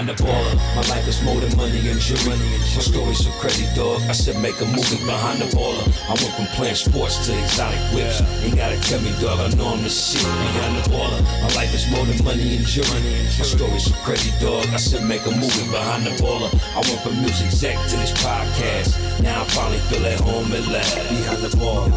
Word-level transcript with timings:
behind 0.00 0.18
the 0.18 0.24
baller. 0.24 0.56
My 0.76 0.82
life 0.88 1.06
is 1.08 1.22
more 1.22 1.40
than 1.40 1.56
money 1.56 1.88
and 1.88 2.00
jewelry. 2.00 2.38
My 2.38 2.82
story's 2.82 3.24
so 3.24 3.30
crazy, 3.40 3.66
dog. 3.74 4.00
I 4.08 4.12
said 4.12 4.40
make 4.40 4.60
a 4.60 4.64
movie 4.64 5.04
behind 5.04 5.40
the 5.40 5.46
baller. 5.56 5.84
I 6.08 6.14
went 6.14 6.34
from 6.36 6.46
playing 6.56 6.76
sports 6.76 7.26
to 7.26 7.38
exotic 7.38 7.80
whips. 7.92 8.20
Ain't 8.42 8.56
gotta 8.56 8.80
tell 8.80 9.00
me, 9.02 9.12
dog. 9.20 9.40
I 9.40 9.48
know 9.56 9.68
I'm 9.68 9.82
the 9.82 9.90
shit 9.90 10.22
behind 10.22 10.76
the 10.76 10.90
baller. 10.90 11.20
My 11.42 11.52
life 11.54 11.74
is 11.74 11.90
more 11.90 12.04
than 12.06 12.22
money 12.24 12.56
and 12.56 12.66
jewelry. 12.66 13.00
My 13.38 13.44
story's 13.44 13.84
so 13.84 13.94
crazy, 14.04 14.32
dog. 14.40 14.66
I 14.72 14.76
said 14.76 15.06
make 15.06 15.24
a 15.26 15.30
movie 15.30 15.70
behind 15.70 16.06
the 16.06 16.14
baller. 16.22 16.50
I 16.72 16.80
went 16.80 17.00
from 17.02 17.20
music 17.20 17.46
exec 17.46 17.76
to 17.90 17.96
this 17.96 18.12
podcast. 18.22 19.22
Now 19.22 19.42
I 19.42 19.44
finally 19.44 19.80
feel 19.90 20.04
at 20.06 20.20
home 20.20 20.52
at 20.52 20.66
last. 20.68 20.96
Behind 21.08 21.42
the 21.42 21.52
baller. 21.60 21.90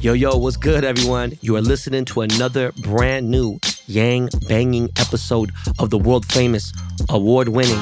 Yo, 0.00 0.12
yo, 0.12 0.36
what's 0.36 0.58
good, 0.58 0.84
everyone? 0.84 1.32
You 1.40 1.56
are 1.56 1.62
listening 1.62 2.04
to 2.06 2.20
another 2.20 2.72
brand 2.82 3.30
new 3.30 3.58
yang 3.86 4.28
banging 4.48 4.88
episode 4.96 5.52
of 5.78 5.90
the 5.90 5.98
world 5.98 6.24
famous, 6.26 6.72
award 7.08 7.48
winning 7.48 7.80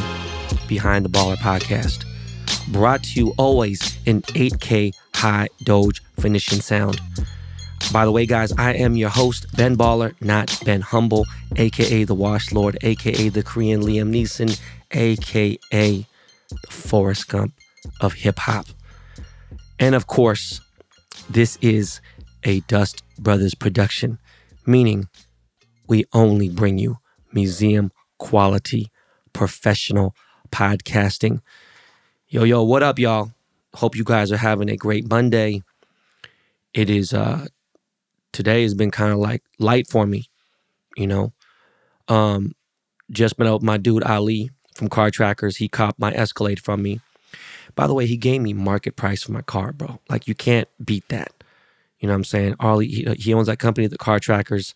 Behind 0.68 1.04
the 1.04 1.08
Baller 1.08 1.36
podcast. 1.36 2.04
Brought 2.72 3.04
to 3.04 3.20
you 3.20 3.34
always 3.38 3.98
in 4.06 4.22
8K 4.22 4.92
high 5.14 5.48
Doge 5.62 6.02
finishing 6.18 6.60
sound. 6.60 7.00
By 7.92 8.04
the 8.04 8.12
way, 8.12 8.26
guys, 8.26 8.52
I 8.52 8.74
am 8.74 8.96
your 8.96 9.10
host, 9.10 9.46
Ben 9.56 9.76
Baller, 9.76 10.14
not 10.20 10.56
Ben 10.64 10.80
Humble, 10.80 11.26
aka 11.56 12.04
the 12.04 12.14
Wash 12.14 12.52
Lord, 12.52 12.78
aka 12.82 13.28
the 13.28 13.42
Korean 13.42 13.82
Liam 13.82 14.10
Neeson, 14.10 14.58
aka 14.92 15.58
the 16.50 16.70
Forrest 16.70 17.28
Gump 17.28 17.54
of 18.00 18.14
hip 18.14 18.38
hop. 18.38 18.66
And 19.78 19.94
of 19.94 20.06
course, 20.06 20.60
this 21.28 21.58
is 21.60 22.00
a 22.44 22.60
Dust 22.60 23.02
Brothers 23.18 23.54
production, 23.54 24.18
meaning 24.64 25.08
we 25.86 26.04
only 26.12 26.48
bring 26.48 26.78
you 26.78 26.98
museum 27.32 27.92
quality 28.18 28.90
professional 29.32 30.14
podcasting. 30.50 31.40
Yo, 32.28 32.44
yo, 32.44 32.62
what 32.62 32.82
up, 32.82 32.98
y'all? 32.98 33.32
Hope 33.74 33.96
you 33.96 34.04
guys 34.04 34.30
are 34.30 34.36
having 34.36 34.68
a 34.68 34.76
great 34.76 35.08
Monday. 35.08 35.62
It 36.74 36.90
is, 36.90 37.12
uh, 37.12 37.46
today 38.32 38.62
has 38.62 38.74
been 38.74 38.90
kind 38.90 39.12
of 39.12 39.18
like 39.18 39.42
light 39.58 39.86
for 39.88 40.06
me, 40.06 40.26
you 40.96 41.06
know. 41.06 41.32
Um, 42.08 42.54
just 43.10 43.36
been 43.36 43.46
out 43.46 43.54
with 43.54 43.62
my 43.62 43.76
dude 43.76 44.02
Ali 44.04 44.50
from 44.74 44.88
Car 44.88 45.10
Trackers. 45.10 45.56
He 45.56 45.68
copped 45.68 45.98
my 45.98 46.12
Escalade 46.12 46.60
from 46.60 46.82
me. 46.82 47.00
By 47.74 47.86
the 47.86 47.94
way, 47.94 48.06
he 48.06 48.16
gave 48.16 48.40
me 48.40 48.52
market 48.52 48.96
price 48.96 49.22
for 49.22 49.32
my 49.32 49.42
car, 49.42 49.72
bro. 49.72 50.00
Like 50.08 50.26
you 50.28 50.34
can't 50.34 50.68
beat 50.84 51.08
that. 51.08 51.32
You 52.00 52.08
know 52.08 52.14
what 52.14 52.18
I'm 52.18 52.24
saying? 52.24 52.56
Ali, 52.60 52.88
he, 52.88 53.14
he 53.18 53.32
owns 53.34 53.46
that 53.46 53.58
company, 53.58 53.86
the 53.86 53.98
Car 53.98 54.18
Trackers. 54.18 54.74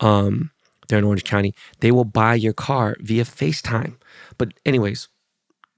Um, 0.00 0.50
they're 0.88 0.98
in 0.98 1.04
Orange 1.04 1.24
County. 1.24 1.54
They 1.80 1.90
will 1.90 2.04
buy 2.04 2.34
your 2.34 2.52
car 2.52 2.96
via 3.00 3.24
FaceTime. 3.24 3.96
But 4.38 4.54
anyways, 4.64 5.08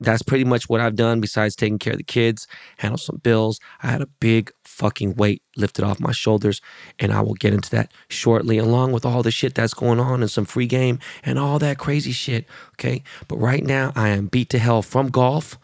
that's 0.01 0.23
pretty 0.23 0.45
much 0.45 0.69
what 0.69 0.81
I've 0.81 0.95
done 0.95 1.21
besides 1.21 1.57
taking 1.57 1.79
care 1.79 1.93
of 1.93 1.99
the 1.99 2.05
kids, 2.05 2.47
handle 2.79 2.99
some 2.99 3.21
bills. 3.23 3.59
I 3.83 3.89
had 3.89 4.03
a 4.03 4.07
big 4.07 4.53
fucking 4.65 5.17
weight 5.17 5.43
lifted 5.57 5.85
off 5.85 5.99
my 5.99 6.13
shoulders, 6.13 6.61
and 7.01 7.13
I 7.13 7.21
will 7.21 7.35
get 7.35 7.53
into 7.53 7.71
that 7.71 7.91
shortly, 8.09 8.59
along 8.59 8.93
with 8.93 9.05
all 9.05 9.23
the 9.23 9.33
shit 9.33 9.55
that's 9.55 9.75
going 9.75 9.99
on 9.99 10.21
and 10.21 10.31
some 10.31 10.45
free 10.45 10.67
game 10.67 11.01
and 11.25 11.39
all 11.39 11.59
that 11.59 11.79
crazy 11.79 12.13
shit. 12.13 12.47
Okay. 12.75 13.03
But 13.27 13.39
right 13.39 13.65
now, 13.65 13.93
I 13.97 14.11
am 14.11 14.27
beat 14.27 14.51
to 14.51 14.59
hell 14.59 14.83
from 14.83 15.09
golf. 15.09 15.59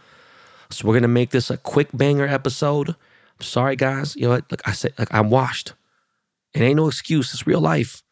So 0.70 0.88
we're 0.88 0.94
gonna 0.94 1.08
make 1.08 1.30
this 1.30 1.50
a 1.50 1.56
quick 1.56 1.88
banger 1.92 2.26
episode. 2.26 2.88
I'm 2.88 3.42
sorry, 3.42 3.76
guys. 3.76 4.16
You 4.16 4.22
know 4.22 4.30
what? 4.30 4.50
Like 4.50 4.66
I 4.66 4.72
said, 4.72 4.94
like 4.98 5.12
I'm 5.14 5.30
washed. 5.30 5.74
It 6.54 6.62
ain't 6.62 6.76
no 6.76 6.88
excuse. 6.88 7.32
It's 7.32 7.46
real 7.46 7.60
life. 7.60 8.03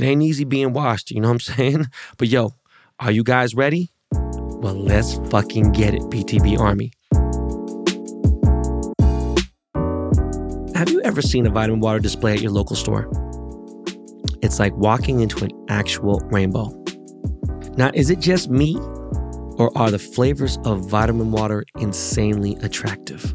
It 0.00 0.06
ain't 0.06 0.22
easy 0.22 0.44
being 0.44 0.72
washed. 0.72 1.10
You 1.10 1.20
know 1.20 1.28
what 1.28 1.34
I'm 1.34 1.40
saying? 1.40 1.86
But 2.16 2.28
yo, 2.28 2.54
are 3.00 3.10
you 3.10 3.22
guys 3.22 3.54
ready? 3.54 3.90
Well, 4.12 4.74
let's 4.74 5.16
fucking 5.28 5.72
get 5.72 5.92
it, 5.92 6.00
BTB 6.02 6.58
Army. 6.58 6.92
Have 10.74 10.88
you 10.88 11.02
ever 11.02 11.20
seen 11.20 11.46
a 11.46 11.50
vitamin 11.50 11.80
water 11.80 11.98
display 11.98 12.32
at 12.32 12.40
your 12.40 12.50
local 12.50 12.76
store? 12.76 13.10
It's 14.40 14.58
like 14.58 14.74
walking 14.74 15.20
into 15.20 15.44
an 15.44 15.50
actual 15.68 16.20
rainbow. 16.32 16.70
Now, 17.76 17.90
is 17.92 18.08
it 18.08 18.20
just 18.20 18.48
me, 18.48 18.76
or 19.58 19.70
are 19.76 19.90
the 19.90 19.98
flavors 19.98 20.56
of 20.64 20.88
vitamin 20.88 21.30
water 21.30 21.66
insanely 21.78 22.56
attractive? 22.62 23.34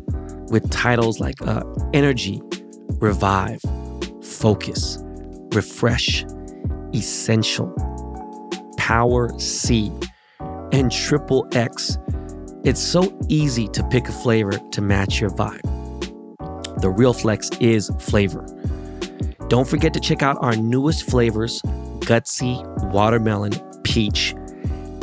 With 0.50 0.68
titles 0.72 1.20
like 1.20 1.40
uh, 1.44 1.64
Energy, 1.94 2.42
Revive, 3.00 3.62
Focus, 4.24 4.98
Refresh, 5.54 6.26
Essential, 6.96 7.74
Power 8.78 9.38
C, 9.38 9.92
and 10.72 10.90
Triple 10.90 11.46
X. 11.52 11.98
It's 12.64 12.80
so 12.80 13.16
easy 13.28 13.68
to 13.70 13.84
pick 13.90 14.08
a 14.08 14.14
flavor 14.14 14.54
to 14.54 14.82
match 14.82 15.20
your 15.20 15.30
vibe. 15.30 15.62
The 16.82 16.90
real 16.90 17.14
flex 17.14 17.50
is 17.60 17.92
flavor. 18.00 18.46
Don't 19.50 19.68
forget 19.68 19.94
to 19.94 20.00
check 20.00 20.24
out 20.24 20.38
our 20.42 20.56
newest 20.56 21.10
flavors 21.10 21.62
Gutsy, 22.00 22.64
Watermelon, 22.92 23.54
Peach, 23.84 24.34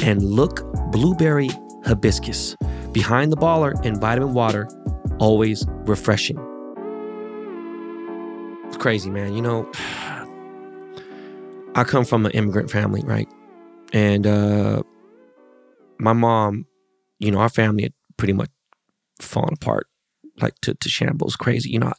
and 0.03 0.23
Look 0.23 0.63
Blueberry 0.93 1.51
Hibiscus. 1.85 2.57
Behind 2.93 3.31
the 3.31 3.37
baller 3.37 3.75
and 3.85 4.01
vitamin 4.01 4.33
water, 4.33 4.67
always 5.19 5.67
refreshing. 5.85 6.39
It's 8.67 8.79
crazy, 8.79 9.11
man. 9.11 9.35
You 9.35 9.43
know, 9.43 9.71
I 11.75 11.85
come 11.85 12.05
from 12.05 12.27
an 12.27 12.33
immigrant 12.33 12.71
family, 12.71 13.03
right? 13.05 13.29
And 13.93 14.27
uh, 14.27 14.83
my 15.99 16.13
mom, 16.13 16.67
you 17.19 17.31
know, 17.31 17.39
our 17.39 17.49
family 17.49 17.85
had 17.85 17.95
pretty 18.19 18.35
much 18.35 18.51
fallen 19.21 19.55
apart, 19.55 19.87
like 20.41 20.55
to, 20.63 20.75
to 20.75 20.89
shambles, 20.89 21.37
crazy. 21.37 21.71
You 21.71 21.79
know, 21.79 21.93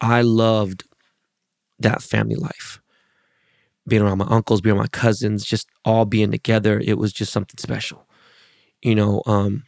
I 0.00 0.22
loved 0.22 0.84
that 1.80 2.02
family 2.02 2.36
life. 2.36 2.80
Being 3.86 4.02
around 4.02 4.18
my 4.18 4.26
uncles, 4.28 4.60
being 4.60 4.76
around 4.76 4.84
my 4.84 4.88
cousins, 4.88 5.44
just 5.44 5.68
all 5.84 6.04
being 6.04 6.30
together, 6.30 6.80
it 6.84 6.96
was 6.96 7.12
just 7.12 7.32
something 7.32 7.58
special. 7.58 8.08
You 8.82 8.94
know, 8.94 9.22
um, 9.26 9.64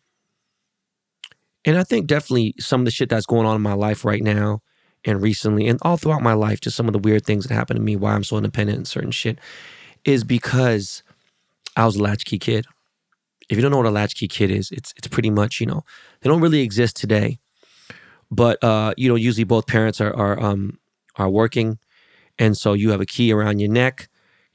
and 1.64 1.76
I 1.76 1.82
think 1.82 2.06
definitely 2.06 2.54
some 2.58 2.82
of 2.82 2.84
the 2.84 2.90
shit 2.92 3.08
that's 3.08 3.26
going 3.26 3.46
on 3.46 3.56
in 3.56 3.62
my 3.62 3.72
life 3.72 4.04
right 4.04 4.22
now 4.22 4.60
and 5.06 5.22
recently 5.22 5.68
and 5.68 5.78
all 5.82 5.96
throughout 5.96 6.22
my 6.22 6.34
life, 6.34 6.60
just 6.60 6.76
some 6.76 6.88
of 6.88 6.92
the 6.92 6.98
weird 6.98 7.24
things 7.24 7.46
that 7.46 7.54
happened 7.54 7.78
to 7.78 7.82
me, 7.82 7.96
why 7.96 8.12
I'm 8.12 8.24
so 8.24 8.36
independent 8.36 8.76
and 8.76 8.88
certain 8.88 9.12
shit, 9.12 9.38
is 10.04 10.24
because 10.24 11.02
I 11.76 11.86
was 11.86 11.96
a 11.96 12.02
latchkey 12.02 12.38
kid. 12.38 12.66
If 13.48 13.56
you 13.56 13.62
don't 13.62 13.70
know 13.70 13.76
what 13.78 13.86
a 13.86 13.90
latchkey 13.90 14.28
kid 14.28 14.50
is, 14.50 14.70
it's 14.72 14.92
it's 14.96 15.06
pretty 15.08 15.30
much, 15.30 15.60
you 15.60 15.66
know, 15.66 15.84
they 16.20 16.28
don't 16.28 16.40
really 16.40 16.60
exist 16.60 16.96
today. 16.96 17.38
But 18.30 18.62
uh, 18.62 18.92
you 18.96 19.08
know, 19.08 19.14
usually 19.14 19.44
both 19.44 19.66
parents 19.66 20.00
are 20.00 20.14
are 20.14 20.38
um 20.42 20.78
are 21.14 21.30
working. 21.30 21.78
And 22.38 22.56
so 22.56 22.74
you 22.74 22.90
have 22.90 23.00
a 23.00 23.06
key 23.06 23.32
around 23.32 23.60
your 23.60 23.70
neck, 23.70 24.08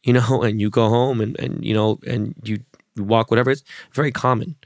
you 0.04 0.14
know, 0.20 0.42
and 0.44 0.60
you 0.60 0.70
go 0.70 0.90
home 0.90 1.22
and 1.22 1.40
and 1.40 1.64
you 1.66 1.74
know, 1.74 2.00
and 2.06 2.36
you, 2.44 2.60
you 2.96 3.04
walk, 3.04 3.32
whatever. 3.32 3.52
It's 3.52 3.64
very 3.94 4.12
common. 4.12 4.58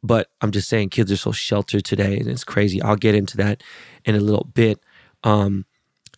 But 0.00 0.28
I'm 0.40 0.52
just 0.52 0.68
saying 0.68 0.90
kids 0.90 1.10
are 1.10 1.16
so 1.16 1.32
sheltered 1.32 1.84
today 1.84 2.18
and 2.18 2.28
it's 2.28 2.44
crazy. 2.44 2.80
I'll 2.80 2.94
get 2.94 3.16
into 3.16 3.36
that 3.38 3.64
in 4.04 4.14
a 4.14 4.20
little 4.20 4.48
bit. 4.54 4.78
Um, 5.24 5.64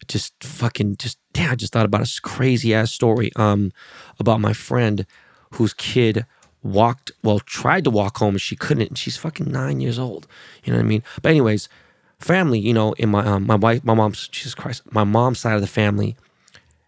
just 0.09 0.43
fucking 0.43 0.97
just 0.97 1.19
damn, 1.33 1.53
I 1.53 1.55
just 1.55 1.72
thought 1.72 1.87
about 1.87 2.03
a 2.03 2.21
crazy 2.22 2.75
ass 2.75 2.91
story 2.93 3.31
um 3.37 3.72
about 4.19 4.41
my 4.41 4.53
friend 4.53 5.06
whose 5.53 5.72
kid 5.75 6.27
walked 6.62 7.11
well 7.22 7.41
tried 7.41 7.84
to 7.84 7.91
walk 7.91 8.19
home 8.19 8.34
and 8.34 8.41
she 8.41 8.56
couldn't 8.56 8.88
and 8.88 8.99
she's 8.99 9.16
fucking 9.16 9.50
nine 9.50 9.81
years 9.81 9.99
old 9.99 10.27
you 10.65 10.73
know 10.73 10.79
what 10.79 10.85
i 10.85 10.88
mean? 10.88 11.02
But 11.23 11.31
anyways 11.31 11.69
family 12.19 12.58
you 12.58 12.75
know 12.75 12.93
in 12.93 13.08
my 13.08 13.25
um, 13.25 13.47
my 13.47 13.55
wife 13.55 13.82
my 13.85 13.94
mom's 13.94 14.29
jesus 14.29 14.55
christ 14.55 14.82
my 14.93 15.05
mom's 15.05 15.38
side 15.38 15.55
of 15.55 15.62
the 15.62 15.67
family 15.67 16.17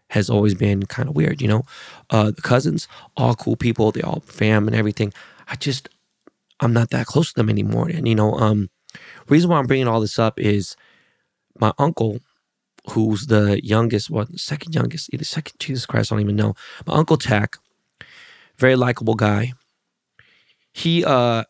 has 0.09 0.29
always 0.29 0.55
been 0.55 0.85
kind 0.85 1.09
of 1.09 1.17
weird 1.17 1.41
you 1.41 1.49
know? 1.49 1.65
Uh 2.11 2.31
the 2.31 2.43
cousins 2.43 2.87
all 3.17 3.35
cool 3.35 3.57
people 3.57 3.93
they 3.93 4.03
all 4.03 4.21
fam 4.27 4.67
and 4.67 4.77
everything. 4.77 5.13
I 5.49 5.57
just 5.57 5.89
i'm 6.61 6.73
not 6.73 6.91
that 6.91 7.07
close 7.07 7.33
to 7.33 7.35
them 7.35 7.49
anymore 7.49 7.89
and 7.89 8.07
you 8.07 8.15
know 8.15 8.35
um 8.35 8.69
reason 9.29 9.49
why 9.49 9.59
i'm 9.59 9.67
bringing 9.67 9.89
all 9.89 10.01
this 10.01 10.19
up 10.19 10.39
is 10.39 10.77
my 11.63 11.73
uncle 11.79 12.19
who's 12.91 13.27
the 13.29 13.65
youngest 13.65 14.11
what 14.11 14.29
second 14.39 14.75
youngest 14.75 15.09
either 15.15 15.25
second 15.25 15.55
jesus 15.59 15.87
christ 15.87 16.13
i 16.13 16.15
don't 16.15 16.23
even 16.23 16.37
know 16.37 16.55
my 16.87 16.95
uncle 16.95 17.17
tack 17.17 17.57
very 18.59 18.77
likable 18.77 19.15
guy 19.15 19.53
he 20.75 21.05
uh 21.05 21.45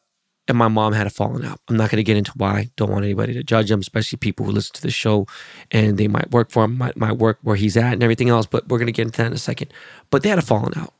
and 0.49 0.59
my 0.59 0.69
mom 0.69 0.93
had 0.93 1.07
a 1.07 1.11
falling 1.11 1.45
out. 1.45 1.61
I'm 1.69 1.77
not 1.77 1.91
going 1.91 1.99
to 1.99 2.03
get 2.03 2.17
into 2.17 2.33
why. 2.37 2.71
Don't 2.77 2.91
want 2.91 3.05
anybody 3.05 3.33
to 3.35 3.45
judge 3.45 3.71
him, 3.71 3.81
especially 3.81 4.17
people 4.17 4.45
who 4.45 4.53
listen 4.53 4.75
to 4.75 4.83
the 4.83 4.91
show 4.91 5.27
and 5.71 5.97
they 5.97 6.09
might 6.09 6.31
work 6.33 6.51
for 6.51 6.65
him, 6.65 6.77
might, 6.79 6.97
might 6.97 7.17
work 7.17 7.39
where 7.43 7.57
he's 7.57 7.77
at 7.77 7.93
and 7.93 8.03
everything 8.03 8.29
else. 8.29 8.47
But 8.47 8.69
we're 8.69 8.79
going 8.79 8.87
to 8.87 8.93
get 8.93 9.07
into 9.07 9.19
that 9.19 9.29
in 9.29 9.33
a 9.33 9.39
second. 9.39 9.73
But 10.11 10.23
they 10.23 10.29
had 10.29 10.39
a 10.39 10.43
falling 10.43 10.77
out. 10.77 10.93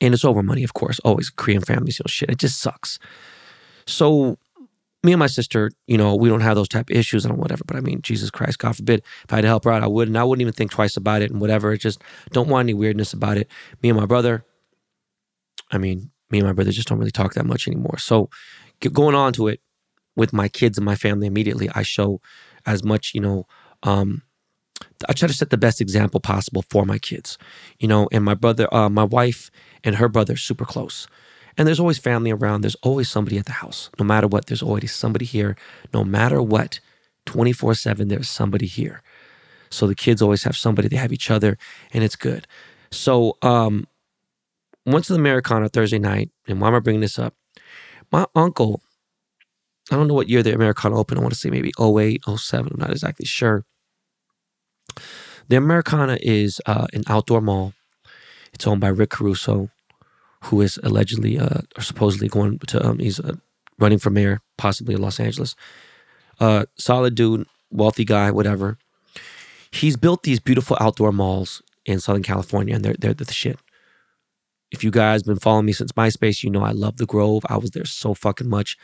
And 0.00 0.14
it's 0.14 0.24
over 0.24 0.42
money, 0.42 0.64
of 0.64 0.74
course. 0.74 0.98
Always 1.00 1.30
Korean 1.30 1.60
families, 1.60 1.98
you 1.98 2.04
know, 2.04 2.08
shit. 2.08 2.30
It 2.30 2.38
just 2.38 2.60
sucks. 2.60 2.98
So 3.86 4.36
me 5.04 5.12
and 5.12 5.18
my 5.18 5.26
sister, 5.26 5.70
you 5.86 5.96
know, 5.96 6.14
we 6.16 6.28
don't 6.28 6.40
have 6.40 6.56
those 6.56 6.68
type 6.68 6.90
of 6.90 6.96
issues 6.96 7.24
and 7.24 7.36
whatever. 7.38 7.62
But 7.66 7.76
I 7.76 7.80
mean, 7.80 8.02
Jesus 8.02 8.30
Christ, 8.30 8.58
God 8.58 8.76
forbid, 8.76 9.02
if 9.24 9.32
I 9.32 9.36
had 9.36 9.42
to 9.42 9.48
help 9.48 9.64
her 9.64 9.70
out, 9.70 9.82
I 9.82 9.86
would. 9.86 10.08
And 10.08 10.18
I 10.18 10.24
wouldn't 10.24 10.40
even 10.40 10.52
think 10.52 10.70
twice 10.70 10.96
about 10.96 11.22
it 11.22 11.30
and 11.30 11.40
whatever. 11.40 11.72
It 11.72 11.78
just 11.78 12.02
don't 12.32 12.48
want 12.48 12.66
any 12.66 12.74
weirdness 12.74 13.12
about 13.12 13.36
it. 13.36 13.48
Me 13.82 13.90
and 13.90 13.98
my 13.98 14.06
brother, 14.06 14.44
I 15.70 15.78
mean, 15.78 16.10
me 16.30 16.38
and 16.38 16.46
my 16.46 16.52
brother 16.52 16.72
just 16.72 16.88
don't 16.88 16.98
really 16.98 17.10
talk 17.10 17.34
that 17.34 17.46
much 17.46 17.68
anymore. 17.68 17.98
So 17.98 18.28
going 18.92 19.14
on 19.14 19.32
to 19.34 19.48
it 19.48 19.60
with 20.16 20.32
my 20.32 20.48
kids 20.48 20.78
and 20.78 20.84
my 20.84 20.96
family 20.96 21.26
immediately, 21.26 21.68
I 21.74 21.82
show 21.82 22.20
as 22.66 22.82
much, 22.82 23.12
you 23.14 23.20
know, 23.20 23.46
um, 23.84 24.22
I 25.08 25.12
try 25.12 25.28
to 25.28 25.34
set 25.34 25.50
the 25.50 25.56
best 25.56 25.80
example 25.80 26.20
possible 26.20 26.64
for 26.70 26.84
my 26.84 26.98
kids, 26.98 27.38
you 27.78 27.86
know, 27.86 28.08
and 28.10 28.24
my 28.24 28.34
brother, 28.34 28.72
uh, 28.74 28.88
my 28.88 29.04
wife 29.04 29.50
and 29.84 29.96
her 29.96 30.08
brother 30.08 30.36
super 30.36 30.64
close. 30.64 31.06
And 31.58 31.66
there's 31.66 31.80
always 31.80 31.98
family 31.98 32.30
around. 32.30 32.62
There's 32.62 32.76
always 32.76 33.10
somebody 33.10 33.36
at 33.36 33.46
the 33.46 33.52
house. 33.52 33.90
No 33.98 34.04
matter 34.04 34.28
what, 34.28 34.46
there's 34.46 34.62
always 34.62 34.94
somebody 34.94 35.26
here. 35.26 35.56
No 35.92 36.04
matter 36.04 36.40
what, 36.40 36.78
24 37.26 37.74
7, 37.74 38.08
there's 38.08 38.28
somebody 38.28 38.66
here. 38.66 39.02
So 39.70 39.86
the 39.86 39.94
kids 39.94 40.22
always 40.22 40.44
have 40.44 40.56
somebody, 40.56 40.88
they 40.88 40.96
have 40.96 41.12
each 41.12 41.30
other, 41.30 41.58
and 41.92 42.02
it's 42.04 42.16
good. 42.16 42.46
So, 42.90 43.36
um, 43.42 43.86
went 44.86 45.04
to 45.06 45.12
the 45.12 45.18
Americana 45.18 45.68
Thursday 45.68 45.98
night, 45.98 46.30
and 46.46 46.60
why 46.60 46.68
am 46.68 46.74
I 46.74 46.78
bringing 46.78 47.02
this 47.02 47.18
up? 47.18 47.34
My 48.10 48.24
uncle, 48.34 48.80
I 49.90 49.96
don't 49.96 50.08
know 50.08 50.14
what 50.14 50.28
year 50.30 50.42
the 50.42 50.54
Americana 50.54 50.96
opened. 50.96 51.18
I 51.18 51.22
want 51.22 51.34
to 51.34 51.38
say 51.38 51.50
maybe 51.50 51.72
08, 51.78 52.22
07. 52.24 52.72
I'm 52.72 52.80
not 52.80 52.90
exactly 52.90 53.26
sure. 53.26 53.66
The 55.48 55.56
Americana 55.56 56.18
is 56.22 56.60
uh, 56.66 56.86
an 56.92 57.02
outdoor 57.08 57.40
mall. 57.40 57.74
It's 58.54 58.66
owned 58.66 58.80
by 58.80 58.88
Rick 58.88 59.10
Caruso, 59.10 59.70
who 60.44 60.60
is 60.60 60.78
allegedly 60.82 61.38
uh, 61.38 61.60
or 61.76 61.82
supposedly 61.82 62.28
going 62.28 62.58
to, 62.60 62.86
um, 62.86 62.98
he's 62.98 63.20
uh, 63.20 63.36
running 63.78 63.98
for 63.98 64.10
mayor, 64.10 64.40
possibly 64.56 64.94
in 64.94 65.02
Los 65.02 65.20
Angeles. 65.20 65.54
Uh, 66.40 66.66
solid 66.76 67.14
dude, 67.14 67.46
wealthy 67.70 68.04
guy, 68.04 68.30
whatever. 68.30 68.78
He's 69.70 69.96
built 69.96 70.22
these 70.22 70.40
beautiful 70.40 70.76
outdoor 70.80 71.12
malls 71.12 71.62
in 71.84 72.00
Southern 72.00 72.22
California, 72.22 72.74
and 72.74 72.84
they're, 72.84 72.96
they're 72.98 73.14
the 73.14 73.32
shit. 73.32 73.58
If 74.70 74.84
you 74.84 74.90
guys 74.90 75.22
have 75.22 75.26
been 75.26 75.38
following 75.38 75.66
me 75.66 75.72
since 75.72 75.92
MySpace, 75.92 76.44
you 76.44 76.50
know 76.50 76.62
I 76.62 76.72
love 76.72 76.98
the 76.98 77.06
Grove. 77.06 77.44
I 77.48 77.56
was 77.56 77.70
there 77.70 77.86
so 77.86 78.12
fucking 78.14 78.48
much 78.48 78.76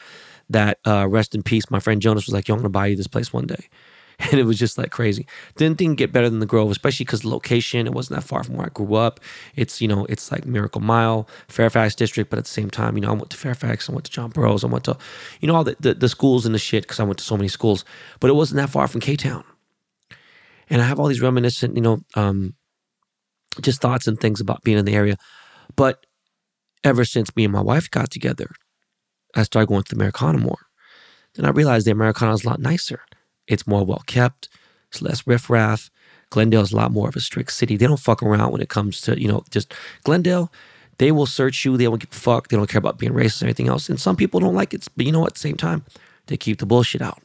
that 0.48 0.78
uh, 0.86 1.06
rest 1.08 1.34
in 1.34 1.42
peace. 1.42 1.70
My 1.70 1.78
friend 1.78 2.00
Jonas 2.00 2.26
was 2.26 2.32
like, 2.32 2.48
"Yo, 2.48 2.54
I'm 2.54 2.60
gonna 2.60 2.70
buy 2.70 2.86
you 2.86 2.96
this 2.96 3.06
place 3.06 3.32
one 3.32 3.46
day." 3.46 3.68
and 4.30 4.34
it 4.34 4.44
was 4.44 4.58
just 4.58 4.78
like 4.78 4.90
crazy. 4.90 5.26
Didn't 5.56 5.78
think 5.78 5.98
get 5.98 6.12
better 6.12 6.30
than 6.30 6.40
the 6.40 6.46
Grove, 6.46 6.70
especially 6.70 7.04
because 7.04 7.22
the 7.22 7.28
location. 7.28 7.86
It 7.86 7.94
wasn't 7.94 8.20
that 8.20 8.26
far 8.26 8.44
from 8.44 8.56
where 8.56 8.66
I 8.66 8.70
grew 8.70 8.94
up. 8.94 9.20
It's 9.56 9.80
you 9.80 9.88
know 9.88 10.04
it's 10.06 10.30
like 10.30 10.46
Miracle 10.46 10.80
Mile, 10.80 11.28
Fairfax 11.48 11.94
District, 11.94 12.30
but 12.30 12.38
at 12.38 12.44
the 12.44 12.50
same 12.50 12.70
time, 12.70 12.96
you 12.96 13.00
know 13.00 13.10
I 13.10 13.12
went 13.12 13.30
to 13.30 13.36
Fairfax, 13.36 13.88
I 13.88 13.92
went 13.92 14.04
to 14.06 14.12
John 14.12 14.30
Burroughs, 14.30 14.64
I 14.64 14.68
went 14.68 14.84
to 14.84 14.96
you 15.40 15.48
know 15.48 15.56
all 15.56 15.64
the 15.64 15.76
the, 15.80 15.94
the 15.94 16.08
schools 16.08 16.46
and 16.46 16.54
the 16.54 16.58
shit 16.58 16.84
because 16.84 17.00
I 17.00 17.04
went 17.04 17.18
to 17.18 17.24
so 17.24 17.36
many 17.36 17.48
schools. 17.48 17.84
But 18.20 18.30
it 18.30 18.34
wasn't 18.34 18.58
that 18.58 18.70
far 18.70 18.88
from 18.88 19.00
K 19.00 19.16
Town, 19.16 19.44
and 20.70 20.80
I 20.80 20.86
have 20.86 21.00
all 21.00 21.08
these 21.08 21.20
reminiscent 21.20 21.74
you 21.74 21.82
know 21.82 22.00
um, 22.14 22.54
just 23.60 23.80
thoughts 23.80 24.06
and 24.06 24.18
things 24.18 24.40
about 24.40 24.62
being 24.62 24.78
in 24.78 24.84
the 24.84 24.94
area. 24.94 25.16
But 25.76 26.06
ever 26.84 27.04
since 27.04 27.34
me 27.34 27.44
and 27.44 27.52
my 27.52 27.62
wife 27.62 27.90
got 27.90 28.10
together, 28.10 28.50
I 29.34 29.42
started 29.42 29.68
going 29.68 29.82
to 29.82 29.94
the 29.94 29.98
Americana 29.98 30.38
more. 30.38 30.58
Then 31.34 31.46
I 31.46 31.50
realized 31.50 31.86
the 31.86 31.90
Americana 31.90 32.34
is 32.34 32.44
a 32.44 32.48
lot 32.48 32.60
nicer. 32.60 33.00
It's 33.46 33.66
more 33.66 33.84
well 33.84 34.02
kept. 34.06 34.48
It's 34.90 35.02
less 35.02 35.26
riffraff. 35.26 35.90
Glendale's 36.30 36.72
a 36.72 36.76
lot 36.76 36.92
more 36.92 37.08
of 37.08 37.16
a 37.16 37.20
strict 37.20 37.52
city. 37.52 37.76
They 37.76 37.86
don't 37.86 38.00
fuck 38.00 38.22
around 38.22 38.52
when 38.52 38.60
it 38.60 38.68
comes 38.68 39.00
to, 39.02 39.20
you 39.20 39.28
know, 39.28 39.44
just 39.50 39.72
Glendale, 40.04 40.50
they 40.98 41.12
will 41.12 41.26
search 41.26 41.64
you. 41.64 41.76
They 41.76 41.84
don't 41.84 42.00
give 42.00 42.10
a 42.10 42.14
fuck. 42.14 42.48
They 42.48 42.56
don't 42.56 42.68
care 42.68 42.78
about 42.78 42.98
being 42.98 43.12
racist 43.12 43.42
or 43.42 43.46
anything 43.46 43.68
else. 43.68 43.88
And 43.88 44.00
some 44.00 44.16
people 44.16 44.40
don't 44.40 44.54
like 44.54 44.74
it. 44.74 44.86
But 44.96 45.06
you 45.06 45.12
know 45.12 45.20
what? 45.20 45.28
At 45.28 45.34
the 45.34 45.40
same 45.40 45.56
time, 45.56 45.84
they 46.26 46.36
keep 46.36 46.58
the 46.58 46.66
bullshit 46.66 47.02
out. 47.02 47.22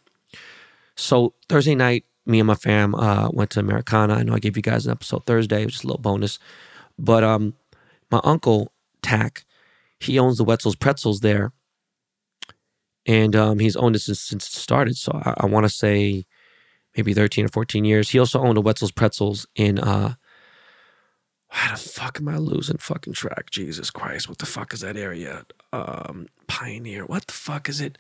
So 0.96 1.34
Thursday 1.48 1.76
night, 1.76 2.06
me 2.26 2.40
and 2.40 2.48
my 2.48 2.56
fam 2.56 2.94
uh, 2.96 3.30
went 3.32 3.52
to 3.52 3.60
Americana. 3.60 4.16
I 4.16 4.24
know 4.24 4.34
I 4.34 4.40
gave 4.40 4.58
you 4.58 4.64
guys 4.64 4.86
an 4.86 4.92
episode 4.92 5.26
Thursday, 5.26 5.66
which 5.66 5.76
is 5.76 5.84
a 5.84 5.88
little 5.88 6.02
bonus. 6.02 6.40
But 6.98 7.24
um, 7.24 7.54
my 8.12 8.20
uncle, 8.24 8.72
Tack, 9.02 9.46
he 10.00 10.20
owns 10.20 10.38
the 10.38 10.44
Wetzel's 10.44 10.76
Pretzels 10.76 11.22
there 11.22 11.52
and 13.06 13.36
um, 13.36 13.60
he's 13.60 13.76
owned 13.76 13.96
it 13.96 14.00
since, 14.00 14.20
since 14.20 14.48
it 14.48 14.60
started. 14.60 14.98
So 14.98 15.12
I, 15.14 15.34
I 15.42 15.46
want 15.46 15.66
to 15.66 15.70
say 15.70 16.26
maybe 16.96 17.14
13 17.14 17.46
or 17.46 17.50
14 17.50 17.86
years. 17.86 18.10
He 18.10 18.20
also 18.20 18.40
owned 18.40 18.58
a 18.58 18.62
Wetzel's 18.62 18.92
Pretzels 18.92 19.48
in, 19.56 19.80
uh, 19.80 20.16
how 21.52 21.76
the 21.76 21.82
fuck 21.82 22.20
am 22.20 22.28
I 22.28 22.38
losing 22.38 22.78
fucking 22.78 23.14
track? 23.14 23.50
Jesus 23.50 23.90
Christ, 23.90 24.30
what 24.30 24.38
the 24.38 24.46
fuck 24.46 24.74
is 24.74 24.82
that 24.82 24.98
area? 24.98 25.46
Um, 25.74 26.28
Pioneer, 26.48 27.06
what 27.06 27.26
the 27.26 27.34
fuck 27.34 27.68
is 27.68 27.82
it? 27.82 27.98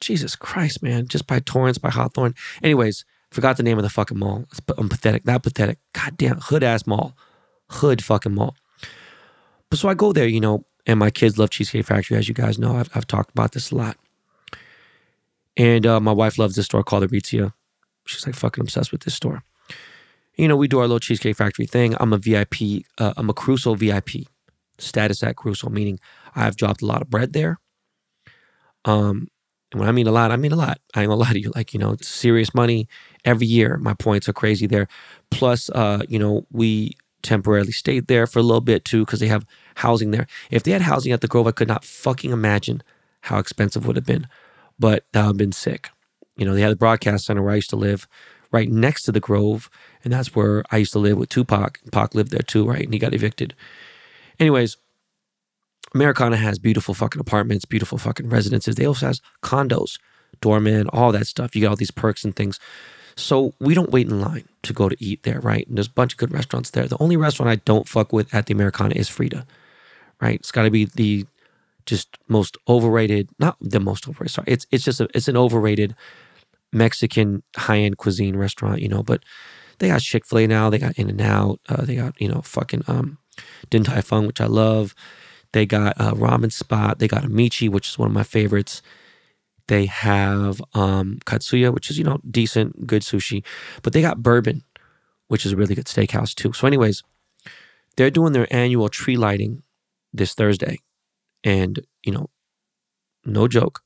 Jesus 0.00 0.36
Christ, 0.36 0.82
man, 0.82 1.08
just 1.08 1.26
by 1.26 1.40
Torrance, 1.40 1.78
by 1.78 1.90
Hawthorne. 1.90 2.34
Anyways, 2.62 3.04
forgot 3.32 3.56
the 3.56 3.62
name 3.62 3.76
of 3.76 3.82
the 3.82 3.90
fucking 3.90 4.18
mall. 4.18 4.44
I'm 4.78 4.88
pathetic, 4.88 5.26
not 5.26 5.42
pathetic. 5.42 5.78
Goddamn, 5.92 6.38
hood 6.40 6.62
ass 6.62 6.86
mall. 6.86 7.16
Hood 7.70 8.02
fucking 8.02 8.34
mall. 8.34 8.54
But 9.68 9.78
so 9.78 9.88
I 9.88 9.94
go 9.94 10.12
there, 10.12 10.26
you 10.26 10.40
know, 10.40 10.64
and 10.86 10.98
my 10.98 11.10
kids 11.10 11.38
love 11.38 11.50
Cheesecake 11.50 11.86
Factory, 11.86 12.16
as 12.16 12.28
you 12.28 12.34
guys 12.34 12.58
know. 12.58 12.76
I've, 12.76 12.90
I've 12.94 13.06
talked 13.06 13.30
about 13.30 13.52
this 13.52 13.70
a 13.70 13.76
lot. 13.76 13.96
And 15.56 15.86
uh, 15.86 16.00
my 16.00 16.12
wife 16.12 16.38
loves 16.38 16.56
this 16.56 16.66
store 16.66 16.82
called 16.82 17.04
Aritzia. 17.04 17.52
She's 18.06 18.26
like 18.26 18.34
fucking 18.34 18.62
obsessed 18.62 18.92
with 18.92 19.02
this 19.02 19.14
store. 19.14 19.42
You 20.36 20.48
know, 20.48 20.56
we 20.56 20.68
do 20.68 20.78
our 20.78 20.86
little 20.86 21.00
Cheesecake 21.00 21.36
Factory 21.36 21.66
thing. 21.66 21.94
I'm 22.00 22.12
a 22.12 22.18
VIP, 22.18 22.84
uh, 22.98 23.12
I'm 23.16 23.28
a 23.28 23.34
Caruso 23.34 23.74
VIP, 23.74 24.26
status 24.78 25.22
at 25.22 25.36
Caruso, 25.36 25.68
meaning 25.68 26.00
I've 26.34 26.56
dropped 26.56 26.82
a 26.82 26.86
lot 26.86 27.02
of 27.02 27.10
bread 27.10 27.32
there. 27.32 27.58
Um, 28.84 29.28
and 29.72 29.80
when 29.80 29.88
I 29.88 29.92
mean 29.92 30.06
a 30.06 30.12
lot, 30.12 30.32
I 30.32 30.36
mean 30.36 30.52
a 30.52 30.56
lot. 30.56 30.80
I 30.94 31.02
ain't 31.02 31.08
gonna 31.08 31.20
lie 31.20 31.32
to 31.32 31.40
you. 31.40 31.52
Like, 31.54 31.74
you 31.74 31.80
know, 31.80 31.96
serious 32.00 32.54
money 32.54 32.88
every 33.24 33.46
year. 33.46 33.76
My 33.76 33.94
points 33.94 34.28
are 34.28 34.32
crazy 34.32 34.66
there. 34.66 34.88
Plus, 35.30 35.70
uh, 35.70 36.02
you 36.08 36.18
know, 36.18 36.46
we 36.50 36.96
temporarily 37.22 37.72
stayed 37.72 38.06
there 38.06 38.26
for 38.26 38.38
a 38.38 38.42
little 38.42 38.62
bit 38.62 38.84
too 38.84 39.04
because 39.04 39.20
they 39.20 39.28
have 39.28 39.44
housing 39.76 40.10
there. 40.10 40.26
If 40.50 40.62
they 40.62 40.70
had 40.70 40.82
housing 40.82 41.12
at 41.12 41.20
the 41.20 41.28
Grove, 41.28 41.46
I 41.46 41.52
could 41.52 41.68
not 41.68 41.84
fucking 41.84 42.30
imagine 42.30 42.82
how 43.22 43.38
expensive 43.38 43.86
would 43.86 43.96
have 43.96 44.06
been 44.06 44.26
but 44.80 45.04
I've 45.14 45.36
been 45.36 45.52
sick. 45.52 45.90
You 46.36 46.46
know, 46.46 46.54
they 46.54 46.62
had 46.62 46.72
the 46.72 46.76
broadcast 46.76 47.26
center 47.26 47.42
where 47.42 47.52
I 47.52 47.56
used 47.56 47.70
to 47.70 47.76
live 47.76 48.08
right 48.50 48.68
next 48.68 49.04
to 49.04 49.12
the 49.12 49.20
Grove, 49.20 49.70
and 50.02 50.12
that's 50.12 50.34
where 50.34 50.64
I 50.72 50.78
used 50.78 50.92
to 50.94 50.98
live 50.98 51.18
with 51.18 51.28
Tupac. 51.28 51.78
Pac 51.92 52.14
lived 52.14 52.32
there 52.32 52.40
too, 52.40 52.66
right? 52.66 52.82
And 52.82 52.92
he 52.92 52.98
got 52.98 53.14
evicted. 53.14 53.54
Anyways, 54.40 54.78
Americana 55.94 56.36
has 56.36 56.58
beautiful 56.58 56.94
fucking 56.94 57.20
apartments, 57.20 57.64
beautiful 57.64 57.98
fucking 57.98 58.28
residences. 58.28 58.74
They 58.74 58.86
also 58.86 59.06
has 59.06 59.20
condos, 59.42 59.98
doorman, 60.40 60.88
all 60.88 61.12
that 61.12 61.26
stuff. 61.26 61.54
You 61.54 61.60
get 61.60 61.68
all 61.68 61.76
these 61.76 61.90
perks 61.90 62.24
and 62.24 62.34
things. 62.34 62.58
So 63.16 63.52
we 63.60 63.74
don't 63.74 63.90
wait 63.90 64.08
in 64.08 64.20
line 64.20 64.48
to 64.62 64.72
go 64.72 64.88
to 64.88 64.96
eat 64.98 65.24
there, 65.24 65.40
right? 65.40 65.66
And 65.66 65.76
there's 65.76 65.88
a 65.88 65.92
bunch 65.92 66.14
of 66.14 66.18
good 66.18 66.32
restaurants 66.32 66.70
there. 66.70 66.86
The 66.86 67.00
only 67.00 67.16
restaurant 67.16 67.50
I 67.50 67.56
don't 67.56 67.88
fuck 67.88 68.12
with 68.12 68.32
at 68.34 68.46
the 68.46 68.54
Americana 68.54 68.94
is 68.94 69.08
Frida, 69.08 69.46
right? 70.20 70.36
It's 70.36 70.52
got 70.52 70.62
to 70.62 70.70
be 70.70 70.86
the 70.86 71.26
just 71.90 72.16
most 72.28 72.56
overrated, 72.68 73.28
not 73.38 73.56
the 73.60 73.80
most 73.80 74.08
overrated, 74.08 74.30
sorry. 74.32 74.46
It's 74.48 74.66
it's 74.70 74.84
just 74.84 75.00
a, 75.00 75.08
it's 75.12 75.28
an 75.28 75.36
overrated 75.36 75.94
Mexican 76.72 77.42
high-end 77.56 77.98
cuisine 77.98 78.36
restaurant, 78.36 78.80
you 78.80 78.88
know, 78.88 79.02
but 79.02 79.22
they 79.78 79.88
got 79.88 80.00
Chick-fil-A 80.00 80.46
now, 80.46 80.70
they 80.70 80.78
got 80.78 80.96
In-N-Out, 80.98 81.60
uh, 81.68 81.82
they 81.84 81.96
got, 81.96 82.18
you 82.20 82.28
know, 82.28 82.40
fucking 82.42 82.84
um 82.86 83.18
Din 83.70 83.84
Tai 83.84 84.00
Fung, 84.02 84.26
which 84.26 84.40
I 84.40 84.46
love. 84.46 84.94
They 85.52 85.66
got 85.66 85.96
a 85.98 86.12
ramen 86.14 86.52
spot, 86.52 87.00
they 87.00 87.08
got 87.08 87.24
Amici, 87.24 87.68
which 87.68 87.88
is 87.88 87.98
one 87.98 88.08
of 88.08 88.14
my 88.14 88.22
favorites. 88.22 88.82
They 89.66 89.86
have 89.86 90.62
um 90.72 91.18
Katsuya, 91.26 91.74
which 91.74 91.90
is, 91.90 91.98
you 91.98 92.04
know, 92.04 92.20
decent, 92.30 92.86
good 92.86 93.02
sushi, 93.02 93.44
but 93.82 93.92
they 93.92 94.00
got 94.00 94.22
Bourbon, 94.22 94.62
which 95.26 95.44
is 95.44 95.52
a 95.52 95.56
really 95.56 95.74
good 95.74 95.86
steakhouse 95.86 96.34
too. 96.34 96.52
So 96.52 96.68
anyways, 96.68 97.02
they're 97.96 98.10
doing 98.12 98.32
their 98.32 98.46
annual 98.54 98.88
tree 98.88 99.16
lighting 99.16 99.62
this 100.12 100.34
Thursday 100.34 100.78
and, 101.44 101.80
you 102.04 102.12
know, 102.12 102.28
no 103.24 103.48
joke, 103.48 103.82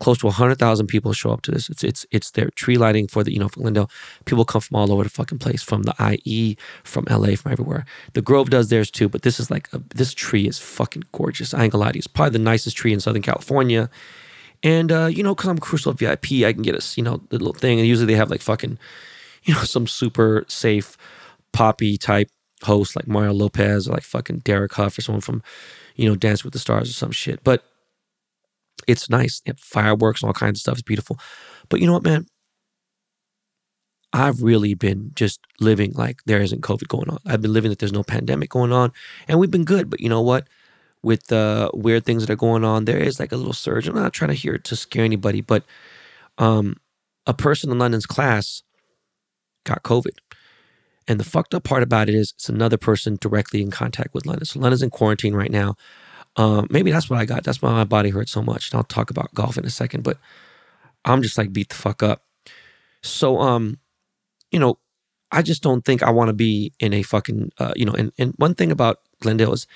close 0.00 0.18
to 0.18 0.26
100,000 0.26 0.86
people 0.88 1.12
show 1.12 1.30
up 1.30 1.42
to 1.42 1.52
this. 1.52 1.70
It's 1.70 1.84
it's 1.84 2.06
it's 2.10 2.30
their 2.32 2.50
tree 2.50 2.76
lighting 2.76 3.06
for 3.06 3.22
the, 3.22 3.32
you 3.32 3.38
know, 3.38 3.48
for 3.48 3.60
Glendale. 3.60 3.88
People 4.24 4.44
come 4.44 4.60
from 4.60 4.76
all 4.76 4.92
over 4.92 5.04
the 5.04 5.08
fucking 5.10 5.38
place, 5.38 5.62
from 5.62 5.84
the 5.84 5.94
IE, 6.24 6.56
from 6.82 7.04
LA, 7.08 7.36
from 7.36 7.52
everywhere. 7.52 7.84
The 8.14 8.22
Grove 8.22 8.50
does 8.50 8.68
theirs 8.68 8.90
too, 8.90 9.08
but 9.08 9.22
this 9.22 9.38
is 9.38 9.50
like, 9.50 9.68
a, 9.72 9.80
this 9.94 10.12
tree 10.12 10.46
is 10.48 10.58
fucking 10.58 11.04
gorgeous. 11.12 11.54
I 11.54 11.62
ain't 11.62 11.72
gonna 11.72 11.84
lie 11.84 11.92
to 11.92 11.96
you. 11.96 12.00
It's 12.00 12.08
probably 12.08 12.32
the 12.32 12.44
nicest 12.44 12.76
tree 12.76 12.92
in 12.92 13.00
Southern 13.00 13.22
California. 13.22 13.88
And, 14.64 14.92
uh, 14.92 15.06
you 15.06 15.22
know, 15.22 15.34
because 15.34 15.48
I'm 15.48 15.58
Caruso 15.58 15.92
VIP, 15.92 16.44
I 16.44 16.52
can 16.52 16.62
get 16.62 16.74
a, 16.74 16.94
you 16.96 17.02
know, 17.02 17.20
the 17.30 17.38
little 17.38 17.54
thing. 17.54 17.78
And 17.78 17.88
usually 17.88 18.06
they 18.06 18.18
have 18.18 18.30
like 18.30 18.40
fucking, 18.40 18.78
you 19.44 19.54
know, 19.54 19.62
some 19.62 19.86
super 19.86 20.44
safe 20.48 20.96
poppy 21.52 21.96
type 21.96 22.30
host 22.62 22.94
like 22.96 23.08
Mario 23.08 23.32
Lopez 23.32 23.88
or 23.88 23.92
like 23.92 24.04
fucking 24.04 24.38
Derek 24.44 24.72
Hough 24.74 24.96
or 24.96 25.02
someone 25.02 25.20
from, 25.20 25.42
you 25.96 26.08
know, 26.08 26.16
Dance 26.16 26.44
with 26.44 26.52
the 26.52 26.58
Stars 26.58 26.90
or 26.90 26.92
some 26.92 27.10
shit. 27.10 27.42
But 27.44 27.64
it's 28.86 29.10
nice. 29.10 29.42
fireworks 29.56 30.22
and 30.22 30.28
all 30.28 30.34
kinds 30.34 30.58
of 30.58 30.60
stuff. 30.60 30.74
It's 30.74 30.82
beautiful. 30.82 31.18
But 31.68 31.80
you 31.80 31.86
know 31.86 31.94
what, 31.94 32.02
man? 32.02 32.26
I've 34.12 34.42
really 34.42 34.74
been 34.74 35.12
just 35.14 35.40
living 35.58 35.92
like 35.92 36.22
there 36.26 36.42
isn't 36.42 36.60
COVID 36.60 36.88
going 36.88 37.08
on. 37.08 37.18
I've 37.24 37.40
been 37.40 37.52
living 37.52 37.70
that 37.70 37.78
there's 37.78 37.92
no 37.92 38.02
pandemic 38.02 38.50
going 38.50 38.72
on, 38.72 38.92
and 39.26 39.38
we've 39.38 39.50
been 39.50 39.64
good. 39.64 39.88
But 39.88 40.00
you 40.00 40.08
know 40.08 40.20
what? 40.20 40.48
With 41.02 41.26
the 41.28 41.70
weird 41.74 42.04
things 42.04 42.24
that 42.24 42.32
are 42.32 42.36
going 42.36 42.62
on, 42.62 42.84
there 42.84 42.98
is 42.98 43.18
like 43.18 43.32
a 43.32 43.36
little 43.36 43.54
surge. 43.54 43.88
I'm 43.88 43.94
not 43.94 44.12
trying 44.12 44.28
to 44.28 44.34
hear 44.34 44.54
it 44.54 44.64
to 44.64 44.76
scare 44.76 45.04
anybody, 45.04 45.40
but 45.40 45.64
um, 46.38 46.76
a 47.26 47.34
person 47.34 47.70
in 47.70 47.78
London's 47.78 48.06
class 48.06 48.62
got 49.64 49.82
COVID, 49.82 50.18
And 51.08 51.18
the 51.18 51.24
fucked 51.24 51.54
up 51.54 51.64
part 51.64 51.82
about 51.82 52.08
it 52.08 52.14
is 52.14 52.32
it's 52.36 52.48
another 52.48 52.76
person 52.76 53.18
directly 53.20 53.60
in 53.60 53.70
contact 53.70 54.14
with 54.14 54.26
London. 54.26 54.44
So 54.44 54.60
London's 54.60 54.82
in 54.82 54.90
quarantine 54.90 55.34
right 55.34 55.50
now. 55.50 55.76
Um, 56.36 56.66
maybe 56.70 56.90
that's 56.90 57.10
what 57.10 57.18
I 57.18 57.24
got. 57.24 57.44
That's 57.44 57.60
why 57.60 57.72
my 57.72 57.84
body 57.84 58.10
hurts 58.10 58.32
so 58.32 58.42
much. 58.42 58.70
And 58.70 58.78
I'll 58.78 58.84
talk 58.84 59.10
about 59.10 59.34
golf 59.34 59.58
in 59.58 59.64
a 59.64 59.70
second, 59.70 60.02
but 60.02 60.18
I'm 61.04 61.22
just 61.22 61.36
like 61.36 61.52
beat 61.52 61.68
the 61.68 61.74
fuck 61.74 62.02
up. 62.02 62.22
So, 63.02 63.38
um, 63.40 63.78
you 64.50 64.58
know, 64.58 64.78
I 65.30 65.42
just 65.42 65.62
don't 65.62 65.84
think 65.84 66.02
I 66.02 66.10
want 66.10 66.28
to 66.28 66.34
be 66.34 66.72
in 66.78 66.92
a 66.92 67.02
fucking, 67.02 67.52
uh, 67.58 67.72
you 67.74 67.84
know, 67.84 67.92
and, 67.92 68.12
and 68.18 68.34
one 68.36 68.54
thing 68.54 68.70
about 68.70 69.00
Glendale 69.20 69.52
is 69.52 69.66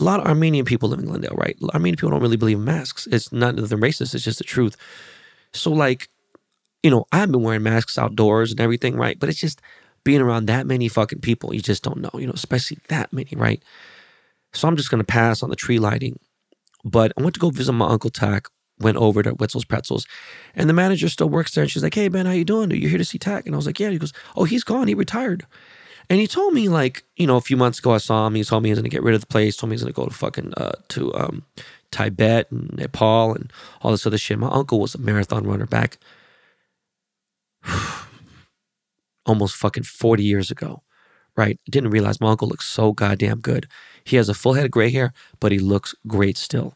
a 0.00 0.04
lot 0.04 0.20
of 0.20 0.26
Armenian 0.26 0.64
people 0.64 0.88
live 0.88 1.00
in 1.00 1.06
Glendale, 1.06 1.36
right? 1.36 1.56
Armenian 1.72 1.96
people 1.96 2.10
don't 2.10 2.22
really 2.22 2.36
believe 2.36 2.58
in 2.58 2.64
masks. 2.64 3.06
It's 3.08 3.32
not 3.32 3.56
that 3.56 3.62
they're 3.62 3.78
racist, 3.78 4.14
it's 4.14 4.24
just 4.24 4.38
the 4.38 4.44
truth. 4.44 4.76
So, 5.52 5.70
like, 5.70 6.08
you 6.82 6.90
know, 6.90 7.06
I've 7.12 7.30
been 7.30 7.42
wearing 7.42 7.62
masks 7.62 7.98
outdoors 7.98 8.50
and 8.50 8.60
everything, 8.60 8.96
right? 8.96 9.18
But 9.18 9.28
it's 9.28 9.38
just 9.38 9.60
being 10.04 10.20
around 10.20 10.46
that 10.46 10.66
many 10.66 10.88
fucking 10.88 11.20
people, 11.20 11.54
you 11.54 11.60
just 11.60 11.82
don't 11.82 12.00
know, 12.00 12.10
you 12.14 12.26
know, 12.26 12.32
especially 12.34 12.78
that 12.88 13.12
many, 13.12 13.32
right? 13.34 13.62
So 14.52 14.68
I'm 14.68 14.76
just 14.76 14.90
gonna 14.90 15.04
pass 15.04 15.42
on 15.42 15.50
the 15.50 15.56
tree 15.56 15.78
lighting. 15.78 16.18
But 16.84 17.12
I 17.16 17.22
went 17.22 17.34
to 17.34 17.40
go 17.40 17.50
visit 17.50 17.72
my 17.72 17.88
Uncle 17.88 18.10
Tack, 18.10 18.48
went 18.78 18.98
over 18.98 19.22
to 19.22 19.34
Wetzel's 19.34 19.64
Pretzels, 19.64 20.06
and 20.54 20.68
the 20.68 20.74
manager 20.74 21.08
still 21.08 21.30
works 21.30 21.54
there. 21.54 21.62
And 21.62 21.70
she's 21.70 21.82
like, 21.82 21.94
Hey 21.94 22.08
Ben, 22.08 22.26
how 22.26 22.32
you 22.32 22.44
doing? 22.44 22.70
Are 22.70 22.76
you 22.76 22.88
here 22.88 22.98
to 22.98 23.04
see 23.04 23.18
Tack? 23.18 23.46
And 23.46 23.54
I 23.54 23.56
was 23.56 23.66
like, 23.66 23.80
Yeah. 23.80 23.90
He 23.90 23.98
goes, 23.98 24.12
Oh, 24.36 24.44
he's 24.44 24.64
gone, 24.64 24.88
he 24.88 24.94
retired. 24.94 25.46
And 26.10 26.20
he 26.20 26.26
told 26.26 26.52
me 26.52 26.68
like, 26.68 27.02
you 27.16 27.26
know, 27.26 27.36
a 27.36 27.40
few 27.40 27.56
months 27.56 27.78
ago 27.78 27.92
I 27.92 27.98
saw 27.98 28.26
him. 28.26 28.34
He 28.34 28.44
told 28.44 28.62
me 28.62 28.68
he 28.68 28.72
was 28.72 28.78
gonna 28.78 28.90
get 28.90 29.02
rid 29.02 29.14
of 29.14 29.22
the 29.22 29.26
place. 29.26 29.56
Told 29.56 29.70
me 29.70 29.74
he's 29.74 29.82
gonna 29.82 29.92
go 29.92 30.06
to 30.06 30.14
fucking 30.14 30.52
uh, 30.56 30.72
to 30.88 31.14
um, 31.14 31.44
Tibet 31.90 32.50
and 32.50 32.70
Nepal 32.76 33.34
and 33.34 33.50
all 33.80 33.90
this 33.90 34.06
other 34.06 34.18
shit. 34.18 34.38
My 34.38 34.48
uncle 34.48 34.80
was 34.80 34.94
a 34.94 34.98
marathon 34.98 35.46
runner 35.46 35.66
back 35.66 35.98
almost 39.26 39.56
fucking 39.56 39.84
forty 39.84 40.24
years 40.24 40.50
ago, 40.50 40.82
right? 41.36 41.58
I 41.66 41.70
didn't 41.70 41.90
realize 41.90 42.20
my 42.20 42.30
uncle 42.30 42.48
looks 42.48 42.66
so 42.66 42.92
goddamn 42.92 43.40
good. 43.40 43.66
He 44.04 44.16
has 44.16 44.28
a 44.28 44.34
full 44.34 44.54
head 44.54 44.64
of 44.64 44.70
gray 44.70 44.90
hair, 44.90 45.12
but 45.40 45.52
he 45.52 45.58
looks 45.58 45.94
great 46.06 46.36
still. 46.36 46.74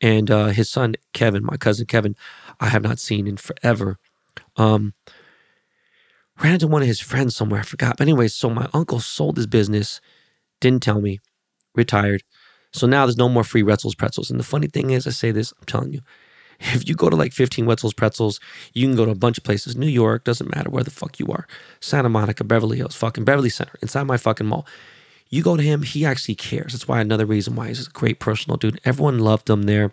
And 0.00 0.30
uh, 0.30 0.46
his 0.46 0.68
son 0.68 0.96
Kevin, 1.12 1.44
my 1.44 1.56
cousin 1.56 1.86
Kevin, 1.86 2.16
I 2.60 2.68
have 2.68 2.82
not 2.82 2.98
seen 2.98 3.26
in 3.26 3.36
forever. 3.36 3.98
Um, 4.56 4.94
ran 6.42 6.54
into 6.54 6.66
one 6.66 6.82
of 6.82 6.88
his 6.88 7.00
friends 7.00 7.36
somewhere. 7.36 7.60
I 7.60 7.64
forgot. 7.64 7.96
But 7.98 8.08
anyway, 8.08 8.28
so 8.28 8.50
my 8.50 8.68
uncle 8.74 9.00
sold 9.00 9.36
his 9.36 9.46
business, 9.46 10.00
didn't 10.60 10.82
tell 10.82 11.00
me, 11.00 11.20
retired. 11.74 12.22
So 12.72 12.86
now 12.86 13.06
there's 13.06 13.16
no 13.18 13.28
more 13.28 13.44
free 13.44 13.62
Wetzel's 13.62 13.94
pretzels. 13.94 14.30
And 14.30 14.40
the 14.40 14.44
funny 14.44 14.66
thing 14.66 14.90
is, 14.90 15.06
I 15.06 15.10
say 15.10 15.30
this, 15.30 15.52
I'm 15.52 15.66
telling 15.66 15.92
you, 15.92 16.00
if 16.74 16.88
you 16.88 16.94
go 16.94 17.10
to 17.10 17.16
like 17.16 17.32
15 17.32 17.66
Wetzel's 17.66 17.94
pretzels, 17.94 18.40
you 18.72 18.86
can 18.86 18.96
go 18.96 19.04
to 19.04 19.10
a 19.10 19.16
bunch 19.16 19.38
of 19.38 19.44
places. 19.44 19.76
New 19.76 19.88
York, 19.88 20.24
doesn't 20.24 20.54
matter 20.54 20.70
where 20.70 20.84
the 20.84 20.90
fuck 20.90 21.18
you 21.18 21.26
are. 21.28 21.46
Santa 21.80 22.08
Monica, 22.08 22.44
Beverly 22.44 22.78
Hills, 22.78 22.94
fucking 22.94 23.24
Beverly 23.24 23.50
Center, 23.50 23.76
inside 23.82 24.04
my 24.04 24.16
fucking 24.16 24.46
mall. 24.46 24.66
You 25.28 25.42
go 25.42 25.56
to 25.56 25.62
him, 25.62 25.82
he 25.82 26.04
actually 26.04 26.34
cares. 26.34 26.72
That's 26.72 26.86
why 26.86 27.00
another 27.00 27.24
reason 27.24 27.56
why 27.56 27.68
he's 27.68 27.86
a 27.86 27.90
great 27.90 28.20
personal 28.20 28.58
dude. 28.58 28.80
Everyone 28.84 29.18
loved 29.18 29.48
him 29.48 29.62
there. 29.62 29.92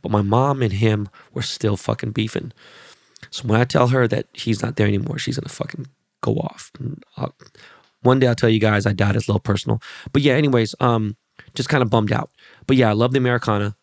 But 0.00 0.10
my 0.10 0.22
mom 0.22 0.62
and 0.62 0.72
him 0.72 1.10
were 1.34 1.42
still 1.42 1.76
fucking 1.76 2.12
beefing. 2.12 2.52
So 3.30 3.46
when 3.46 3.60
I 3.60 3.64
tell 3.64 3.88
her 3.88 4.08
that 4.08 4.26
he's 4.32 4.62
not 4.62 4.76
there 4.76 4.86
anymore, 4.86 5.18
she's 5.18 5.38
gonna 5.38 5.50
fucking 5.50 5.86
go 6.22 6.36
off. 6.36 6.72
I'll, 7.18 7.34
one 8.02 8.18
day 8.18 8.26
I'll 8.26 8.34
tell 8.34 8.48
you 8.48 8.58
guys 8.58 8.86
I 8.86 8.94
doubt 8.94 9.16
it's 9.16 9.28
a 9.28 9.30
little 9.30 9.40
personal. 9.40 9.82
But 10.12 10.22
yeah, 10.22 10.32
anyways, 10.32 10.74
um, 10.80 11.16
just 11.54 11.68
kind 11.68 11.82
of 11.82 11.90
bummed 11.90 12.12
out. 12.12 12.30
But 12.66 12.78
yeah, 12.78 12.88
I 12.88 12.92
love 12.92 13.12
the 13.12 13.18
Americana. 13.18 13.76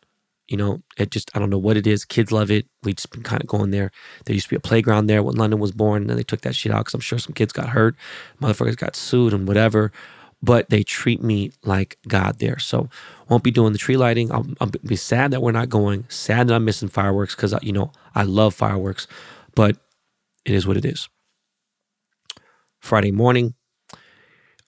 You 0.47 0.57
know, 0.57 0.81
it 0.97 1.11
just 1.11 1.29
I 1.35 1.39
don't 1.39 1.49
know 1.49 1.57
what 1.57 1.77
it 1.77 1.85
is. 1.85 2.05
Kids 2.05 2.31
love 2.31 2.49
it. 2.49 2.67
We 2.83 2.93
just 2.93 3.11
been 3.11 3.23
kind 3.23 3.41
of 3.41 3.47
going 3.47 3.71
there. 3.71 3.91
There 4.25 4.33
used 4.33 4.47
to 4.47 4.51
be 4.51 4.55
a 4.55 4.61
playground 4.61 5.07
there 5.07 5.21
when 5.21 5.35
London 5.35 5.59
was 5.59 5.71
born, 5.71 6.03
and 6.03 6.09
then 6.09 6.17
they 6.17 6.23
took 6.23 6.41
that 6.41 6.55
shit 6.55 6.71
out 6.71 6.85
because 6.85 6.93
I'm 6.93 7.01
sure 7.01 7.19
some 7.19 7.33
kids 7.33 7.51
got 7.51 7.69
hurt, 7.69 7.95
motherfuckers 8.41 8.77
got 8.77 8.95
sued 8.95 9.33
and 9.33 9.47
whatever. 9.47 9.91
But 10.41 10.69
they 10.69 10.83
treat 10.83 11.23
me 11.23 11.51
like 11.63 11.97
God 12.07 12.37
there. 12.37 12.59
So 12.59 12.89
won't 13.27 13.43
be 13.43 13.49
doing 13.49 13.73
the 13.73 13.79
tree 13.79 13.97
lighting. 13.97 14.31
I'll, 14.31 14.45
I'll 14.61 14.69
be 14.85 14.95
sad 14.95 15.31
that 15.31 15.41
we're 15.41 15.51
not 15.51 15.67
going. 15.67 16.05
Sad 16.09 16.47
that 16.47 16.53
I'm 16.53 16.63
missing 16.63 16.89
fireworks 16.89 17.35
because 17.35 17.55
you 17.61 17.73
know 17.73 17.91
I 18.13 18.23
love 18.23 18.53
fireworks, 18.53 19.07
but 19.55 19.77
it 20.45 20.53
is 20.53 20.67
what 20.67 20.77
it 20.77 20.85
is. 20.85 21.09
Friday 22.79 23.11
morning, 23.11 23.55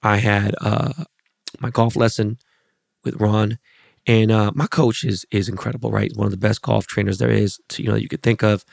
I 0.02 0.18
had 0.18 0.56
uh, 0.60 1.06
my 1.60 1.70
golf 1.70 1.96
lesson 1.96 2.38
with 3.04 3.16
Ron, 3.16 3.60
and 4.10 4.32
uh, 4.32 4.52
my 4.56 4.66
coach 4.66 5.04
is 5.04 5.26
is 5.30 5.48
incredible. 5.48 5.92
Right, 5.92 6.12
one 6.16 6.26
of 6.26 6.32
the 6.32 6.38
best 6.38 6.64
golf 6.64 6.88
trainers 6.88 7.20
there 7.20 7.30
is. 7.30 7.60
To, 7.70 7.84
you 7.84 7.90
know, 7.90 7.96
you 7.96 8.10
could 8.10 8.24
think 8.24 8.44
of. 8.44 8.66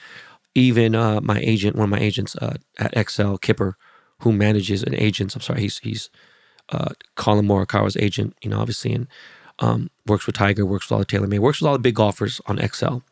Even 0.54 0.94
uh, 0.94 1.20
my 1.20 1.38
agent, 1.40 1.76
one 1.76 1.84
of 1.84 1.90
my 1.90 1.98
agents 1.98 2.34
uh, 2.36 2.56
at 2.78 2.96
Excel 2.96 3.36
Kipper, 3.36 3.76
who 4.20 4.32
manages 4.32 4.82
an 4.82 4.94
agents. 4.94 5.34
I'm 5.34 5.42
sorry, 5.42 5.60
he's 5.60 5.78
he's 5.80 6.08
uh, 6.70 6.92
Collin 7.14 7.46
Morikawa's 7.46 7.98
agent. 7.98 8.34
You 8.42 8.48
know, 8.48 8.60
obviously, 8.60 8.94
and 8.94 9.06
um, 9.58 9.90
works 10.06 10.24
with 10.24 10.36
Tiger, 10.36 10.64
works 10.64 10.86
with 10.86 10.92
all 10.92 10.98
the 11.00 11.04
TaylorMade, 11.04 11.40
works 11.40 11.60
with 11.60 11.68
all 11.68 11.74
the 11.74 11.80
big 11.80 11.96
golfers 11.96 12.40
on 12.46 12.58
Excel. 12.58 13.02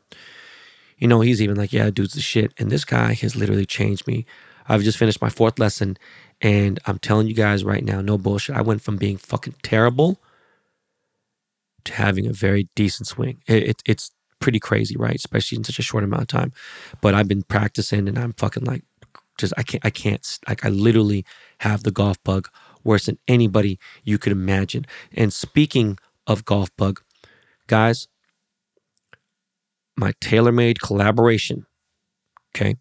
You 0.96 1.06
know, 1.06 1.20
he's 1.20 1.42
even 1.42 1.56
like, 1.56 1.74
yeah, 1.74 1.90
dude's 1.90 2.14
the 2.14 2.22
shit. 2.22 2.54
And 2.56 2.70
this 2.70 2.86
guy 2.86 3.12
has 3.12 3.36
literally 3.36 3.66
changed 3.66 4.06
me. 4.06 4.24
I've 4.66 4.82
just 4.82 4.96
finished 4.96 5.20
my 5.20 5.28
fourth 5.28 5.58
lesson, 5.58 5.98
and 6.40 6.80
I'm 6.86 6.98
telling 6.98 7.26
you 7.26 7.34
guys 7.34 7.62
right 7.62 7.84
now, 7.84 8.00
no 8.00 8.16
bullshit. 8.16 8.56
I 8.56 8.62
went 8.62 8.80
from 8.80 8.96
being 8.96 9.18
fucking 9.18 9.56
terrible 9.62 10.18
to 11.84 11.92
having 11.94 12.26
a 12.26 12.32
very 12.32 12.68
decent 12.74 13.06
swing. 13.06 13.42
It, 13.46 13.62
it, 13.68 13.82
it's 13.86 14.10
pretty 14.40 14.60
crazy, 14.60 14.96
right? 14.96 15.16
Especially 15.16 15.56
in 15.56 15.64
such 15.64 15.78
a 15.78 15.82
short 15.82 16.04
amount 16.04 16.22
of 16.22 16.28
time. 16.28 16.52
But 17.00 17.14
I've 17.14 17.28
been 17.28 17.42
practicing, 17.42 18.08
and 18.08 18.18
I'm 18.18 18.32
fucking 18.34 18.64
like, 18.64 18.84
just 19.38 19.52
I 19.56 19.62
can't, 19.62 19.84
I 19.84 19.90
can't, 19.90 20.38
like 20.48 20.64
I 20.64 20.68
literally 20.68 21.24
have 21.60 21.82
the 21.82 21.90
golf 21.90 22.22
bug 22.22 22.48
worse 22.84 23.06
than 23.06 23.18
anybody 23.26 23.78
you 24.04 24.18
could 24.18 24.32
imagine. 24.32 24.86
And 25.12 25.32
speaking 25.32 25.98
of 26.26 26.44
golf 26.44 26.70
bug, 26.76 27.00
guys, 27.66 28.08
my 29.96 30.12
TaylorMade 30.20 30.80
collaboration, 30.80 31.66
okay? 32.54 32.76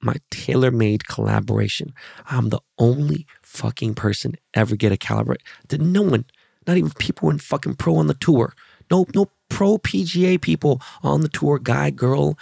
My 0.00 0.16
TaylorMade 0.30 1.06
collaboration. 1.06 1.92
I'm 2.26 2.50
the 2.50 2.60
only 2.78 3.26
fucking 3.42 3.94
person 3.94 4.34
ever 4.54 4.76
get 4.76 4.92
a 4.92 4.96
calibrate. 4.96 5.42
Did 5.66 5.82
no 5.82 6.02
one, 6.02 6.24
not 6.68 6.76
even 6.76 6.92
people 6.98 7.30
in 7.30 7.38
fucking 7.38 7.74
pro 7.74 7.96
on 7.96 8.06
the 8.06 8.14
tour. 8.14 8.54
No, 8.90 9.06
no 9.14 9.30
pro 9.48 9.78
PGA 9.78 10.40
people 10.40 10.80
on 11.02 11.22
the 11.22 11.28
tour, 11.28 11.58
guy, 11.58 11.90
girl, 11.90 12.38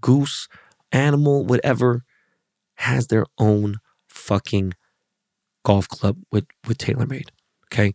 goose, 0.00 0.46
animal, 0.92 1.44
whatever, 1.44 2.04
has 2.74 3.06
their 3.06 3.24
own 3.38 3.76
fucking 4.08 4.74
golf 5.64 5.88
club 5.88 6.18
with 6.30 6.46
with 6.68 6.78
TaylorMade. 6.78 7.30
Okay. 7.72 7.94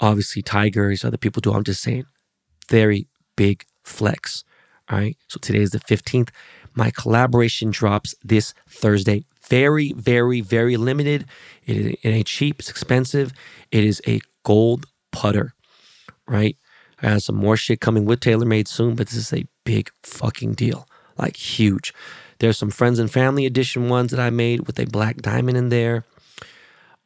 Obviously, 0.00 0.42
Tiger, 0.42 0.88
these 0.88 1.04
other 1.04 1.18
people 1.18 1.40
do. 1.40 1.52
I'm 1.52 1.64
just 1.64 1.82
saying, 1.82 2.06
very 2.68 3.08
big 3.36 3.64
flex. 3.84 4.44
All 4.88 4.98
right. 4.98 5.16
So 5.28 5.38
today 5.40 5.60
is 5.60 5.70
the 5.70 5.78
15th. 5.78 6.30
My 6.74 6.90
collaboration 6.90 7.70
drops 7.70 8.14
this 8.24 8.54
Thursday. 8.68 9.24
Very, 9.48 9.92
very, 9.92 10.40
very 10.40 10.76
limited. 10.76 11.26
It, 11.64 11.98
it 12.02 12.08
ain't 12.08 12.26
cheap. 12.26 12.60
It's 12.60 12.70
expensive. 12.70 13.32
It 13.70 13.84
is 13.84 14.00
a 14.06 14.20
gold 14.44 14.86
putter. 15.10 15.54
Right. 16.26 16.56
I 17.02 17.10
have 17.10 17.22
some 17.22 17.36
more 17.36 17.56
shit 17.56 17.80
coming 17.80 18.04
with 18.04 18.20
TaylorMade 18.20 18.68
soon, 18.68 18.94
but 18.94 19.08
this 19.08 19.16
is 19.16 19.32
a 19.32 19.46
big 19.64 19.90
fucking 20.02 20.52
deal. 20.54 20.86
Like 21.18 21.36
huge. 21.36 21.92
There's 22.38 22.58
some 22.58 22.70
friends 22.70 22.98
and 22.98 23.10
family 23.10 23.44
edition 23.46 23.88
ones 23.88 24.10
that 24.12 24.20
I 24.20 24.30
made 24.30 24.66
with 24.66 24.78
a 24.78 24.86
black 24.86 25.16
diamond 25.16 25.56
in 25.56 25.68
there. 25.68 26.04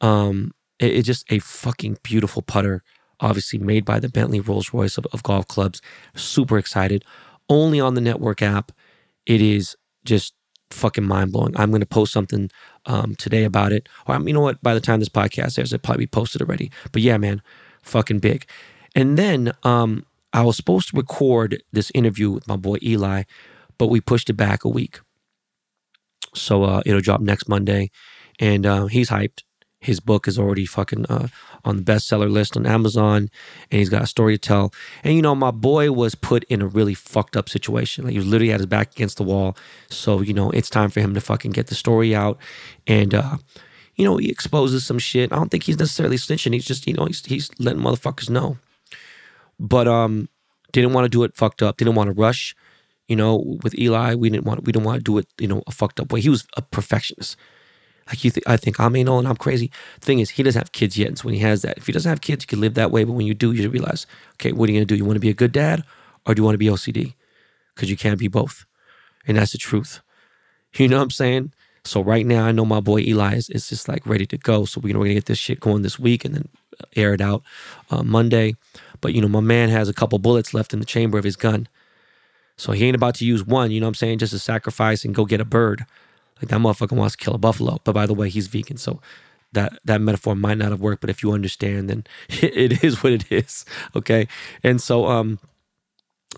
Um, 0.01 0.53
it, 0.79 0.93
it's 0.93 1.07
just 1.07 1.31
a 1.31 1.39
fucking 1.39 1.97
beautiful 2.03 2.41
putter 2.41 2.83
obviously 3.19 3.59
made 3.59 3.85
by 3.85 3.99
the 3.99 4.09
Bentley 4.09 4.39
Rolls 4.39 4.73
Royce 4.73 4.97
of, 4.97 5.05
of 5.13 5.23
golf 5.23 5.47
clubs. 5.47 5.81
Super 6.15 6.57
excited. 6.57 7.03
Only 7.49 7.79
on 7.79 7.93
the 7.93 8.01
network 8.01 8.41
app. 8.41 8.71
It 9.25 9.41
is 9.41 9.75
just 10.05 10.33
fucking 10.69 11.05
mind 11.05 11.31
blowing. 11.31 11.55
I'm 11.57 11.71
going 11.71 11.81
to 11.81 11.87
post 11.87 12.13
something 12.13 12.49
um, 12.87 13.15
today 13.15 13.43
about 13.43 13.71
it. 13.71 13.87
Or 14.07 14.15
um, 14.15 14.27
you 14.27 14.33
know 14.33 14.41
what? 14.41 14.61
By 14.63 14.73
the 14.73 14.79
time 14.79 14.99
this 14.99 15.09
podcast 15.09 15.59
airs, 15.59 15.73
it 15.73 15.83
probably 15.83 16.03
be 16.05 16.07
posted 16.07 16.41
already. 16.41 16.71
But 16.91 17.03
yeah, 17.03 17.17
man, 17.17 17.41
fucking 17.83 18.19
big. 18.19 18.45
And 18.95 19.17
then 19.17 19.53
um, 19.63 20.05
I 20.33 20.43
was 20.43 20.55
supposed 20.57 20.89
to 20.89 20.97
record 20.97 21.61
this 21.71 21.91
interview 21.93 22.31
with 22.31 22.47
my 22.47 22.55
boy 22.55 22.77
Eli, 22.81 23.23
but 23.77 23.87
we 23.87 24.01
pushed 24.01 24.29
it 24.29 24.33
back 24.33 24.63
a 24.65 24.69
week. 24.69 24.99
So 26.33 26.63
uh, 26.63 26.81
it'll 26.85 27.01
drop 27.01 27.21
next 27.21 27.47
Monday, 27.47 27.91
and 28.39 28.65
uh, 28.65 28.85
he's 28.87 29.09
hyped. 29.09 29.43
His 29.79 29.99
book 29.99 30.27
is 30.27 30.39
already 30.39 30.65
fucking 30.65 31.05
uh, 31.05 31.27
on 31.63 31.77
the 31.77 31.83
bestseller 31.83 32.29
list 32.29 32.57
on 32.57 32.65
Amazon, 32.65 33.29
and 33.69 33.79
he's 33.79 33.89
got 33.89 34.01
a 34.01 34.07
story 34.07 34.37
to 34.37 34.41
tell. 34.41 34.73
And 35.03 35.13
you 35.13 35.21
know, 35.21 35.35
my 35.35 35.51
boy 35.51 35.91
was 35.91 36.15
put 36.15 36.43
in 36.45 36.61
a 36.61 36.67
really 36.67 36.95
fucked 36.95 37.37
up 37.37 37.47
situation. 37.47 38.03
Like 38.03 38.13
he 38.13 38.17
was 38.17 38.27
literally 38.27 38.51
had 38.51 38.59
his 38.59 38.65
back 38.65 38.91
against 38.93 39.17
the 39.17 39.23
wall. 39.23 39.55
So 39.89 40.21
you 40.21 40.33
know, 40.33 40.49
it's 40.49 40.69
time 40.69 40.89
for 40.89 40.99
him 40.99 41.13
to 41.13 41.21
fucking 41.21 41.51
get 41.51 41.67
the 41.67 41.75
story 41.75 42.15
out, 42.15 42.39
and 42.87 43.13
uh, 43.13 43.37
you 43.95 44.05
know, 44.05 44.17
he 44.17 44.29
exposes 44.29 44.83
some 44.85 44.97
shit. 44.97 45.31
I 45.31 45.35
don't 45.35 45.49
think 45.49 45.63
he's 45.63 45.77
necessarily 45.77 46.17
snitching. 46.17 46.53
He's 46.53 46.65
just 46.65 46.87
you 46.87 46.93
know, 46.93 47.05
he's 47.05 47.23
he's 47.23 47.51
letting 47.59 47.81
motherfuckers 47.81 48.31
know. 48.31 48.57
But 49.59 49.87
um, 49.87 50.27
didn't 50.71 50.93
want 50.93 51.05
to 51.05 51.09
do 51.09 51.23
it 51.23 51.35
fucked 51.35 51.61
up. 51.61 51.77
Didn't 51.77 51.95
want 51.95 52.07
to 52.07 52.13
rush. 52.13 52.55
You 53.07 53.15
know, 53.15 53.57
with 53.63 53.77
Eli, 53.77 54.15
we 54.15 54.31
didn't 54.31 54.45
want 54.45 54.65
we 54.65 54.71
didn't 54.71 54.85
want 54.85 54.97
to 54.97 55.03
do 55.03 55.19
it. 55.19 55.27
You 55.37 55.47
know, 55.47 55.61
a 55.67 55.71
fucked 55.71 55.99
up 55.99 56.11
way. 56.11 56.21
He 56.21 56.29
was 56.29 56.47
a 56.55 56.63
perfectionist 56.63 57.37
Like 58.07 58.23
you, 58.23 58.31
th- 58.31 58.43
I 58.47 58.57
think 58.57 58.79
I'm 58.79 58.95
anal 58.95 59.19
and 59.19 59.27
I'm 59.27 59.35
crazy. 59.35 59.71
The 59.99 60.05
thing 60.05 60.19
is, 60.19 60.31
he 60.31 60.43
doesn't 60.43 60.59
have 60.59 60.71
kids 60.71 60.97
yet, 60.97 61.09
and 61.09 61.17
so 61.17 61.25
when 61.25 61.33
he 61.33 61.41
has 61.41 61.61
that, 61.63 61.77
if 61.77 61.87
he 61.87 61.91
doesn't 61.91 62.09
have 62.09 62.21
kids, 62.21 62.43
he 62.43 62.47
can 62.47 62.61
live 62.61 62.73
that 62.75 62.91
way. 62.91 63.03
But 63.03 63.13
when 63.13 63.25
you 63.27 63.33
do, 63.33 63.51
you 63.51 63.63
should 63.63 63.73
realize, 63.73 64.07
okay, 64.33 64.51
what 64.51 64.69
are 64.69 64.71
you 64.71 64.79
gonna 64.79 64.85
do? 64.85 64.95
You 64.95 65.05
want 65.05 65.17
to 65.17 65.21
be 65.21 65.29
a 65.29 65.33
good 65.33 65.51
dad, 65.51 65.83
or 66.25 66.33
do 66.33 66.41
you 66.41 66.43
want 66.43 66.53
to 66.55 66.59
be 66.59 66.67
OCD? 66.67 67.13
Because 67.75 67.89
you 67.89 67.97
can't 67.97 68.19
be 68.19 68.27
both, 68.27 68.65
and 69.27 69.37
that's 69.37 69.51
the 69.51 69.57
truth. 69.57 70.01
You 70.75 70.87
know 70.87 70.97
what 70.97 71.03
I'm 71.03 71.11
saying? 71.11 71.53
So 71.83 72.01
right 72.01 72.25
now, 72.25 72.45
I 72.45 72.51
know 72.51 72.65
my 72.65 72.81
boy 72.81 72.99
Eli 72.99 73.35
is, 73.35 73.49
is 73.49 73.69
just 73.69 73.87
like 73.87 74.05
ready 74.05 74.25
to 74.27 74.37
go. 74.37 74.65
So 74.65 74.81
we're 74.81 74.93
gonna 74.93 75.13
get 75.13 75.25
this 75.25 75.37
shit 75.37 75.59
going 75.59 75.81
this 75.81 75.97
week 75.97 76.25
and 76.25 76.35
then 76.35 76.49
air 76.95 77.13
it 77.13 77.21
out 77.21 77.43
uh, 77.89 78.03
Monday. 78.03 78.55
But 79.01 79.13
you 79.13 79.21
know, 79.21 79.27
my 79.27 79.39
man 79.39 79.69
has 79.69 79.89
a 79.89 79.93
couple 79.93 80.19
bullets 80.19 80.53
left 80.53 80.73
in 80.73 80.79
the 80.79 80.85
chamber 80.85 81.17
of 81.17 81.23
his 81.23 81.35
gun. 81.35 81.67
So 82.57 82.71
he 82.71 82.85
ain't 82.85 82.95
about 82.95 83.15
to 83.15 83.25
use 83.25 83.45
one, 83.45 83.71
you 83.71 83.79
know 83.79 83.85
what 83.85 83.91
I'm 83.91 83.95
saying, 83.95 84.17
just 84.17 84.33
to 84.33 84.39
sacrifice 84.39 85.05
and 85.05 85.13
go 85.13 85.25
get 85.25 85.39
a 85.39 85.45
bird. 85.45 85.85
Like 86.41 86.49
that 86.49 86.59
motherfucker 86.59 86.95
wants 86.95 87.15
to 87.15 87.23
kill 87.23 87.35
a 87.35 87.37
buffalo. 87.37 87.79
But 87.83 87.93
by 87.93 88.05
the 88.05 88.13
way, 88.13 88.29
he's 88.29 88.47
vegan. 88.47 88.77
So 88.77 89.01
that 89.53 89.79
that 89.85 90.01
metaphor 90.01 90.35
might 90.35 90.57
not 90.57 90.71
have 90.71 90.81
worked, 90.81 91.01
but 91.01 91.09
if 91.09 91.23
you 91.23 91.31
understand, 91.31 91.89
then 91.89 92.05
it 92.29 92.83
is 92.83 93.03
what 93.03 93.13
it 93.13 93.31
is. 93.31 93.65
Okay. 93.95 94.27
And 94.63 94.81
so 94.81 95.07
um 95.07 95.39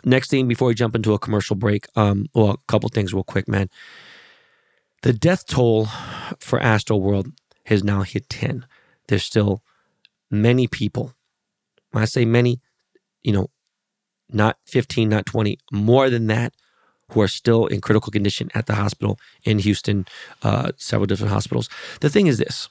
next 0.06 0.30
thing 0.30 0.48
before 0.48 0.68
we 0.68 0.76
jump 0.76 0.96
into 0.96 1.14
a 1.14 1.20
commercial 1.20 1.56
break, 1.56 1.88
um, 1.96 2.28
well, 2.34 2.52
a 2.52 2.58
couple 2.68 2.90
things 2.90 3.14
real 3.14 3.24
quick, 3.24 3.48
man. 3.48 3.70
The 5.02 5.14
death 5.14 5.46
toll 5.48 5.86
for 6.40 6.60
Astroworld 6.60 7.34
has 7.66 7.84
now 7.84 8.02
hit 8.02 8.30
10. 8.30 8.66
There's 9.08 9.24
still 9.24 9.64
many 10.30 10.68
people. 10.68 11.14
When 11.92 12.02
I 12.02 12.06
say 12.06 12.26
many, 12.26 12.60
you 13.24 13.32
know, 13.32 13.48
not 14.32 14.58
15, 14.68 15.10
not 15.10 15.26
20, 15.26 15.58
more 15.72 16.10
than 16.10 16.28
that, 16.28 16.54
who 17.12 17.22
are 17.22 17.28
still 17.28 17.66
in 17.68 17.82
critical 17.82 18.12
condition 18.12 18.50
at 18.54 18.66
the 18.66 18.76
hospital 18.76 19.20
in 19.44 19.60
Houston, 19.60 20.06
uh, 20.44 20.72
several 20.78 21.08
different 21.08 21.34
hospitals. 21.34 21.70
The 22.02 22.10
thing 22.10 22.28
is 22.28 22.38
this 22.38 22.70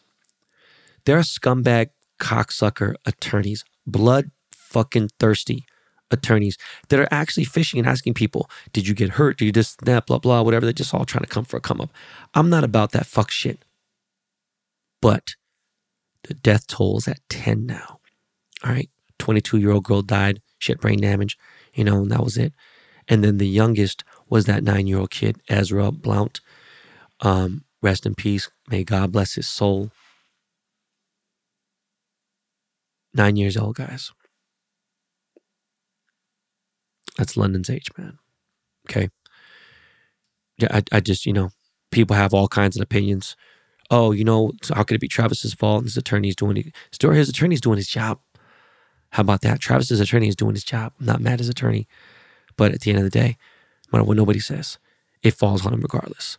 there 1.05 1.17
are 1.17 1.23
scumbag, 1.23 1.91
cocksucker 2.21 2.95
attorneys, 3.07 3.65
blood 3.87 4.31
fucking 4.53 5.11
thirsty 5.19 5.65
attorneys 6.11 6.57
that 6.89 7.01
are 7.01 7.09
actually 7.11 7.45
fishing 7.45 7.79
and 7.79 7.89
asking 7.89 8.15
people, 8.15 8.49
Did 8.73 8.87
you 8.87 8.95
get 8.95 9.11
hurt? 9.11 9.39
Did 9.39 9.47
you 9.47 9.53
just 9.53 9.81
snap? 9.81 10.07
Blah, 10.07 10.19
blah, 10.19 10.43
whatever. 10.43 10.67
They're 10.67 10.73
just 10.73 10.95
all 10.95 11.05
trying 11.05 11.25
to 11.25 11.31
come 11.31 11.45
for 11.45 11.57
a 11.57 11.61
come 11.61 11.81
up. 11.81 11.91
I'm 12.35 12.51
not 12.51 12.65
about 12.65 12.93
that 12.93 13.07
fuck 13.07 13.31
shit. 13.31 13.65
But 15.01 15.35
the 16.25 16.35
death 16.35 16.67
toll 16.67 16.99
is 16.99 17.09
at 17.09 17.21
10 17.29 17.67
now. 17.67 18.01
All 18.65 18.73
right. 18.73 18.91
22 19.19 19.59
year 19.59 19.73
old 19.73 19.85
girl 19.85 20.03
died. 20.03 20.41
She 20.59 20.73
had 20.73 20.81
brain 20.81 21.01
damage, 21.01 21.39
you 21.75 21.85
know, 21.85 22.03
and 22.03 22.11
that 22.11 22.25
was 22.25 22.37
it. 22.37 22.53
And 23.07 23.25
then 23.25 23.39
the 23.39 23.49
youngest 23.49 24.05
was 24.31 24.45
that 24.47 24.63
nine 24.63 24.87
year 24.87 24.99
old 24.99 25.11
kid, 25.11 25.41
Ezra 25.49 25.91
Blount. 25.91 26.41
Um, 27.21 27.65
rest 27.83 28.07
in 28.07 28.15
peace. 28.15 28.51
May 28.71 28.85
God 28.85 29.13
bless 29.13 29.35
his 29.35 29.49
soul. 29.49 29.91
Nine 33.15 33.37
years 33.37 33.57
old, 33.57 33.77
guys. 33.77 34.13
That's 37.17 37.37
London's 37.37 37.71
age, 37.71 37.89
man. 37.97 38.19
Okay. 38.89 39.09
Yeah, 40.59 40.69
I, 40.71 40.83
I 40.93 41.01
just, 41.01 41.27
you 41.27 41.33
know, 41.33 41.51
people 41.91 42.15
have 42.15 42.33
all 42.35 42.49
kinds 42.49 42.77
of 42.77 42.83
opinions. 42.83 43.37
Oh, 43.91 44.13
you 44.13 44.25
know, 44.25 44.53
how 44.73 44.83
could 44.83 44.97
it 44.97 45.01
be 45.01 45.09
Travis's 45.09 45.55
fault? 45.55 45.85
His 45.85 45.97
attorney's 45.97 46.37
doing 46.37 46.73
story. 46.93 47.17
His 47.17 47.29
attorney's 47.29 47.61
doing 47.61 47.79
his 47.79 47.89
job. 47.89 48.21
How 49.11 49.23
about 49.23 49.41
that? 49.41 49.61
Travis's 49.61 50.01
attorney 50.01 50.29
is 50.29 50.37
doing 50.37 50.55
his 50.55 50.65
job. 50.65 50.93
I'm 51.01 51.07
not 51.07 51.21
mad 51.21 51.35
at 51.35 51.39
his 51.41 51.49
attorney. 51.49 51.89
But 52.57 52.73
at 52.73 52.81
the 52.81 52.91
end 52.91 52.99
of 52.99 53.05
the 53.05 53.11
day, 53.11 53.37
matter 53.93 54.05
what 54.05 54.17
nobody 54.17 54.41
says, 54.41 54.79
it 55.23 55.35
falls 55.35 55.67
on 55.67 55.75
him 55.75 55.81
regardless. 55.81 56.39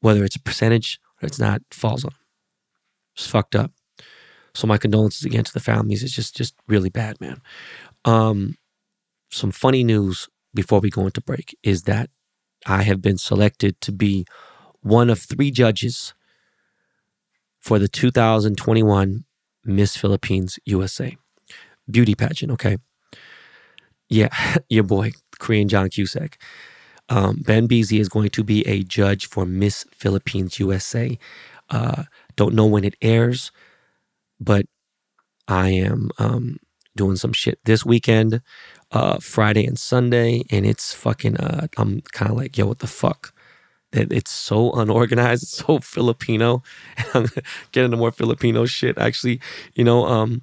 Whether 0.00 0.24
it's 0.24 0.36
a 0.36 0.40
percentage 0.40 1.00
or 1.22 1.26
it's 1.26 1.38
not, 1.38 1.62
it 1.62 1.74
falls 1.74 2.04
on 2.04 2.12
him. 2.12 2.18
It's 3.14 3.26
fucked 3.26 3.54
up. 3.54 3.72
So 4.54 4.66
my 4.66 4.78
condolences 4.78 5.24
again 5.24 5.44
to 5.44 5.52
the 5.52 5.60
families. 5.60 6.02
It's 6.02 6.14
just 6.14 6.36
just 6.36 6.54
really 6.68 6.90
bad, 6.90 7.20
man. 7.20 7.40
Um, 8.04 8.56
some 9.30 9.50
funny 9.50 9.82
news 9.82 10.28
before 10.54 10.80
we 10.80 10.90
go 10.90 11.06
into 11.06 11.20
break 11.20 11.56
is 11.62 11.82
that 11.82 12.10
I 12.66 12.82
have 12.82 13.02
been 13.02 13.18
selected 13.18 13.80
to 13.82 13.92
be 13.92 14.26
one 14.80 15.10
of 15.10 15.20
three 15.20 15.50
judges 15.50 16.14
for 17.60 17.78
the 17.78 17.88
2021 17.88 19.24
Miss 19.64 19.96
Philippines 19.96 20.58
USA 20.66 21.16
beauty 21.90 22.14
pageant. 22.14 22.52
Okay. 22.52 22.78
Yeah, 24.08 24.28
your 24.68 24.84
boy, 24.84 25.12
Korean 25.38 25.68
John 25.68 25.88
Cusack. 25.88 26.38
Um, 27.08 27.42
ben 27.44 27.68
Beasy 27.68 28.00
is 28.00 28.08
going 28.08 28.30
to 28.30 28.42
be 28.42 28.66
a 28.66 28.82
judge 28.82 29.28
for 29.28 29.44
Miss 29.44 29.84
Philippines 29.92 30.58
USA. 30.58 31.18
Uh, 31.70 32.04
don't 32.36 32.54
know 32.54 32.66
when 32.66 32.84
it 32.84 32.94
airs, 33.02 33.50
but 34.40 34.66
I 35.48 35.70
am 35.70 36.10
um, 36.18 36.58
doing 36.96 37.16
some 37.16 37.32
shit 37.32 37.58
this 37.64 37.84
weekend, 37.84 38.40
uh, 38.92 39.18
Friday 39.18 39.66
and 39.66 39.78
Sunday, 39.78 40.44
and 40.50 40.64
it's 40.64 40.94
fucking. 40.94 41.36
Uh, 41.36 41.66
I'm 41.76 42.00
kind 42.12 42.30
of 42.30 42.36
like, 42.36 42.56
yo, 42.56 42.66
what 42.66 42.78
the 42.78 42.86
fuck? 42.86 43.34
That 43.92 44.12
it's 44.12 44.30
so 44.30 44.72
unorganized, 44.72 45.42
it's 45.44 45.58
so 45.58 45.78
Filipino. 45.78 46.62
Getting 47.12 47.86
into 47.86 47.96
more 47.96 48.12
Filipino 48.12 48.64
shit. 48.66 48.98
Actually, 48.98 49.40
you 49.74 49.84
know, 49.84 50.06
um, 50.06 50.42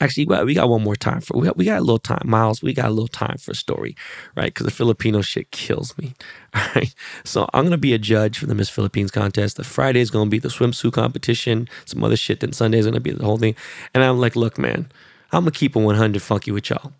Actually, 0.00 0.26
we 0.26 0.34
got, 0.34 0.46
we 0.46 0.54
got 0.54 0.68
one 0.68 0.82
more 0.82 0.96
time 0.96 1.20
for 1.20 1.38
we 1.38 1.46
got, 1.46 1.56
we 1.56 1.64
got 1.64 1.78
a 1.78 1.80
little 1.80 1.98
time, 1.98 2.22
Miles. 2.24 2.62
We 2.62 2.72
got 2.72 2.86
a 2.86 2.90
little 2.90 3.08
time 3.08 3.36
for 3.38 3.52
a 3.52 3.54
story, 3.54 3.96
right? 4.36 4.52
Because 4.52 4.64
the 4.64 4.72
Filipino 4.72 5.20
shit 5.22 5.50
kills 5.50 5.96
me. 5.98 6.14
All 6.54 6.62
right, 6.74 6.94
so 7.24 7.48
I'm 7.52 7.64
gonna 7.64 7.78
be 7.78 7.94
a 7.94 7.98
judge 7.98 8.38
for 8.38 8.46
the 8.46 8.54
Miss 8.54 8.70
Philippines 8.70 9.10
contest. 9.10 9.56
The 9.56 9.64
Friday 9.64 10.00
is 10.00 10.10
gonna 10.10 10.30
be 10.30 10.38
the 10.38 10.48
swimsuit 10.48 10.92
competition, 10.92 11.68
some 11.84 12.02
other 12.04 12.16
shit. 12.16 12.40
Then 12.40 12.52
Sunday 12.52 12.78
is 12.78 12.86
gonna 12.86 13.00
be 13.00 13.10
the 13.10 13.24
whole 13.24 13.38
thing. 13.38 13.56
And 13.92 14.02
I'm 14.02 14.18
like, 14.18 14.36
look, 14.36 14.58
man, 14.58 14.86
I'm 15.32 15.42
gonna 15.42 15.50
keep 15.50 15.76
it 15.76 15.80
100 15.80 16.22
funky 16.22 16.50
with 16.50 16.70
y'all. 16.70 16.92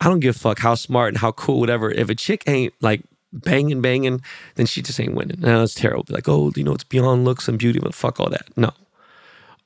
I 0.00 0.06
don't 0.06 0.20
give 0.20 0.36
a 0.36 0.38
fuck 0.38 0.60
how 0.60 0.74
smart 0.74 1.08
and 1.10 1.18
how 1.18 1.32
cool, 1.32 1.60
whatever. 1.60 1.90
If 1.90 2.08
a 2.08 2.14
chick 2.14 2.44
ain't 2.46 2.72
like 2.80 3.02
banging, 3.32 3.80
banging, 3.80 4.22
then 4.54 4.66
she 4.66 4.82
just 4.82 4.98
ain't 4.98 5.14
winning. 5.14 5.40
No, 5.40 5.62
it's 5.62 5.74
terrible. 5.74 6.04
Be 6.04 6.14
like, 6.14 6.28
oh, 6.28 6.52
you 6.56 6.64
know, 6.64 6.74
it's 6.74 6.84
beyond 6.84 7.24
looks 7.24 7.48
and 7.48 7.58
beauty, 7.58 7.78
but 7.78 7.94
fuck 7.94 8.18
all 8.18 8.30
that. 8.30 8.46
No, 8.56 8.70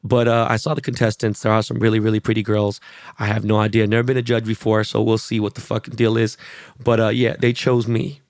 but 0.04 0.28
uh, 0.28 0.46
I 0.48 0.56
saw 0.56 0.74
the 0.74 0.82
contestants. 0.82 1.42
There 1.42 1.50
are 1.50 1.62
some 1.62 1.78
really, 1.78 1.98
really 1.98 2.20
pretty 2.20 2.42
girls. 2.42 2.78
I 3.18 3.26
have 3.26 3.44
no 3.44 3.56
idea. 3.56 3.86
Never 3.86 4.02
been 4.02 4.18
a 4.18 4.22
judge 4.22 4.44
before, 4.44 4.84
so 4.84 5.02
we'll 5.02 5.18
see 5.18 5.40
what 5.40 5.54
the 5.54 5.62
fucking 5.62 5.94
deal 5.94 6.18
is. 6.18 6.36
But 6.78 7.00
uh, 7.00 7.08
yeah, 7.08 7.36
they 7.38 7.54
chose 7.54 7.88
me. 7.88 8.20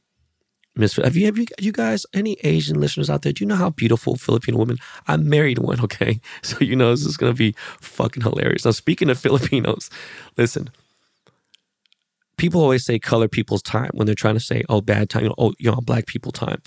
Miss, 0.77 0.97
have 0.97 1.15
you 1.15 1.27
have 1.27 1.39
you, 1.39 1.47
you 1.61 1.71
guys 1.73 2.05
any 2.15 2.37
Asian 2.43 2.81
listeners 2.81 3.11
out 3.11 3.23
there? 3.23 3.33
Do 3.33 3.45
you 3.45 3.49
know 3.49 3.57
how 3.57 3.71
beautiful 3.71 4.17
Filipino 4.17 4.59
women? 4.59 4.79
I'm 5.07 5.29
married 5.29 5.59
one, 5.59 5.81
okay? 5.85 6.21
So 6.43 6.59
you 6.61 6.77
know 6.77 6.91
this 6.91 7.05
is 7.05 7.17
gonna 7.17 7.35
be 7.35 7.55
fucking 7.81 8.23
hilarious. 8.23 8.65
Now 8.65 8.71
speaking 8.71 9.11
of 9.11 9.19
Filipinos, 9.19 9.91
listen. 10.37 10.71
People 12.37 12.61
always 12.61 12.85
say 12.85 12.99
color 12.99 13.29
people's 13.29 13.63
time 13.63 13.91
when 13.95 14.07
they're 14.07 14.15
trying 14.17 14.35
to 14.35 14.41
say, 14.41 14.65
oh, 14.69 14.81
bad 14.81 15.09
time, 15.09 15.23
you 15.23 15.29
know, 15.29 15.35
oh, 15.39 15.55
you 15.61 15.71
know, 15.71 15.81
black 15.81 16.07
people 16.07 16.33
time. 16.33 16.61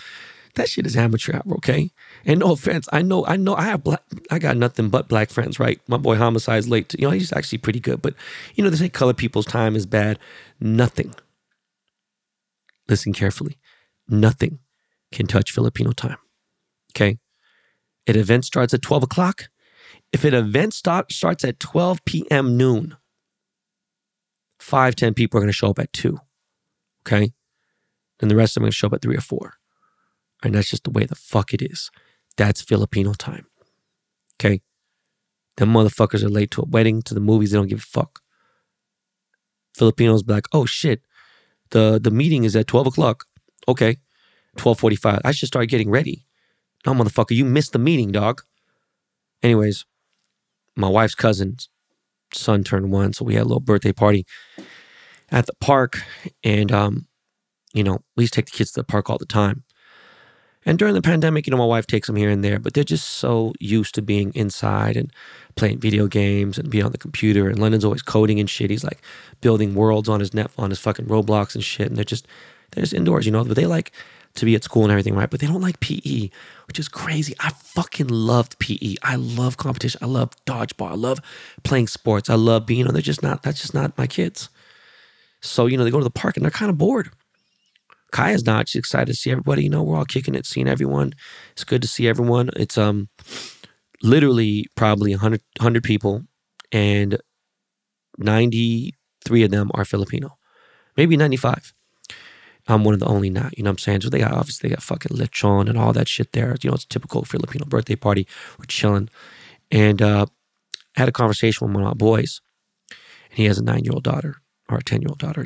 That 0.55 0.69
shit 0.69 0.85
is 0.85 0.95
amateur 0.95 1.33
hour, 1.35 1.55
okay? 1.55 1.91
And 2.25 2.39
no 2.39 2.51
offense, 2.51 2.88
I 2.91 3.01
know, 3.01 3.25
I 3.25 3.36
know, 3.38 3.56
I 3.56 3.63
have 3.63 3.84
black, 3.84 4.01
I 4.32 4.39
got 4.39 4.58
nothing 4.58 4.89
but 4.89 5.08
black 5.08 5.30
friends, 5.30 5.60
right? 5.60 5.80
My 5.88 5.97
boy 5.97 6.15
Homicide's 6.15 6.67
late. 6.67 6.89
To, 6.89 6.99
you 6.99 7.08
know, 7.08 7.12
he's 7.12 7.34
actually 7.34 7.60
pretty 7.60 7.80
good, 7.80 8.01
but 8.01 8.13
you 8.56 8.63
know, 8.63 8.69
they 8.69 8.77
say 8.77 8.89
color 8.89 9.13
people's 9.13 9.45
time 9.45 9.75
is 9.75 9.86
bad. 9.86 10.19
Nothing. 10.60 11.13
Listen 12.88 13.13
carefully. 13.13 13.58
Nothing 14.08 14.60
can 15.12 15.27
touch 15.27 15.51
Filipino 15.51 15.91
time. 15.91 16.17
Okay. 16.93 17.19
An 18.08 18.17
event 18.17 18.45
starts 18.45 18.73
at 18.73 18.82
12 18.82 19.03
o'clock. 19.03 19.49
If 20.13 20.23
an 20.23 20.34
event 20.34 20.73
start, 20.73 21.12
starts 21.12 21.43
at 21.43 21.60
12 21.60 22.06
p.m. 22.06 22.56
noon, 22.56 22.95
five, 24.60 24.95
10 24.95 25.13
people 25.13 25.38
are 25.38 25.41
going 25.41 25.49
to 25.49 25.53
show 25.53 25.69
up 25.69 25.80
at 25.80 25.91
two. 25.91 26.19
Okay. 27.06 27.34
And 28.21 28.32
the 28.32 28.36
rest 28.36 28.51
of 28.51 28.56
them 28.56 28.63
are 28.63 28.67
going 28.67 28.71
to 28.71 28.75
show 28.75 28.88
up 28.88 28.93
at 28.93 29.01
three 29.01 29.17
or 29.17 29.21
four. 29.21 29.56
And 30.43 30.56
that's 30.56 30.69
just 30.69 30.84
the 30.84 30.91
way 30.91 31.06
the 31.06 31.15
fuck 31.15 31.53
it 31.53 31.62
is. 31.62 31.91
That's 32.38 32.62
Filipino 32.62 33.13
time. 33.13 33.47
Okay? 34.36 34.62
Them 35.58 35.73
motherfuckers 35.73 36.23
are 36.23 36.30
late 36.30 36.52
to 36.52 36.62
a 36.62 36.65
wedding, 36.65 37.02
to 37.04 37.13
the 37.13 37.19
movies, 37.19 37.52
they 37.52 37.58
don't 37.58 37.67
give 37.67 37.80
a 37.80 37.82
fuck. 37.82 38.21
Filipinos 39.76 40.23
be 40.23 40.34
like, 40.34 40.47
oh 40.54 40.65
shit, 40.65 41.02
the, 41.71 42.00
the 42.02 42.12
meeting 42.12 42.43
is 42.43 42.56
at 42.56 42.67
12 42.67 42.88
o'clock. 42.88 43.26
Okay. 43.67 43.97
1245. 44.54 45.21
I 45.23 45.32
should 45.32 45.47
start 45.47 45.69
getting 45.69 45.89
ready. 45.89 46.26
No, 46.86 46.93
motherfucker, 46.93 47.36
you 47.36 47.45
missed 47.45 47.73
the 47.73 47.80
meeting, 47.80 48.12
dog. 48.12 48.41
Anyways, 49.43 49.86
my 50.76 50.88
wife's 50.88 51.15
cousin's 51.15 51.69
son 52.34 52.63
turned 52.63 52.91
one, 52.91 53.13
so 53.13 53.26
we 53.26 53.36
had 53.36 53.43
a 53.43 53.45
little 53.45 53.60
birthday 53.60 53.91
party 53.91 54.26
at 55.30 55.45
the 55.45 55.54
park. 55.60 56.02
And 56.43 56.71
um, 56.71 57.08
you 57.73 57.84
know, 57.84 58.00
we 58.15 58.23
used 58.23 58.34
to 58.34 58.41
take 58.41 58.52
the 58.52 58.58
kids 58.58 58.71
to 58.71 58.82
the 58.82 58.86
park 58.86 59.10
all 59.10 59.17
the 59.17 59.26
time. 59.26 59.63
And 60.67 60.77
during 60.77 60.95
the 60.95 61.01
pandemic, 61.01 61.47
you 61.47 61.51
know, 61.51 61.58
my 61.58 61.65
wife 61.65 61.88
takes 61.88 62.08
them 62.08 62.17
here 62.17 62.30
and 62.30 62.43
there, 62.43 62.60
but 62.60 62.73
they're 62.73 62.84
just 62.84 63.08
so 63.08 63.53
used 63.58 63.95
to 63.95 64.01
being 64.01 64.34
inside 64.36 64.97
and 64.97 65.13
playing 65.56 65.80
video 65.80 66.08
games 66.08 66.58
and 66.58 66.69
being 66.69 66.84
on 66.84 66.91
the 66.91 66.97
computer. 66.97 67.47
And 67.47 67.58
London's 67.58 67.86
always 67.86 68.01
coding 68.01 68.38
and 68.38 68.49
shit. 68.49 68.69
He's 68.69 68.84
like 68.84 69.01
building 69.39 69.75
worlds 69.75 70.10
on 70.10 70.19
his 70.19 70.34
net 70.34 70.51
on 70.58 70.69
his 70.69 70.80
fucking 70.80 71.06
Roblox 71.06 71.56
and 71.56 71.63
shit. 71.63 71.88
And 71.88 71.95
they're 71.95 72.03
just 72.03 72.27
they're 72.71 72.82
just 72.82 72.93
indoors, 72.93 73.25
you 73.25 73.32
know. 73.32 73.45
But 73.45 73.56
they 73.56 73.65
like 73.65 73.93
to 74.36 74.45
be 74.45 74.56
at 74.56 74.63
school 74.65 74.84
and 74.84 74.91
everything, 74.91 75.15
right? 75.15 75.30
But 75.30 75.39
they 75.39 75.47
don't 75.47 75.62
like 75.62 75.80
PE, 75.80 76.30
which 76.67 76.80
is 76.80 76.89
crazy. 76.89 77.34
I 77.39 77.51
fucking 77.51 78.10
loved 78.10 78.60
PE. 78.60 78.95
I 79.03 79.15
love 79.15 79.56
competition. 79.56 80.01
I 80.03 80.06
love 80.08 80.32
dodgeball. 80.45 80.91
I 80.91 80.95
love 80.95 81.19
playing 81.63 81.88
sports. 81.88 82.30
I 82.30 82.36
love 82.36 82.65
being, 82.65 82.80
you 82.80 82.86
know, 82.86 82.91
they're 82.91 83.01
just 83.01 83.23
not, 83.23 83.41
that's 83.41 83.62
just 83.62 83.73
not 83.73 83.97
my 83.97 84.06
kids. 84.06 84.49
So, 85.41 85.65
you 85.65 85.77
know, 85.77 85.86
they 85.86 85.91
go 85.91 85.99
to 85.99 86.03
the 86.03 86.10
park 86.10 86.36
and 86.36 86.43
they're 86.43 86.51
kind 86.51 86.69
of 86.69 86.77
bored. 86.77 87.10
Kaya's 88.11 88.45
not. 88.45 88.69
She's 88.69 88.79
excited 88.79 89.07
to 89.07 89.13
see 89.13 89.31
everybody. 89.31 89.63
You 89.63 89.69
know, 89.69 89.83
we're 89.83 89.97
all 89.97 90.05
kicking 90.05 90.35
it, 90.35 90.45
seeing 90.45 90.67
everyone. 90.67 91.13
It's 91.51 91.63
good 91.63 91.81
to 91.81 91.87
see 91.87 92.07
everyone. 92.07 92.49
It's 92.55 92.77
um 92.77 93.09
literally 94.03 94.65
probably 94.75 95.11
100, 95.11 95.41
100 95.57 95.83
people 95.83 96.23
and 96.71 97.17
93 98.17 99.43
of 99.43 99.51
them 99.51 99.71
are 99.73 99.85
Filipino. 99.85 100.37
Maybe 100.95 101.17
95. 101.17 101.73
I'm 102.69 102.83
one 102.83 102.93
of 102.93 102.99
the 102.99 103.07
only 103.07 103.29
not, 103.29 103.57
you 103.57 103.63
know 103.63 103.69
what 103.69 103.75
I'm 103.75 103.77
saying? 103.79 104.01
So 104.01 104.09
they 104.09 104.19
got 104.19 104.33
obviously 104.33 104.69
they 104.69 104.75
got 104.75 104.83
fucking 104.83 105.15
lechon 105.15 105.69
and 105.69 105.77
all 105.77 105.93
that 105.93 106.07
shit 106.07 106.33
there. 106.33 106.55
You 106.61 106.69
know, 106.69 106.75
it's 106.75 106.85
typical 106.85 107.23
Filipino 107.23 107.65
birthday 107.65 107.95
party. 107.95 108.27
We're 108.59 108.65
chilling. 108.65 109.09
And 109.71 110.01
uh 110.01 110.25
I 110.95 111.01
had 111.01 111.09
a 111.09 111.13
conversation 111.13 111.67
with 111.67 111.75
one 111.75 111.83
of 111.83 111.89
my 111.89 111.93
boys, 111.93 112.41
and 112.89 113.37
he 113.37 113.45
has 113.45 113.59
a 113.59 113.63
nine 113.63 113.83
year 113.83 113.93
old 113.93 114.03
daughter 114.03 114.37
or 114.67 114.77
a 114.77 114.83
10 114.83 115.01
year 115.01 115.09
old 115.09 115.19
daughter. 115.19 115.45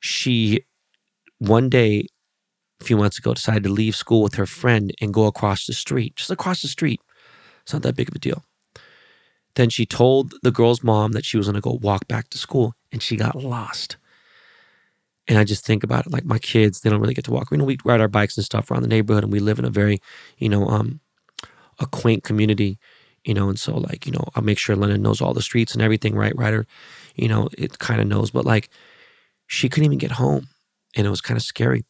She 0.00 0.64
one 1.38 1.68
day 1.68 2.06
a 2.80 2.84
few 2.84 2.96
months 2.96 3.18
ago 3.18 3.34
decided 3.34 3.64
to 3.64 3.70
leave 3.70 3.96
school 3.96 4.22
with 4.22 4.34
her 4.34 4.46
friend 4.46 4.92
and 5.00 5.14
go 5.14 5.26
across 5.26 5.66
the 5.66 5.72
street, 5.72 6.16
just 6.16 6.30
across 6.30 6.62
the 6.62 6.68
street. 6.68 7.00
It's 7.62 7.72
not 7.72 7.82
that 7.82 7.96
big 7.96 8.08
of 8.08 8.14
a 8.14 8.18
deal. 8.18 8.44
Then 9.54 9.70
she 9.70 9.86
told 9.86 10.34
the 10.42 10.50
girl's 10.50 10.84
mom 10.84 11.12
that 11.12 11.24
she 11.24 11.36
was 11.36 11.46
going 11.46 11.54
to 11.54 11.60
go 11.60 11.78
walk 11.80 12.06
back 12.06 12.28
to 12.30 12.38
school 12.38 12.74
and 12.92 13.02
she 13.02 13.16
got 13.16 13.34
lost. 13.34 13.96
And 15.28 15.38
I 15.38 15.44
just 15.44 15.64
think 15.64 15.82
about 15.82 16.06
it 16.06 16.12
like 16.12 16.24
my 16.24 16.38
kids, 16.38 16.80
they 16.80 16.90
don't 16.90 17.00
really 17.00 17.14
get 17.14 17.24
to 17.24 17.32
walk. 17.32 17.50
We 17.50 17.56
know 17.56 17.64
we 17.64 17.78
ride 17.84 18.00
our 18.00 18.08
bikes 18.08 18.36
and 18.36 18.44
stuff 18.44 18.70
around 18.70 18.82
the 18.82 18.88
neighborhood 18.88 19.24
and 19.24 19.32
we 19.32 19.40
live 19.40 19.58
in 19.58 19.64
a 19.64 19.70
very, 19.70 19.98
you 20.38 20.48
know, 20.48 20.68
um, 20.68 21.00
a 21.80 21.86
quaint 21.86 22.22
community, 22.22 22.78
you 23.24 23.34
know, 23.34 23.48
and 23.48 23.58
so 23.58 23.76
like, 23.76 24.06
you 24.06 24.12
know, 24.12 24.24
I'll 24.34 24.42
make 24.42 24.58
sure 24.58 24.76
Lennon 24.76 25.02
knows 25.02 25.20
all 25.20 25.34
the 25.34 25.42
streets 25.42 25.72
and 25.72 25.82
everything, 25.82 26.14
right? 26.14 26.36
Ryder, 26.36 26.66
you 27.16 27.28
know, 27.28 27.48
it 27.58 27.78
kind 27.78 28.00
of 28.00 28.06
knows, 28.06 28.30
but 28.30 28.44
like 28.44 28.68
she 29.48 29.68
couldn't 29.68 29.86
even 29.86 29.98
get 29.98 30.12
home 30.12 30.48
and 30.96 31.06
it 31.06 31.10
was 31.10 31.20
kind 31.20 31.36
of 31.36 31.42
scary. 31.44 31.84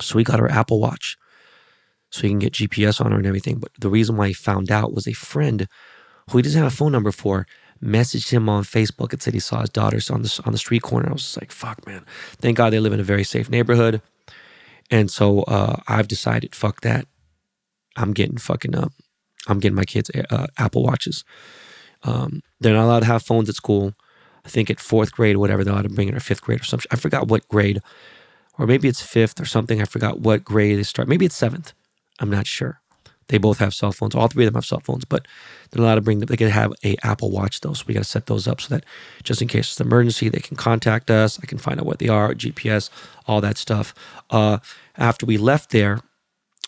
So 0.00 0.16
we 0.16 0.24
got 0.24 0.40
her 0.40 0.50
Apple 0.50 0.80
Watch 0.80 1.16
so 2.10 2.22
he 2.22 2.30
can 2.30 2.40
get 2.40 2.54
GPS 2.54 3.04
on 3.04 3.12
her 3.12 3.18
and 3.18 3.26
everything. 3.26 3.58
But 3.58 3.70
the 3.78 3.90
reason 3.90 4.16
why 4.16 4.28
he 4.28 4.34
found 4.34 4.70
out 4.70 4.92
was 4.92 5.06
a 5.06 5.12
friend 5.12 5.68
who 6.30 6.38
he 6.38 6.42
doesn't 6.42 6.60
have 6.60 6.72
a 6.72 6.74
phone 6.74 6.92
number 6.92 7.12
for 7.12 7.46
messaged 7.82 8.30
him 8.30 8.48
on 8.48 8.62
Facebook 8.62 9.12
and 9.12 9.20
said 9.20 9.34
he 9.34 9.40
saw 9.40 9.60
his 9.60 9.70
daughters 9.70 10.08
on 10.10 10.22
the 10.22 10.42
on 10.44 10.52
the 10.52 10.58
street 10.58 10.82
corner. 10.82 11.08
I 11.08 11.12
was 11.12 11.22
just 11.22 11.40
like, 11.40 11.52
fuck, 11.52 11.86
man. 11.86 12.04
Thank 12.40 12.56
God 12.56 12.70
they 12.70 12.80
live 12.80 12.92
in 12.92 13.00
a 13.00 13.04
very 13.04 13.24
safe 13.24 13.50
neighborhood. 13.50 14.00
And 14.90 15.10
so 15.10 15.42
uh, 15.42 15.80
I've 15.88 16.08
decided, 16.08 16.54
fuck 16.54 16.82
that. 16.82 17.06
I'm 17.96 18.12
getting 18.12 18.36
fucking 18.36 18.76
up. 18.76 18.92
I'm 19.48 19.58
getting 19.58 19.76
my 19.76 19.84
kids 19.84 20.10
uh, 20.30 20.46
Apple 20.58 20.82
Watches. 20.82 21.24
Um, 22.04 22.42
they're 22.60 22.74
not 22.74 22.84
allowed 22.84 23.00
to 23.00 23.06
have 23.06 23.22
phones 23.22 23.48
at 23.48 23.54
school. 23.54 23.94
I 24.44 24.48
think 24.48 24.70
at 24.70 24.80
fourth 24.80 25.12
grade 25.12 25.36
or 25.36 25.38
whatever, 25.38 25.62
they're 25.64 25.72
allowed 25.72 25.82
to 25.82 25.88
bring 25.88 26.08
in 26.08 26.14
or 26.14 26.20
fifth 26.20 26.42
grade 26.42 26.60
or 26.60 26.64
something. 26.64 26.88
I 26.90 26.96
forgot 26.96 27.28
what 27.28 27.46
grade, 27.48 27.80
or 28.58 28.66
maybe 28.66 28.88
it's 28.88 29.02
fifth 29.02 29.40
or 29.40 29.44
something. 29.44 29.80
I 29.80 29.84
forgot 29.84 30.20
what 30.20 30.44
grade 30.44 30.78
they 30.78 30.82
start. 30.82 31.08
Maybe 31.08 31.26
it's 31.26 31.36
seventh. 31.36 31.72
I'm 32.18 32.30
not 32.30 32.46
sure. 32.46 32.80
They 33.28 33.38
both 33.38 33.58
have 33.58 33.72
cell 33.72 33.92
phones. 33.92 34.14
All 34.14 34.28
three 34.28 34.44
of 34.44 34.52
them 34.52 34.58
have 34.58 34.66
cell 34.66 34.80
phones, 34.80 35.04
but 35.04 35.26
they're 35.70 35.82
allowed 35.82 35.94
to 35.94 36.00
bring 36.00 36.18
them. 36.18 36.26
They 36.26 36.36
can 36.36 36.50
have 36.50 36.72
a 36.84 36.96
Apple 37.02 37.30
Watch 37.30 37.60
though, 37.60 37.72
so 37.72 37.84
we 37.86 37.94
got 37.94 38.00
to 38.00 38.08
set 38.08 38.26
those 38.26 38.46
up 38.46 38.60
so 38.60 38.74
that 38.74 38.84
just 39.22 39.40
in 39.40 39.48
case 39.48 39.70
it's 39.70 39.80
an 39.80 39.86
emergency, 39.86 40.28
they 40.28 40.40
can 40.40 40.56
contact 40.56 41.10
us. 41.10 41.38
I 41.42 41.46
can 41.46 41.58
find 41.58 41.80
out 41.80 41.86
what 41.86 41.98
they 41.98 42.08
are, 42.08 42.34
GPS, 42.34 42.90
all 43.26 43.40
that 43.40 43.56
stuff. 43.56 43.94
Uh, 44.28 44.58
after 44.96 45.24
we 45.24 45.38
left 45.38 45.70
there, 45.70 46.00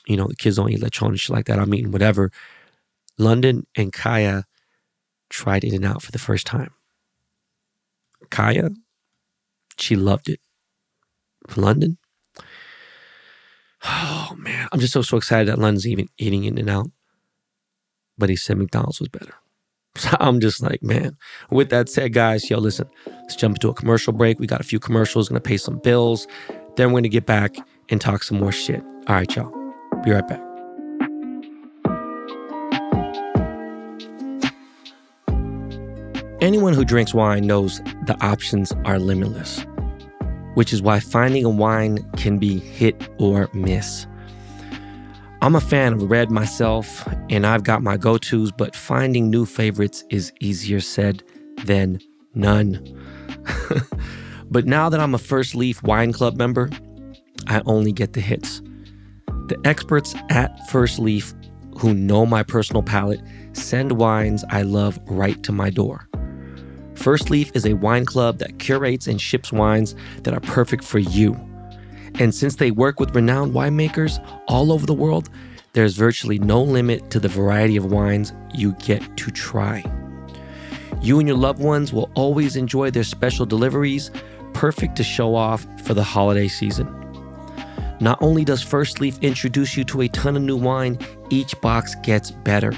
you 0.06 0.16
know, 0.16 0.26
the 0.26 0.36
kids 0.36 0.56
don't 0.56 0.70
eat 0.70 0.80
lechon 0.80 1.08
and 1.08 1.20
shit 1.20 1.34
like 1.34 1.46
that. 1.46 1.58
I'm 1.58 1.74
eating 1.74 1.90
whatever. 1.90 2.30
London 3.18 3.66
and 3.76 3.92
Kaya 3.92 4.44
tried 5.28 5.64
In 5.64 5.74
and 5.74 5.84
Out 5.84 6.02
for 6.02 6.12
the 6.12 6.18
first 6.18 6.46
time. 6.46 6.70
Kaya, 8.34 8.70
she 9.78 9.94
loved 9.94 10.28
it. 10.28 10.40
London, 11.56 11.98
oh 13.84 14.34
man, 14.36 14.68
I'm 14.72 14.80
just 14.80 14.92
so 14.92 15.02
so 15.02 15.16
excited 15.16 15.46
that 15.46 15.60
London's 15.60 15.86
even 15.86 16.08
eating 16.18 16.42
In 16.42 16.58
and 16.58 16.68
Out. 16.68 16.90
But 18.18 18.30
he 18.30 18.34
said 18.36 18.58
McDonald's 18.58 18.98
was 18.98 19.08
better. 19.08 19.34
So 19.96 20.16
I'm 20.20 20.40
just 20.40 20.60
like, 20.60 20.82
man. 20.82 21.16
With 21.50 21.70
that 21.70 21.88
said, 21.88 22.12
guys, 22.12 22.50
yo, 22.50 22.58
listen, 22.58 22.88
let's 23.06 23.36
jump 23.36 23.56
into 23.56 23.68
a 23.68 23.74
commercial 23.74 24.12
break. 24.12 24.40
We 24.40 24.48
got 24.48 24.60
a 24.60 24.64
few 24.64 24.80
commercials, 24.80 25.28
gonna 25.28 25.40
pay 25.40 25.56
some 25.56 25.78
bills. 25.78 26.26
Then 26.74 26.90
we're 26.90 27.02
gonna 27.02 27.10
get 27.10 27.26
back 27.26 27.54
and 27.88 28.00
talk 28.00 28.24
some 28.24 28.40
more 28.40 28.50
shit. 28.50 28.82
All 29.06 29.14
right, 29.14 29.36
y'all. 29.36 29.52
Be 30.02 30.10
right 30.10 30.26
back. 30.26 30.53
Anyone 36.44 36.74
who 36.74 36.84
drinks 36.84 37.14
wine 37.14 37.46
knows 37.46 37.80
the 38.04 38.18
options 38.20 38.70
are 38.84 38.98
limitless, 38.98 39.64
which 40.52 40.74
is 40.74 40.82
why 40.82 41.00
finding 41.00 41.42
a 41.42 41.48
wine 41.48 42.06
can 42.18 42.36
be 42.36 42.58
hit 42.58 43.08
or 43.18 43.48
miss. 43.54 44.06
I'm 45.40 45.56
a 45.56 45.60
fan 45.62 45.94
of 45.94 46.10
red 46.10 46.30
myself, 46.30 47.08
and 47.30 47.46
I've 47.46 47.64
got 47.64 47.82
my 47.82 47.96
go 47.96 48.18
tos, 48.18 48.52
but 48.52 48.76
finding 48.76 49.30
new 49.30 49.46
favorites 49.46 50.04
is 50.10 50.34
easier 50.38 50.80
said 50.80 51.22
than 51.64 51.98
none. 52.34 52.94
but 54.50 54.66
now 54.66 54.90
that 54.90 55.00
I'm 55.00 55.14
a 55.14 55.18
First 55.18 55.54
Leaf 55.54 55.82
Wine 55.82 56.12
Club 56.12 56.36
member, 56.36 56.68
I 57.46 57.62
only 57.64 57.90
get 57.90 58.12
the 58.12 58.20
hits. 58.20 58.60
The 59.48 59.58
experts 59.64 60.14
at 60.28 60.68
First 60.68 60.98
Leaf, 60.98 61.32
who 61.78 61.94
know 61.94 62.26
my 62.26 62.42
personal 62.42 62.82
palate, 62.82 63.22
send 63.54 63.92
wines 63.92 64.44
I 64.50 64.60
love 64.60 64.98
right 65.06 65.42
to 65.44 65.50
my 65.50 65.70
door. 65.70 66.06
First 66.94 67.30
Leaf 67.30 67.50
is 67.54 67.66
a 67.66 67.74
wine 67.74 68.04
club 68.04 68.38
that 68.38 68.58
curates 68.58 69.06
and 69.06 69.20
ships 69.20 69.52
wines 69.52 69.94
that 70.22 70.34
are 70.34 70.40
perfect 70.40 70.84
for 70.84 70.98
you. 70.98 71.34
And 72.20 72.34
since 72.34 72.56
they 72.56 72.70
work 72.70 73.00
with 73.00 73.14
renowned 73.14 73.52
winemakers 73.52 74.24
all 74.46 74.72
over 74.72 74.86
the 74.86 74.94
world, 74.94 75.28
there's 75.72 75.96
virtually 75.96 76.38
no 76.38 76.62
limit 76.62 77.10
to 77.10 77.18
the 77.18 77.28
variety 77.28 77.76
of 77.76 77.90
wines 77.90 78.32
you 78.54 78.72
get 78.74 79.16
to 79.16 79.30
try. 79.30 79.82
You 81.02 81.18
and 81.18 81.28
your 81.28 81.36
loved 81.36 81.60
ones 81.60 81.92
will 81.92 82.10
always 82.14 82.54
enjoy 82.56 82.90
their 82.90 83.04
special 83.04 83.44
deliveries, 83.44 84.10
perfect 84.52 84.96
to 84.96 85.04
show 85.04 85.34
off 85.34 85.66
for 85.84 85.92
the 85.92 86.04
holiday 86.04 86.48
season. 86.48 86.88
Not 88.00 88.18
only 88.22 88.44
does 88.44 88.62
First 88.62 89.00
Leaf 89.00 89.18
introduce 89.20 89.76
you 89.76 89.84
to 89.84 90.02
a 90.02 90.08
ton 90.08 90.36
of 90.36 90.42
new 90.42 90.56
wine, 90.56 90.98
each 91.30 91.60
box 91.60 91.94
gets 91.96 92.30
better. 92.30 92.72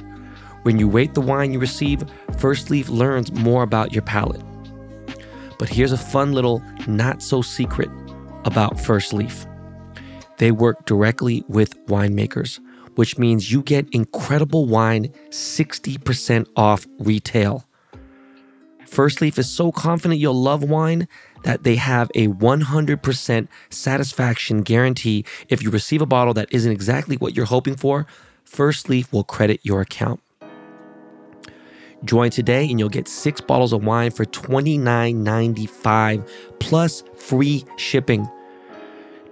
When 0.67 0.81
you 0.81 0.89
rate 0.89 1.15
the 1.15 1.21
wine 1.21 1.53
you 1.53 1.61
receive, 1.61 2.03
First 2.39 2.71
Leaf 2.71 2.89
learns 2.89 3.31
more 3.31 3.63
about 3.63 3.93
your 3.93 4.03
palate. 4.03 4.43
But 5.61 5.69
here's 5.69 5.93
a 5.93 5.97
fun 5.97 6.33
little 6.33 6.61
not 6.89 7.23
so 7.23 7.41
secret 7.41 7.89
about 8.45 8.81
First 8.81 9.13
Leaf 9.13 9.47
they 10.39 10.51
work 10.51 10.85
directly 10.85 11.45
with 11.47 11.79
winemakers, 11.87 12.59
which 12.97 13.17
means 13.17 13.53
you 13.53 13.63
get 13.63 13.89
incredible 13.95 14.67
wine 14.67 15.13
60% 15.31 16.49
off 16.57 16.85
retail. 16.99 17.65
First 18.87 19.21
Leaf 19.21 19.39
is 19.39 19.49
so 19.49 19.71
confident 19.71 20.19
you'll 20.19 20.35
love 20.35 20.65
wine 20.65 21.07
that 21.45 21.63
they 21.63 21.77
have 21.77 22.11
a 22.17 22.27
100% 22.27 23.49
satisfaction 23.71 24.63
guarantee. 24.63 25.25
If 25.49 25.63
you 25.63 25.71
receive 25.71 26.03
a 26.03 26.07
bottle 26.07 26.35
that 26.35 26.49
isn't 26.51 26.73
exactly 26.73 27.17
what 27.19 27.37
you're 27.37 27.47
hoping 27.47 27.77
for, 27.77 28.09
First 28.45 28.89
Leaf 28.89 29.13
will 29.13 29.23
credit 29.23 29.61
your 29.63 29.81
account. 29.81 30.21
Join 32.05 32.31
today 32.31 32.71
and 32.71 32.79
you'll 32.79 32.89
get 32.89 33.09
six 33.09 33.41
bottles 33.41 33.73
of 33.73 33.85
wine 33.85 34.11
for 34.11 34.25
$29.95 34.25 36.29
plus 36.61 37.03
free 37.15 37.65
shipping. 37.77 38.29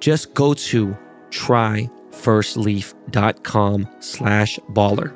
Just 0.01 0.35
go 0.35 0.55
to 0.55 0.97
tryfirstleaf.com 1.31 3.89
slash 4.01 4.59
baller. 4.71 5.15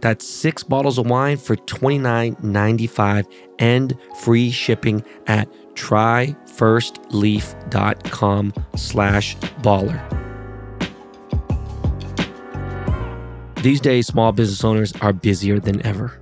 That's 0.00 0.28
six 0.28 0.62
bottles 0.62 0.98
of 0.98 1.06
wine 1.06 1.38
for 1.38 1.56
$29.95 1.56 3.26
and 3.58 3.98
free 4.20 4.50
shipping 4.50 5.02
at 5.26 5.48
tryfirstleaf.com 5.74 8.54
slash 8.76 9.36
baller. 9.62 10.20
These 13.62 13.80
days, 13.80 14.06
small 14.06 14.32
business 14.32 14.62
owners 14.62 14.92
are 15.00 15.14
busier 15.14 15.58
than 15.58 15.80
ever. 15.86 16.20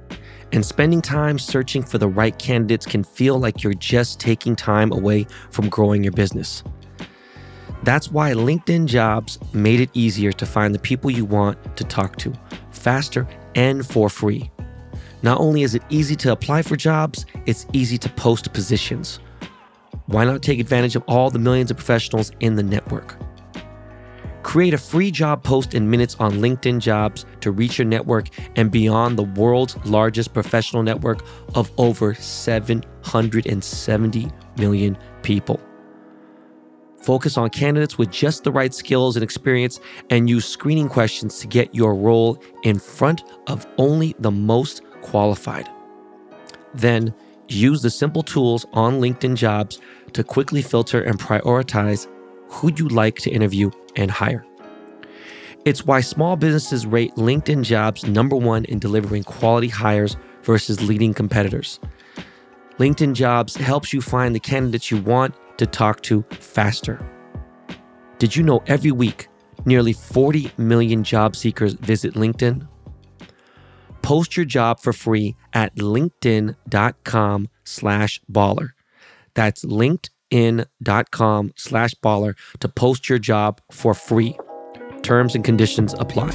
And 0.52 0.64
spending 0.64 1.00
time 1.00 1.38
searching 1.38 1.82
for 1.82 1.96
the 1.96 2.08
right 2.08 2.38
candidates 2.38 2.84
can 2.84 3.02
feel 3.02 3.38
like 3.38 3.62
you're 3.62 3.72
just 3.72 4.20
taking 4.20 4.54
time 4.54 4.92
away 4.92 5.26
from 5.50 5.70
growing 5.70 6.02
your 6.02 6.12
business. 6.12 6.62
That's 7.84 8.12
why 8.12 8.32
LinkedIn 8.32 8.86
Jobs 8.86 9.38
made 9.52 9.80
it 9.80 9.90
easier 9.94 10.30
to 10.32 10.46
find 10.46 10.74
the 10.74 10.78
people 10.78 11.10
you 11.10 11.24
want 11.24 11.76
to 11.76 11.84
talk 11.84 12.16
to 12.18 12.32
faster 12.70 13.26
and 13.54 13.84
for 13.84 14.08
free. 14.08 14.50
Not 15.22 15.40
only 15.40 15.62
is 15.62 15.74
it 15.74 15.82
easy 15.88 16.16
to 16.16 16.32
apply 16.32 16.62
for 16.62 16.76
jobs, 16.76 17.26
it's 17.46 17.66
easy 17.72 17.96
to 17.98 18.08
post 18.10 18.52
positions. 18.52 19.20
Why 20.06 20.24
not 20.24 20.42
take 20.42 20.58
advantage 20.58 20.96
of 20.96 21.04
all 21.06 21.30
the 21.30 21.38
millions 21.38 21.70
of 21.70 21.76
professionals 21.76 22.32
in 22.40 22.56
the 22.56 22.62
network? 22.62 23.16
Create 24.42 24.74
a 24.74 24.78
free 24.78 25.10
job 25.10 25.42
post 25.42 25.74
in 25.74 25.88
minutes 25.88 26.16
on 26.18 26.34
LinkedIn 26.34 26.80
Jobs 26.80 27.24
to 27.40 27.52
reach 27.52 27.78
your 27.78 27.86
network 27.86 28.28
and 28.56 28.70
beyond 28.70 29.18
the 29.18 29.22
world's 29.22 29.76
largest 29.86 30.34
professional 30.34 30.82
network 30.82 31.24
of 31.54 31.70
over 31.78 32.12
770 32.14 34.30
million 34.58 34.98
people. 35.22 35.60
Focus 37.02 37.36
on 37.36 37.50
candidates 37.50 37.98
with 37.98 38.10
just 38.10 38.44
the 38.44 38.52
right 38.52 38.72
skills 38.72 39.16
and 39.16 39.24
experience 39.24 39.80
and 40.10 40.30
use 40.30 40.46
screening 40.46 40.88
questions 40.88 41.40
to 41.40 41.48
get 41.48 41.74
your 41.74 41.94
role 41.94 42.40
in 42.62 42.78
front 42.78 43.24
of 43.48 43.66
only 43.76 44.14
the 44.20 44.30
most 44.30 44.82
qualified. 45.02 45.68
Then 46.74 47.12
use 47.48 47.82
the 47.82 47.90
simple 47.90 48.22
tools 48.22 48.64
on 48.72 49.00
LinkedIn 49.00 49.34
Jobs 49.34 49.80
to 50.12 50.22
quickly 50.22 50.62
filter 50.62 51.02
and 51.02 51.18
prioritize 51.18 52.06
who 52.52 52.70
you'd 52.76 52.92
like 52.92 53.16
to 53.16 53.30
interview 53.30 53.70
and 53.96 54.10
hire. 54.10 54.44
It's 55.64 55.86
why 55.86 56.00
small 56.00 56.36
businesses 56.36 56.86
rate 56.86 57.14
LinkedIn 57.14 57.62
Jobs 57.62 58.06
number 58.06 58.36
one 58.36 58.64
in 58.66 58.78
delivering 58.78 59.24
quality 59.24 59.68
hires 59.68 60.16
versus 60.42 60.86
leading 60.86 61.14
competitors. 61.14 61.80
LinkedIn 62.78 63.14
Jobs 63.14 63.56
helps 63.56 63.92
you 63.92 64.00
find 64.00 64.34
the 64.34 64.40
candidates 64.40 64.90
you 64.90 65.00
want 65.00 65.34
to 65.58 65.66
talk 65.66 66.02
to 66.02 66.22
faster. 66.30 67.04
Did 68.18 68.36
you 68.36 68.42
know 68.42 68.62
every 68.66 68.92
week 68.92 69.28
nearly 69.64 69.92
40 69.92 70.52
million 70.58 71.04
job 71.04 71.36
seekers 71.36 71.74
visit 71.74 72.14
LinkedIn? 72.14 72.66
Post 74.02 74.36
your 74.36 74.46
job 74.46 74.80
for 74.80 74.92
free 74.92 75.36
at 75.52 75.74
linkedin.com 75.76 77.48
slash 77.64 78.20
baller. 78.30 78.70
That's 79.34 79.64
linkedin.com 80.32 81.52
slash 81.56 81.94
baller 81.96 82.34
to 82.60 82.68
post 82.68 83.08
your 83.08 83.18
job 83.18 83.60
for 83.70 83.94
free. 83.94 84.36
Terms 85.02 85.34
and 85.34 85.44
conditions 85.44 85.94
apply. 85.98 86.30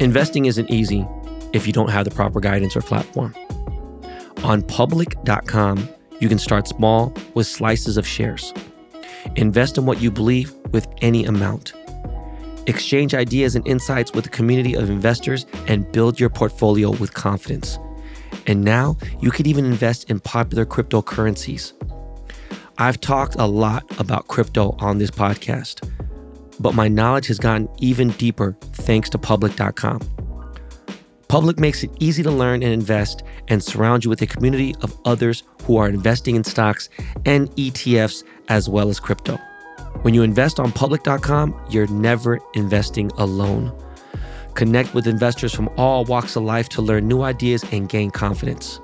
Investing 0.00 0.46
isn't 0.46 0.70
easy 0.70 1.06
if 1.52 1.66
you 1.66 1.72
don't 1.72 1.88
have 1.88 2.04
the 2.04 2.10
proper 2.10 2.40
guidance 2.40 2.76
or 2.76 2.82
platform. 2.82 3.34
On 4.42 4.60
public.com, 4.60 5.88
you 6.20 6.28
can 6.28 6.38
start 6.38 6.68
small 6.68 7.14
with 7.34 7.46
slices 7.46 7.96
of 7.96 8.06
shares. 8.06 8.52
Invest 9.36 9.78
in 9.78 9.86
what 9.86 10.02
you 10.02 10.10
believe 10.10 10.52
with 10.72 10.86
any 11.00 11.24
amount. 11.24 11.72
Exchange 12.66 13.14
ideas 13.14 13.54
and 13.56 13.66
insights 13.66 14.12
with 14.12 14.26
a 14.26 14.30
community 14.30 14.74
of 14.74 14.88
investors 14.88 15.46
and 15.66 15.90
build 15.92 16.18
your 16.18 16.30
portfolio 16.30 16.90
with 16.90 17.14
confidence. 17.14 17.78
And 18.46 18.64
now 18.64 18.96
you 19.20 19.30
can 19.30 19.46
even 19.46 19.64
invest 19.64 20.10
in 20.10 20.20
popular 20.20 20.64
cryptocurrencies. 20.64 21.72
I've 22.78 23.00
talked 23.00 23.36
a 23.38 23.46
lot 23.46 23.84
about 24.00 24.28
crypto 24.28 24.76
on 24.80 24.98
this 24.98 25.10
podcast, 25.10 25.88
but 26.58 26.74
my 26.74 26.88
knowledge 26.88 27.26
has 27.28 27.38
gotten 27.38 27.68
even 27.78 28.10
deeper 28.12 28.56
thanks 28.60 29.08
to 29.10 29.18
public.com. 29.18 30.00
Public 31.28 31.58
makes 31.58 31.82
it 31.82 31.90
easy 32.00 32.22
to 32.22 32.30
learn 32.30 32.62
and 32.62 32.72
invest 32.72 33.22
and 33.48 33.62
surround 33.62 34.04
you 34.04 34.10
with 34.10 34.22
a 34.22 34.26
community 34.26 34.74
of 34.82 34.96
others 35.04 35.42
who 35.64 35.76
are 35.76 35.88
investing 35.88 36.36
in 36.36 36.44
stocks 36.44 36.88
and 37.26 37.50
ETFs 37.52 38.24
as 38.48 38.68
well 38.68 38.88
as 38.88 39.00
crypto. 39.00 39.38
When 40.02 40.14
you 40.14 40.22
invest 40.22 40.60
on 40.60 40.72
public.com, 40.72 41.58
you're 41.70 41.86
never 41.86 42.38
investing 42.54 43.10
alone. 43.16 43.72
Connect 44.54 44.94
with 44.94 45.06
investors 45.06 45.52
from 45.52 45.68
all 45.76 46.04
walks 46.04 46.36
of 46.36 46.44
life 46.44 46.68
to 46.70 46.82
learn 46.82 47.08
new 47.08 47.22
ideas 47.22 47.64
and 47.72 47.88
gain 47.88 48.10
confidence. 48.10 48.80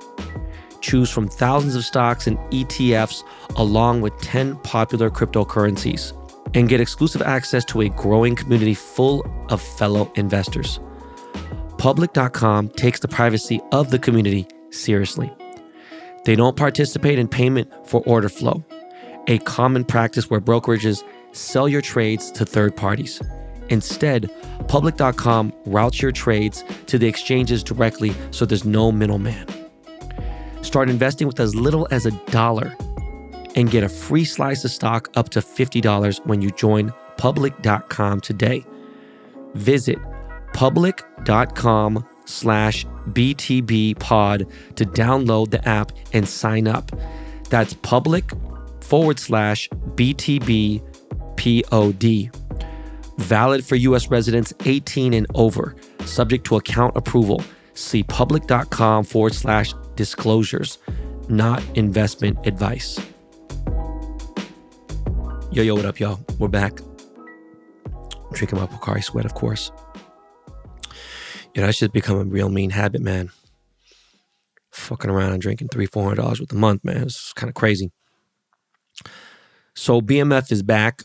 Choose 0.81 1.11
from 1.11 1.29
thousands 1.29 1.75
of 1.75 1.85
stocks 1.85 2.27
and 2.27 2.39
ETFs 2.51 3.23
along 3.57 4.01
with 4.01 4.19
10 4.21 4.57
popular 4.57 5.11
cryptocurrencies 5.11 6.17
and 6.55 6.69
get 6.69 6.81
exclusive 6.81 7.23
access 7.23 7.65
to 7.67 7.83
a 7.83 7.89
growing 7.91 8.35
community 8.35 8.75
full 8.75 9.25
of 9.51 9.61
fellow 9.61 10.11
investors. 10.17 10.81
Public.com 11.79 12.71
takes 12.71 13.01
the 13.01 13.09
privacy 13.09 13.61
of 13.73 13.91
the 13.91 13.99
community 13.99 14.49
seriously. 14.71 15.33
They 16.25 16.37
don't 16.37 16.57
participate 16.57 17.19
in 17.19 17.29
payment 17.29 17.71
for 17.87 18.03
order 18.07 18.29
flow, 18.29 18.65
a 19.31 19.39
common 19.39 19.85
practice 19.85 20.29
where 20.29 20.41
brokerages 20.41 21.03
sell 21.33 21.67
your 21.69 21.81
trades 21.81 22.31
to 22.33 22.45
third 22.45 22.77
parties. 22.77 23.23
Instead, 23.71 24.31
Public.com 24.71 25.53
routes 25.67 26.01
your 26.01 26.13
trades 26.13 26.63
to 26.87 26.97
the 26.97 27.09
exchanges 27.09 27.65
directly 27.65 28.15
so 28.31 28.45
there's 28.45 28.65
no 28.65 28.93
middleman. 28.93 29.49
Start 30.63 30.89
investing 30.89 31.27
with 31.27 31.41
as 31.41 31.57
little 31.57 31.89
as 31.91 32.07
a 32.07 32.13
dollar 32.27 32.77
and 33.57 33.69
get 33.69 33.83
a 33.83 33.89
free 33.89 34.25
slice 34.25 34.65
of 34.65 34.71
stock 34.71 35.09
up 35.17 35.31
to 35.31 35.41
$50 35.41 36.25
when 36.25 36.41
you 36.41 36.51
join 36.51 36.93
Public.com 37.17 38.21
today. 38.21 38.65
Visit 39.55 39.99
public.com 40.53 42.07
slash 42.27 42.87
BTB 43.09 43.99
pod 43.99 44.47
to 44.77 44.85
download 44.85 45.51
the 45.51 45.69
app 45.69 45.91
and 46.13 46.29
sign 46.29 46.69
up. 46.69 46.93
That's 47.49 47.75
public 47.75 48.31
forward 48.91 49.21
slash 49.21 49.69
BTB 49.95 50.83
pod. 51.37 52.37
Valid 53.19 53.65
for 53.65 53.77
U.S. 53.77 54.11
residents 54.11 54.53
18 54.65 55.15
and 55.15 55.27
over, 55.35 55.77
subject 56.05 56.45
to 56.47 56.57
account 56.57 56.97
approval. 56.97 57.41
See 57.75 58.03
public.com 58.03 59.05
forward 59.05 59.35
slash 59.35 59.73
disclosures, 59.95 60.79
not 61.29 61.63
investment 61.77 62.45
advice. 62.47 62.99
Yo, 65.53 65.63
yo, 65.63 65.77
what 65.77 65.85
up, 65.85 66.01
y'all? 66.01 66.19
We're 66.39 66.49
back. 66.49 66.81
I'm 67.87 68.33
drinking 68.33 68.59
my 68.59 68.67
Pocari 68.67 69.05
sweat, 69.05 69.25
of 69.25 69.35
course. 69.35 69.71
You 71.55 71.61
know, 71.61 71.67
that's 71.67 71.79
just 71.79 71.93
become 71.93 72.19
a 72.19 72.25
real 72.25 72.49
mean 72.49 72.71
habit, 72.71 73.03
man. 73.03 73.31
Fucking 74.73 75.11
around 75.11 75.33
and 75.33 75.43
drinking 75.43 75.69
three, 75.69 75.87
four 75.87 76.03
hundred 76.03 76.23
dollars 76.23 76.41
with 76.41 76.53
a 76.53 76.57
month, 76.57 76.85
man. 76.85 77.03
It's 77.03 77.33
kind 77.33 77.49
of 77.49 77.55
crazy. 77.55 77.93
So 79.75 80.01
BMF 80.01 80.51
is 80.53 80.63
back, 80.63 81.03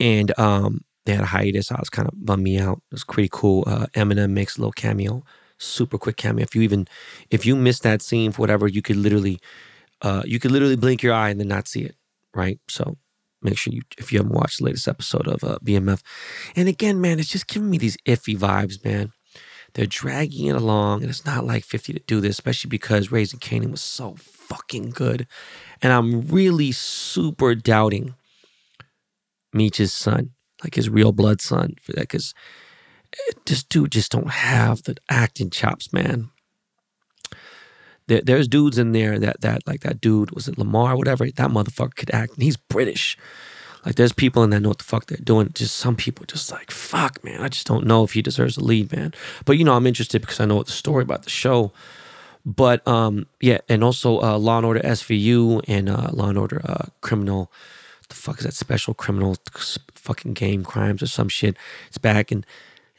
and 0.00 0.36
um, 0.38 0.84
they 1.04 1.12
had 1.12 1.22
a 1.22 1.26
hiatus. 1.26 1.70
I 1.70 1.78
was 1.78 1.90
kind 1.90 2.08
of 2.08 2.14
bummed 2.24 2.42
me 2.42 2.58
out. 2.58 2.78
It 2.90 2.94
was 2.94 3.04
pretty 3.04 3.28
cool. 3.32 3.64
Uh, 3.66 3.86
Eminem 3.94 4.30
makes 4.30 4.56
a 4.56 4.60
little 4.60 4.72
cameo, 4.72 5.24
super 5.58 5.98
quick 5.98 6.16
cameo. 6.16 6.42
If 6.42 6.54
you 6.54 6.62
even 6.62 6.86
if 7.30 7.46
you 7.46 7.56
missed 7.56 7.82
that 7.84 8.02
scene 8.02 8.32
for 8.32 8.42
whatever, 8.42 8.66
you 8.66 8.82
could 8.82 8.96
literally, 8.96 9.40
uh, 10.02 10.22
you 10.24 10.38
could 10.38 10.50
literally 10.50 10.76
blink 10.76 11.02
your 11.02 11.14
eye 11.14 11.30
and 11.30 11.40
then 11.40 11.48
not 11.48 11.68
see 11.68 11.82
it, 11.82 11.96
right? 12.34 12.58
So 12.68 12.96
make 13.42 13.56
sure 13.56 13.72
you 13.72 13.82
if 13.98 14.12
you 14.12 14.18
haven't 14.18 14.34
watched 14.34 14.58
the 14.58 14.64
latest 14.64 14.88
episode 14.88 15.28
of 15.28 15.44
uh, 15.44 15.58
BMF. 15.64 16.02
And 16.54 16.68
again, 16.68 17.00
man, 17.00 17.18
it's 17.18 17.28
just 17.28 17.46
giving 17.46 17.70
me 17.70 17.78
these 17.78 17.96
iffy 18.06 18.36
vibes, 18.36 18.84
man. 18.84 19.12
They're 19.74 19.86
dragging 19.86 20.46
it 20.46 20.56
along, 20.56 21.02
and 21.02 21.10
it's 21.10 21.26
not 21.26 21.44
like 21.44 21.62
50 21.62 21.92
to 21.92 21.98
do 22.06 22.20
this, 22.22 22.30
especially 22.30 22.70
because 22.70 23.12
Raising 23.12 23.40
Kanan 23.40 23.70
was 23.70 23.82
so 23.82 24.16
fucking 24.18 24.90
good. 24.90 25.26
And 25.82 25.92
I'm 25.92 26.22
really 26.22 26.72
super 26.72 27.54
doubting 27.54 28.14
Meech's 29.52 29.92
son, 29.92 30.30
like 30.62 30.74
his 30.74 30.88
real 30.88 31.12
blood 31.12 31.40
son, 31.40 31.74
for 31.82 31.92
that, 31.92 32.02
because 32.02 32.34
eh, 33.12 33.32
this 33.46 33.62
dude 33.62 33.92
just 33.92 34.12
don't 34.12 34.30
have 34.30 34.82
the 34.84 34.96
acting 35.10 35.50
chops, 35.50 35.92
man. 35.92 36.30
There, 38.08 38.22
there's 38.22 38.48
dudes 38.48 38.78
in 38.78 38.92
there 38.92 39.18
that 39.18 39.40
that 39.40 39.66
like 39.66 39.80
that 39.80 40.00
dude 40.00 40.30
was 40.30 40.48
it 40.48 40.58
Lamar, 40.58 40.96
whatever. 40.96 41.26
That 41.26 41.50
motherfucker 41.50 41.96
could 41.96 42.14
act, 42.14 42.34
and 42.34 42.42
he's 42.42 42.56
British. 42.56 43.16
Like 43.84 43.94
there's 43.94 44.12
people 44.12 44.42
in 44.42 44.50
there 44.50 44.58
know 44.58 44.70
what 44.70 44.78
the 44.78 44.84
fuck 44.84 45.06
they're 45.06 45.18
doing. 45.22 45.52
Just 45.54 45.76
some 45.76 45.94
people 45.94 46.26
just 46.26 46.50
like, 46.50 46.72
fuck, 46.72 47.22
man. 47.22 47.40
I 47.40 47.48
just 47.48 47.68
don't 47.68 47.86
know 47.86 48.02
if 48.02 48.12
he 48.12 48.22
deserves 48.22 48.56
a 48.56 48.64
lead, 48.64 48.92
man. 48.92 49.14
But 49.44 49.58
you 49.58 49.64
know, 49.64 49.74
I'm 49.74 49.86
interested 49.86 50.20
because 50.22 50.40
I 50.40 50.44
know 50.44 50.56
what 50.56 50.66
the 50.66 50.72
story 50.72 51.04
about 51.04 51.22
the 51.22 51.30
show. 51.30 51.72
But 52.46 52.86
um, 52.86 53.26
yeah, 53.40 53.58
and 53.68 53.82
also 53.82 54.20
uh, 54.22 54.38
Law 54.38 54.58
and 54.58 54.66
Order 54.66 54.80
SVU 54.80 55.64
and 55.66 55.90
uh, 55.90 56.10
Law 56.12 56.28
and 56.28 56.38
Order 56.38 56.62
uh, 56.64 56.86
Criminal. 57.00 57.50
The 58.08 58.14
fuck 58.14 58.38
is 58.38 58.44
that 58.44 58.54
special 58.54 58.94
criminal 58.94 59.36
fucking 59.94 60.34
game 60.34 60.62
crimes 60.62 61.02
or 61.02 61.08
some 61.08 61.28
shit? 61.28 61.56
It's 61.88 61.98
back 61.98 62.30
and 62.30 62.46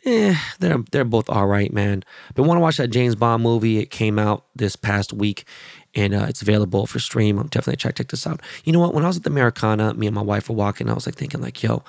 eh, 0.04 0.36
they're 0.60 0.84
they're 0.92 1.06
both 1.06 1.30
all 1.30 1.48
right, 1.48 1.72
man. 1.72 2.04
But 2.36 2.44
want 2.44 2.58
to 2.58 2.62
watch 2.62 2.76
that 2.76 2.90
James 2.90 3.16
Bond 3.16 3.42
movie? 3.42 3.80
It 3.80 3.90
came 3.90 4.20
out 4.20 4.44
this 4.54 4.76
past 4.76 5.14
week, 5.14 5.46
and 5.96 6.14
uh, 6.14 6.26
it's 6.28 6.42
available 6.42 6.86
for 6.86 7.00
stream. 7.00 7.40
I'm 7.40 7.48
definitely 7.48 7.78
check 7.78 7.96
check 7.96 8.10
this 8.10 8.28
out. 8.28 8.42
You 8.66 8.74
know 8.74 8.80
what? 8.80 8.94
When 8.94 9.06
I 9.06 9.08
was 9.08 9.16
at 9.16 9.24
the 9.24 9.30
Americana, 9.30 9.94
me 9.94 10.08
and 10.08 10.16
my 10.16 10.22
wife 10.22 10.50
were 10.50 10.56
walking. 10.56 10.90
I 10.90 10.94
was 10.94 11.06
like 11.06 11.16
thinking, 11.16 11.42
like, 11.42 11.64
yo, 11.64 11.84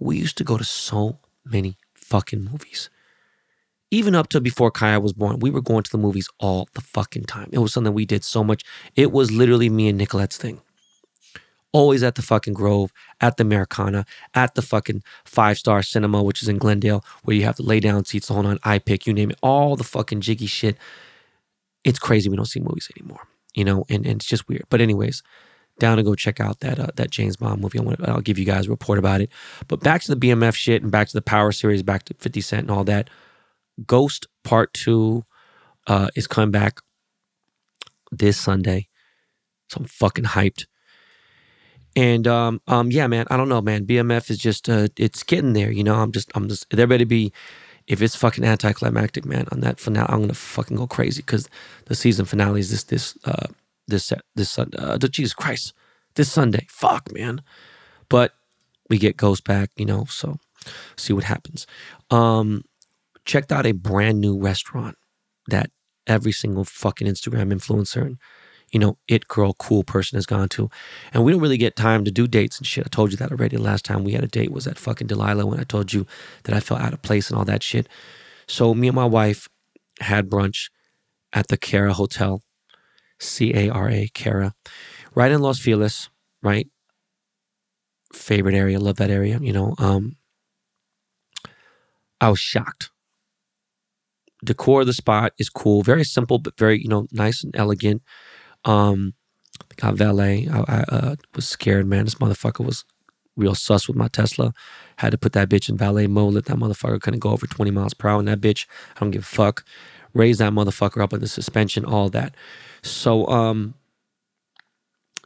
we 0.00 0.16
used 0.16 0.38
to 0.38 0.44
go 0.44 0.58
to 0.58 0.64
so 0.64 1.18
many 1.44 1.76
fucking 1.94 2.42
movies. 2.44 2.90
Even 3.90 4.14
up 4.14 4.28
to 4.28 4.40
before 4.40 4.70
Kaya 4.70 4.98
was 5.00 5.12
born, 5.12 5.38
we 5.38 5.50
were 5.50 5.60
going 5.60 5.82
to 5.84 5.90
the 5.90 5.98
movies 5.98 6.28
all 6.38 6.68
the 6.74 6.80
fucking 6.80 7.24
time. 7.24 7.48
It 7.52 7.58
was 7.58 7.72
something 7.72 7.94
we 7.94 8.06
did 8.06 8.24
so 8.24 8.42
much. 8.42 8.64
It 8.96 9.12
was 9.12 9.30
literally 9.30 9.68
me 9.68 9.88
and 9.88 9.98
Nicolette's 9.98 10.36
thing. 10.36 10.60
Always 11.72 12.02
at 12.02 12.14
the 12.14 12.22
fucking 12.22 12.54
Grove, 12.54 12.92
at 13.20 13.36
the 13.36 13.42
Americana, 13.42 14.06
at 14.34 14.54
the 14.54 14.62
fucking 14.62 15.02
five 15.24 15.58
star 15.58 15.82
cinema, 15.82 16.22
which 16.22 16.42
is 16.42 16.48
in 16.48 16.58
Glendale, 16.58 17.04
where 17.22 17.36
you 17.36 17.44
have 17.44 17.56
to 17.56 17.62
lay 17.62 17.80
down 17.80 18.04
seats, 18.04 18.28
hold 18.28 18.46
on, 18.46 18.58
iPic, 18.60 19.06
you 19.06 19.12
name 19.12 19.30
it, 19.30 19.38
all 19.42 19.76
the 19.76 19.84
fucking 19.84 20.20
jiggy 20.20 20.46
shit. 20.46 20.76
It's 21.84 21.98
crazy 21.98 22.28
we 22.28 22.36
don't 22.36 22.46
see 22.46 22.60
movies 22.60 22.90
anymore 22.96 23.28
you 23.56 23.64
know, 23.64 23.84
and, 23.88 24.06
and 24.06 24.16
it's 24.16 24.26
just 24.26 24.48
weird. 24.48 24.66
But 24.68 24.80
anyways, 24.80 25.22
down 25.80 25.96
to 25.96 26.02
go 26.02 26.14
check 26.14 26.38
out 26.38 26.60
that 26.60 26.78
uh, 26.78 26.88
that 26.96 27.10
James 27.10 27.36
Bond 27.36 27.60
movie. 27.60 27.80
I 27.80 28.12
I'll 28.12 28.20
give 28.20 28.38
you 28.38 28.44
guys 28.44 28.66
a 28.66 28.70
report 28.70 28.98
about 28.98 29.20
it. 29.20 29.30
But 29.66 29.80
back 29.80 30.02
to 30.02 30.14
the 30.14 30.28
BMF 30.28 30.54
shit 30.54 30.82
and 30.82 30.92
back 30.92 31.08
to 31.08 31.14
the 31.14 31.22
Power 31.22 31.50
series, 31.50 31.82
back 31.82 32.04
to 32.04 32.14
50 32.14 32.40
Cent 32.42 32.62
and 32.62 32.70
all 32.70 32.84
that. 32.84 33.10
Ghost 33.84 34.26
Part 34.44 34.72
Two 34.74 35.24
uh, 35.86 36.08
is 36.14 36.26
coming 36.26 36.50
back 36.50 36.80
this 38.10 38.38
Sunday. 38.38 38.88
So 39.68 39.78
I'm 39.80 39.86
fucking 39.86 40.24
hyped. 40.24 40.66
And 41.96 42.26
um, 42.26 42.60
um, 42.66 42.90
yeah, 42.90 43.06
man, 43.06 43.26
I 43.30 43.36
don't 43.38 43.48
know, 43.48 43.62
man. 43.62 43.86
BMF 43.86 44.30
is 44.30 44.38
just 44.38 44.68
uh, 44.68 44.88
it's 44.98 45.22
getting 45.22 45.54
there, 45.54 45.72
you 45.72 45.82
know. 45.82 45.94
I'm 45.94 46.12
just, 46.12 46.30
I'm 46.34 46.46
just. 46.48 46.68
There 46.70 46.86
better 46.86 47.06
be, 47.06 47.32
if 47.86 48.02
it's 48.02 48.14
fucking 48.14 48.44
anticlimactic, 48.44 49.24
man. 49.24 49.46
On 49.50 49.60
that 49.60 49.80
finale, 49.80 50.06
I'm 50.10 50.20
gonna 50.20 50.34
fucking 50.34 50.76
go 50.76 50.86
crazy 50.86 51.22
because 51.22 51.48
the 51.86 51.94
season 51.94 52.26
finale 52.26 52.60
is 52.60 52.70
this, 52.70 52.84
this, 52.84 53.18
uh, 53.24 53.46
this, 53.88 54.12
this 54.34 54.50
Sunday. 54.50 54.76
Uh, 54.78 54.98
Jesus 54.98 55.32
Christ, 55.32 55.72
this 56.16 56.30
Sunday. 56.30 56.66
Fuck, 56.68 57.12
man. 57.14 57.40
But 58.10 58.34
we 58.90 58.98
get 58.98 59.16
Ghost 59.16 59.44
back, 59.44 59.70
you 59.76 59.86
know. 59.86 60.04
So 60.10 60.38
see 60.98 61.14
what 61.14 61.24
happens. 61.24 61.66
Um, 62.10 62.64
checked 63.26 63.52
out 63.52 63.66
a 63.66 63.72
brand 63.72 64.20
new 64.20 64.38
restaurant 64.38 64.96
that 65.48 65.70
every 66.06 66.32
single 66.32 66.64
fucking 66.64 67.06
Instagram 67.06 67.52
influencer 67.52 68.02
and 68.02 68.18
you 68.72 68.80
know, 68.80 68.98
it 69.06 69.28
girl, 69.28 69.54
cool 69.54 69.84
person 69.84 70.16
has 70.16 70.26
gone 70.26 70.48
to. 70.50 70.68
And 71.12 71.24
we 71.24 71.32
don't 71.32 71.40
really 71.40 71.56
get 71.56 71.76
time 71.76 72.04
to 72.04 72.10
do 72.10 72.26
dates 72.26 72.58
and 72.58 72.66
shit. 72.66 72.84
I 72.84 72.88
told 72.88 73.12
you 73.12 73.16
that 73.18 73.30
already. 73.30 73.56
The 73.56 73.62
Last 73.62 73.84
time 73.84 74.04
we 74.04 74.12
had 74.12 74.24
a 74.24 74.28
date 74.28 74.50
was 74.50 74.66
at 74.66 74.78
fucking 74.78 75.06
Delilah 75.06 75.46
when 75.46 75.60
I 75.60 75.64
told 75.64 75.92
you 75.92 76.06
that 76.44 76.54
I 76.54 76.60
felt 76.60 76.80
out 76.80 76.92
of 76.92 77.02
place 77.02 77.30
and 77.30 77.38
all 77.38 77.44
that 77.44 77.62
shit. 77.62 77.88
So 78.48 78.74
me 78.74 78.88
and 78.88 78.94
my 78.94 79.04
wife 79.04 79.48
had 80.00 80.28
brunch 80.28 80.70
at 81.32 81.48
the 81.48 81.56
Cara 81.56 81.92
Hotel, 81.92 82.42
C 83.20 83.54
A 83.54 83.68
R 83.70 83.88
A, 83.88 84.08
Cara, 84.14 84.54
right 85.14 85.30
in 85.30 85.40
Los 85.40 85.60
Feliz, 85.60 86.10
right? 86.42 86.68
Favorite 88.12 88.54
area, 88.54 88.80
love 88.80 88.96
that 88.96 89.10
area, 89.10 89.38
you 89.40 89.52
know. 89.52 89.74
Um, 89.78 90.16
I 92.20 92.30
was 92.30 92.40
shocked. 92.40 92.90
Decor 94.46 94.82
of 94.82 94.86
the 94.86 94.92
spot 94.92 95.32
is 95.38 95.48
cool, 95.48 95.82
very 95.82 96.04
simple, 96.04 96.38
but 96.38 96.58
very, 96.58 96.80
you 96.80 96.88
know, 96.88 97.06
nice 97.12 97.44
and 97.44 97.54
elegant. 97.56 98.02
Um, 98.64 99.14
got 99.76 99.94
valet. 99.94 100.48
I, 100.50 100.58
I 100.58 100.84
uh, 100.88 101.16
was 101.34 101.46
scared, 101.48 101.86
man. 101.86 102.04
This 102.04 102.16
motherfucker 102.16 102.64
was 102.64 102.84
real 103.36 103.54
sus 103.54 103.86
with 103.86 103.96
my 103.96 104.08
Tesla. 104.08 104.52
Had 104.96 105.12
to 105.12 105.18
put 105.18 105.32
that 105.34 105.48
bitch 105.48 105.68
in 105.68 105.76
valet 105.76 106.06
mode. 106.06 106.34
Let 106.34 106.46
that 106.46 106.56
motherfucker 106.56 107.00
couldn't 107.00 107.20
go 107.20 107.30
over 107.30 107.46
20 107.46 107.70
miles 107.70 107.94
per 107.94 108.08
hour. 108.08 108.18
And 108.18 108.28
that 108.28 108.40
bitch, 108.40 108.66
I 108.96 109.00
don't 109.00 109.10
give 109.10 109.22
a 109.22 109.26
fuck. 109.26 109.64
Raise 110.14 110.38
that 110.38 110.52
motherfucker 110.52 111.02
up 111.02 111.12
in 111.12 111.20
the 111.20 111.28
suspension, 111.28 111.84
all 111.84 112.08
that. 112.10 112.34
So, 112.82 113.26
um, 113.26 113.74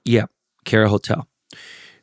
yeah, 0.04 0.26
Cara 0.64 0.88
Hotel. 0.88 1.28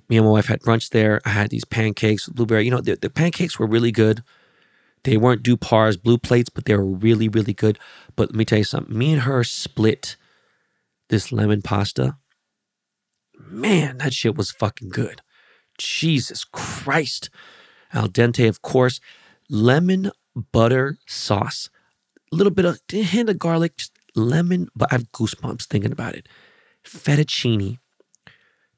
Me 0.10 0.15
and 0.17 0.25
my 0.25 0.32
wife 0.32 0.45
had 0.45 0.62
brunch 0.62 0.89
there. 0.91 1.19
I 1.25 1.30
had 1.30 1.49
these 1.49 1.65
pancakes, 1.65 2.30
blueberry. 2.30 2.63
You 2.63 2.71
know, 2.71 2.82
the, 2.82 2.95
the 2.95 3.10
pancakes 3.10 3.60
were 3.60 3.67
really 3.67 3.91
good. 3.91 4.23
They 5.08 5.15
weren't 5.15 5.41
Dupar's 5.41 5.96
blue 5.96 6.17
plates, 6.17 6.50
but 6.50 6.65
they 6.65 6.76
were 6.76 6.84
really, 6.84 7.30
really 7.30 7.54
good. 7.54 7.80
But 8.17 8.32
let 8.32 8.36
me 8.36 8.43
tell 8.43 8.58
you 8.58 8.65
something. 8.65 8.98
Me 8.98 9.13
and 9.13 9.22
her 9.22 9.41
split 9.41 10.17
this 11.08 11.32
lemon 11.32 11.62
pasta. 11.62 12.17
Man, 13.39 14.00
that 14.00 14.13
shit 14.13 14.36
was 14.36 14.52
fucking 14.52 14.89
good. 14.89 15.22
Jesus 15.78 16.43
Christ. 16.43 17.30
Al 17.93 18.10
dente, 18.10 18.50
of 18.50 18.62
course. 18.62 19.00
Lemon 19.50 20.12
butter 20.52 20.98
sauce. 21.06 21.70
A 22.34 22.36
little 22.36 22.52
bit 22.52 22.65
of 22.65 22.82
a 22.91 23.02
hint 23.02 23.30
of 23.30 23.39
garlic, 23.39 23.78
just 23.78 23.93
lemon, 24.13 24.67
but 24.76 24.91
I 24.91 24.96
have 24.96 25.13
goosebumps 25.13 25.67
thinking 25.67 25.93
about 25.93 26.15
it. 26.15 26.28
Fettuccine. 26.84 27.80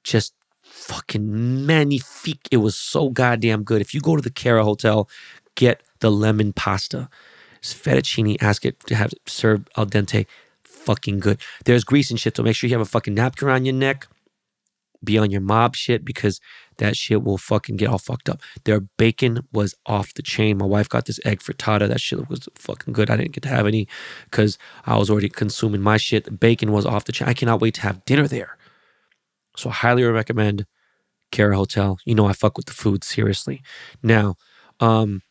Just 0.03 0.35
fucking 0.61 1.65
magnifique. 1.65 2.47
It 2.51 2.57
was 2.57 2.75
so 2.75 3.09
goddamn 3.09 3.63
good. 3.63 3.81
If 3.81 3.95
you 3.95 3.99
go 3.99 4.15
to 4.15 4.21
the 4.21 4.29
Cara 4.29 4.63
Hotel, 4.63 5.09
get 5.55 5.81
the 5.99 6.11
lemon 6.11 6.53
pasta. 6.53 7.09
It's 7.59 7.73
fettuccine, 7.73 8.41
ask 8.41 8.65
it 8.65 8.79
to 8.87 8.95
have 8.95 9.13
served 9.25 9.69
al 9.75 9.85
dente 9.85 10.25
fucking 10.63 11.19
good. 11.19 11.41
There's 11.65 11.83
grease 11.83 12.09
and 12.09 12.19
shit, 12.19 12.37
so 12.37 12.43
make 12.43 12.55
sure 12.55 12.69
you 12.69 12.75
have 12.75 12.81
a 12.81 12.89
fucking 12.89 13.13
napkin 13.13 13.47
around 13.47 13.65
your 13.65 13.75
neck. 13.75 14.07
Be 15.03 15.17
on 15.17 15.31
your 15.31 15.41
mob 15.41 15.75
shit 15.75 16.03
because 16.03 16.41
that 16.77 16.97
shit 16.97 17.23
will 17.23 17.37
fucking 17.37 17.77
get 17.77 17.89
all 17.89 17.97
fucked 17.97 18.27
up. 18.27 18.41
Their 18.65 18.81
bacon 18.81 19.47
was 19.53 19.73
off 19.85 20.13
the 20.13 20.21
chain. 20.21 20.57
My 20.57 20.65
wife 20.65 20.89
got 20.89 21.05
this 21.05 21.19
egg 21.23 21.39
frittata. 21.39 21.87
That 21.87 22.01
shit 22.01 22.27
was 22.29 22.49
fucking 22.55 22.93
good. 22.93 23.09
I 23.09 23.15
didn't 23.15 23.31
get 23.31 23.43
to 23.43 23.49
have 23.49 23.67
any 23.67 23.87
because 24.25 24.57
I 24.85 24.97
was 24.97 25.09
already 25.09 25.29
consuming 25.29 25.81
my 25.81 25.97
shit. 25.97 26.25
The 26.25 26.31
bacon 26.31 26.71
was 26.71 26.85
off 26.85 27.05
the 27.05 27.13
chain. 27.13 27.29
I 27.29 27.33
cannot 27.33 27.61
wait 27.61 27.75
to 27.75 27.81
have 27.81 28.03
dinner 28.03 28.27
there. 28.27 28.57
So 29.55 29.69
I 29.69 29.73
highly 29.73 30.03
recommend 30.03 30.65
Cara 31.31 31.55
Hotel. 31.55 31.97
You 32.05 32.15
know 32.15 32.25
I 32.25 32.33
fuck 32.33 32.57
with 32.57 32.65
the 32.65 32.73
food 32.73 33.03
seriously. 33.03 33.61
Now, 34.03 34.35
um, 34.79 35.21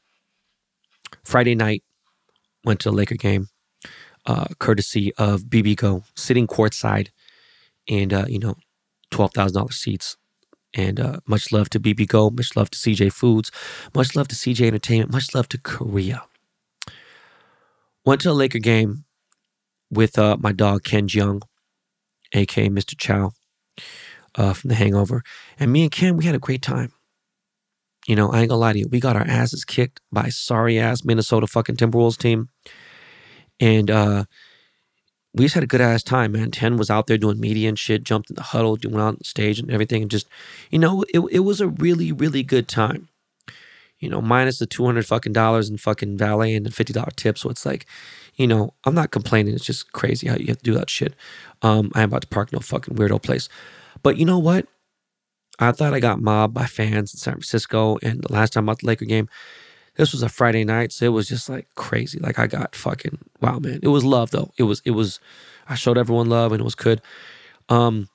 Friday 1.28 1.54
night 1.54 1.84
went 2.64 2.80
to 2.80 2.88
a 2.88 2.90
Laker 2.90 3.14
game 3.14 3.48
uh, 4.24 4.46
courtesy 4.58 5.12
of 5.18 5.42
Bibigo, 5.42 6.04
sitting 6.16 6.46
courtside, 6.46 7.08
and 7.86 8.14
uh, 8.14 8.24
you 8.26 8.38
know, 8.38 8.56
twelve 9.10 9.34
thousand 9.34 9.58
dollars 9.58 9.76
seats. 9.76 10.16
And 10.72 10.98
uh, 10.98 11.20
much 11.26 11.52
love 11.52 11.68
to 11.70 11.80
Bibigo, 11.80 12.34
much 12.34 12.56
love 12.56 12.70
to 12.70 12.78
CJ 12.78 13.12
Foods, 13.12 13.50
much 13.94 14.16
love 14.16 14.28
to 14.28 14.34
CJ 14.34 14.68
Entertainment, 14.68 15.12
much 15.12 15.34
love 15.34 15.48
to 15.50 15.58
Korea. 15.58 16.22
Went 18.06 18.22
to 18.22 18.30
a 18.30 18.32
Laker 18.32 18.58
game 18.58 19.04
with 19.90 20.18
uh, 20.18 20.38
my 20.40 20.52
dog 20.52 20.82
Ken 20.82 21.08
Jeong, 21.08 21.42
aka 22.32 22.70
Mr. 22.70 22.96
Chow, 22.96 23.32
uh, 24.34 24.54
from 24.54 24.68
The 24.68 24.76
Hangover, 24.76 25.22
and 25.60 25.70
me 25.70 25.82
and 25.82 25.92
Ken 25.92 26.16
we 26.16 26.24
had 26.24 26.34
a 26.34 26.38
great 26.38 26.62
time. 26.62 26.94
You 28.08 28.16
know, 28.16 28.30
I 28.30 28.40
ain't 28.40 28.48
gonna 28.48 28.58
lie 28.58 28.72
to 28.72 28.78
you, 28.78 28.88
we 28.90 29.00
got 29.00 29.16
our 29.16 29.26
asses 29.26 29.66
kicked 29.66 30.00
by 30.10 30.30
sorry 30.30 30.78
ass 30.78 31.04
Minnesota 31.04 31.46
fucking 31.46 31.76
Timberwolves 31.76 32.16
team. 32.16 32.48
And 33.60 33.90
uh, 33.90 34.24
we 35.34 35.44
just 35.44 35.54
had 35.54 35.62
a 35.62 35.66
good 35.66 35.82
ass 35.82 36.02
time, 36.02 36.32
man. 36.32 36.50
Ten 36.50 36.78
was 36.78 36.88
out 36.88 37.06
there 37.06 37.18
doing 37.18 37.38
media 37.38 37.68
and 37.68 37.78
shit, 37.78 38.04
jumped 38.04 38.30
in 38.30 38.36
the 38.36 38.42
huddle, 38.42 38.76
doing 38.76 38.98
on 38.98 39.22
stage 39.22 39.58
and 39.58 39.70
everything, 39.70 40.00
and 40.00 40.10
just, 40.10 40.26
you 40.70 40.78
know, 40.78 41.04
it 41.12 41.20
it 41.30 41.40
was 41.40 41.60
a 41.60 41.68
really 41.68 42.10
really 42.10 42.42
good 42.42 42.66
time. 42.66 43.08
You 43.98 44.08
know, 44.08 44.22
minus 44.22 44.58
the 44.58 44.66
two 44.66 44.86
hundred 44.86 45.04
fucking 45.04 45.34
dollars 45.34 45.68
and 45.68 45.78
fucking 45.78 46.16
valet 46.16 46.54
and 46.54 46.64
the 46.64 46.70
fifty 46.70 46.94
dollar 46.94 47.12
tip. 47.14 47.36
So 47.36 47.50
it's 47.50 47.66
like, 47.66 47.84
you 48.36 48.46
know, 48.46 48.72
I'm 48.84 48.94
not 48.94 49.10
complaining. 49.10 49.54
It's 49.54 49.66
just 49.66 49.92
crazy 49.92 50.28
how 50.28 50.36
you 50.36 50.46
have 50.46 50.58
to 50.58 50.64
do 50.64 50.74
that 50.74 50.88
shit. 50.88 51.14
Um, 51.60 51.92
I'm 51.94 52.04
about 52.04 52.22
to 52.22 52.28
park 52.28 52.54
no 52.54 52.60
fucking 52.60 52.94
weirdo 52.94 53.22
place, 53.22 53.50
but 54.02 54.16
you 54.16 54.24
know 54.24 54.38
what? 54.38 54.66
I 55.58 55.72
thought 55.72 55.94
I 55.94 56.00
got 56.00 56.20
mobbed 56.20 56.54
by 56.54 56.66
fans 56.66 57.12
in 57.12 57.18
San 57.18 57.34
Francisco, 57.34 57.98
and 58.02 58.22
the 58.22 58.32
last 58.32 58.52
time 58.52 58.68
I 58.68 58.72
at 58.72 58.78
the 58.78 58.86
Laker 58.86 59.04
game, 59.04 59.28
this 59.96 60.12
was 60.12 60.22
a 60.22 60.28
Friday 60.28 60.64
night, 60.64 60.92
so 60.92 61.06
it 61.06 61.08
was 61.08 61.28
just 61.28 61.48
like 61.48 61.66
crazy. 61.74 62.20
Like 62.20 62.38
I 62.38 62.46
got 62.46 62.76
fucking 62.76 63.18
wow, 63.40 63.58
man. 63.58 63.80
It 63.82 63.88
was 63.88 64.04
love 64.04 64.30
though. 64.30 64.52
It 64.56 64.62
was 64.62 64.80
it 64.84 64.92
was 64.92 65.18
I 65.68 65.74
showed 65.74 65.98
everyone 65.98 66.28
love 66.28 66.52
and 66.52 66.60
it 66.60 66.64
was 66.64 66.76
good. 66.76 67.02
Um 67.68 68.08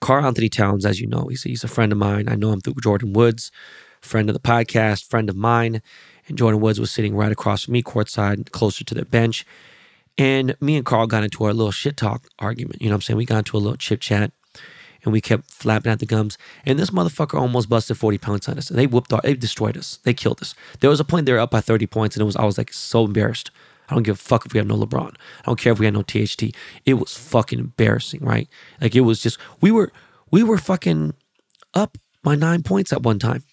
Karl-Anthony 0.00 0.48
Towns, 0.48 0.84
as 0.84 0.98
you 0.98 1.06
know, 1.06 1.26
he's 1.28 1.42
he's 1.42 1.62
a 1.62 1.68
friend 1.68 1.92
of 1.92 1.98
mine. 1.98 2.28
I 2.28 2.36
know 2.36 2.52
him 2.52 2.62
through 2.62 2.74
Jordyn 2.74 3.12
Woods, 3.12 3.52
friend 4.00 4.30
of 4.30 4.34
the 4.34 4.40
podcast, 4.40 5.04
friend 5.04 5.28
of 5.28 5.36
mine. 5.36 5.82
And 6.26 6.38
Jordyn 6.38 6.60
Woods 6.60 6.80
was 6.80 6.90
sitting 6.90 7.14
right 7.14 7.30
across 7.30 7.64
from 7.64 7.72
me, 7.72 7.82
courtside, 7.82 8.50
closer 8.50 8.82
to 8.82 8.94
the 8.94 9.04
bench. 9.04 9.44
And 10.18 10.56
me 10.60 10.76
and 10.76 10.86
Karl 10.86 11.06
got 11.06 11.22
into 11.22 11.44
our 11.44 11.52
little 11.52 11.70
shit 11.70 11.98
talk 11.98 12.26
argument. 12.38 12.80
You 12.80 12.88
know 12.88 12.94
what 12.94 12.96
I'm 12.96 13.02
saying? 13.02 13.18
We 13.18 13.26
got 13.26 13.38
into 13.38 13.56
a 13.56 13.60
little 13.60 13.76
chip 13.76 14.00
chat 14.00 14.32
and 15.06 15.12
we 15.12 15.20
kept 15.20 15.50
flapping 15.50 15.90
at 15.90 16.00
the 16.00 16.06
gums. 16.06 16.36
And 16.66 16.78
this 16.78 16.90
motherfucker 16.90 17.40
almost 17.40 17.68
busted 17.68 17.96
40 17.96 18.18
points 18.18 18.48
on 18.48 18.58
us. 18.58 18.68
And 18.68 18.78
they 18.78 18.86
whooped 18.86 19.12
our, 19.12 19.20
they 19.22 19.34
destroyed 19.34 19.76
us. 19.76 20.00
They 20.02 20.12
killed 20.12 20.42
us. 20.42 20.54
There 20.80 20.90
was 20.90 21.00
a 21.00 21.04
point 21.04 21.26
they 21.26 21.32
were 21.32 21.38
up 21.38 21.52
by 21.52 21.60
30 21.60 21.86
points, 21.86 22.16
and 22.16 22.22
it 22.22 22.26
was 22.26 22.36
I 22.36 22.44
was 22.44 22.58
like 22.58 22.72
so 22.72 23.04
embarrassed. 23.04 23.50
I 23.88 23.94
don't 23.94 24.02
give 24.02 24.16
a 24.16 24.18
fuck 24.18 24.44
if 24.44 24.52
we 24.52 24.58
have 24.58 24.66
no 24.66 24.76
LeBron. 24.76 25.14
I 25.14 25.44
don't 25.44 25.58
care 25.58 25.72
if 25.72 25.78
we 25.78 25.86
had 25.86 25.94
no 25.94 26.02
THT. 26.02 26.54
It 26.84 26.94
was 26.94 27.16
fucking 27.16 27.60
embarrassing, 27.60 28.20
right? 28.24 28.48
Like 28.80 28.96
it 28.96 29.02
was 29.02 29.22
just 29.22 29.38
we 29.60 29.70
were 29.70 29.92
we 30.30 30.42
were 30.42 30.58
fucking 30.58 31.14
up 31.72 31.96
by 32.24 32.34
nine 32.34 32.64
points 32.64 32.92
at 32.92 33.02
one 33.02 33.20
time. 33.20 33.44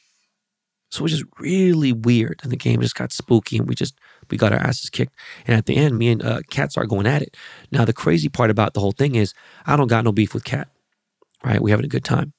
So 0.90 1.02
it 1.02 1.04
was 1.04 1.12
just 1.12 1.26
really 1.40 1.94
weird. 1.94 2.40
And 2.44 2.52
the 2.52 2.58
game 2.58 2.82
just 2.82 2.96
got 2.96 3.12
spooky 3.12 3.58
and 3.58 3.68
we 3.68 3.76
just 3.76 3.96
we 4.32 4.38
got 4.38 4.54
our 4.54 4.60
asses 4.60 4.90
kicked. 4.90 5.14
And 5.46 5.56
at 5.56 5.68
the 5.68 5.76
end, 5.76 5.98
me 5.98 6.10
and 6.10 6.24
uh, 6.24 6.42
Cat 6.50 6.72
started 6.72 6.90
going 6.90 7.06
at 7.06 7.22
it. 7.22 7.38
Now 7.72 7.86
the 7.86 7.94
crazy 7.94 8.30
part 8.30 8.50
about 8.50 8.74
the 8.74 8.80
whole 8.80 8.92
thing 8.92 9.16
is 9.16 9.34
I 9.68 9.76
don't 9.76 9.88
got 9.88 10.04
no 10.04 10.12
beef 10.12 10.34
with 10.34 10.44
Cat 10.44 10.68
right? 11.44 11.62
We're 11.62 11.72
having 11.72 11.86
a 11.86 11.90
good 11.90 12.04
time. 12.04 12.34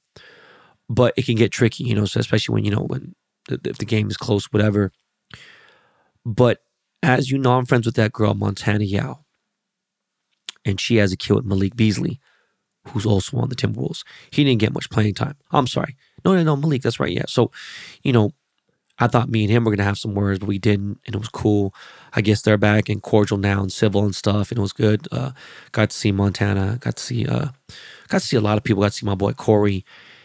But 0.89 1.13
it 1.17 1.25
can 1.25 1.35
get 1.35 1.51
tricky, 1.51 1.83
you 1.83 1.95
know, 1.95 2.05
so 2.05 2.19
especially 2.19 2.53
when, 2.53 2.65
you 2.65 2.71
know, 2.71 2.83
when 2.83 3.15
the, 3.47 3.59
if 3.65 3.77
the 3.77 3.85
game 3.85 4.09
is 4.09 4.17
close, 4.17 4.45
whatever. 4.45 4.91
But 6.25 6.59
as 7.01 7.31
you 7.31 7.37
know, 7.37 7.53
I'm 7.53 7.65
friends 7.65 7.85
with 7.85 7.95
that 7.95 8.13
girl, 8.13 8.33
Montana 8.33 8.83
Yao. 8.83 9.25
And 10.63 10.79
she 10.79 10.95
has 10.97 11.11
a 11.11 11.17
kid 11.17 11.33
with 11.33 11.45
Malik 11.45 11.75
Beasley, 11.75 12.19
who's 12.87 13.05
also 13.05 13.37
on 13.37 13.49
the 13.49 13.55
Timberwolves. 13.55 14.03
He 14.31 14.43
didn't 14.43 14.59
get 14.59 14.73
much 14.73 14.89
playing 14.89 15.13
time. 15.13 15.35
I'm 15.51 15.67
sorry. 15.67 15.95
No, 16.23 16.35
no, 16.35 16.43
no, 16.43 16.55
Malik, 16.55 16.81
that's 16.81 16.99
right. 16.99 17.11
Yeah. 17.11 17.25
So, 17.27 17.51
you 18.03 18.11
know, 18.11 18.31
I 18.97 19.07
thought 19.07 19.29
me 19.29 19.43
and 19.43 19.51
him 19.51 19.65
were 19.65 19.71
gonna 19.71 19.83
have 19.83 19.97
some 19.97 20.15
words, 20.15 20.39
but 20.39 20.47
we 20.47 20.57
didn't, 20.57 20.99
and 21.05 21.15
it 21.15 21.17
was 21.17 21.29
cool. 21.29 21.73
I 22.13 22.21
guess 22.21 22.41
they're 22.41 22.57
back 22.57 22.87
and 22.87 23.01
cordial 23.01 23.37
now 23.37 23.61
and 23.61 23.71
civil 23.71 24.05
and 24.05 24.15
stuff, 24.15 24.51
and 24.51 24.57
it 24.57 24.61
was 24.61 24.73
good. 24.73 25.07
Uh, 25.11 25.31
got 25.73 25.89
to 25.89 25.95
see 25.95 26.11
Montana, 26.11 26.77
got 26.79 26.95
to 26.95 27.03
see, 27.03 27.25
uh, 27.25 27.47
got 28.07 28.21
to 28.21 28.25
see 28.25 28.37
a 28.37 28.41
lot 28.41 28.57
of 28.57 28.63
people. 28.63 28.81
Got 28.81 28.93
to 28.93 28.97
see 28.97 29.05
my 29.05 29.15
boy 29.15 29.33
Corey, 29.33 29.83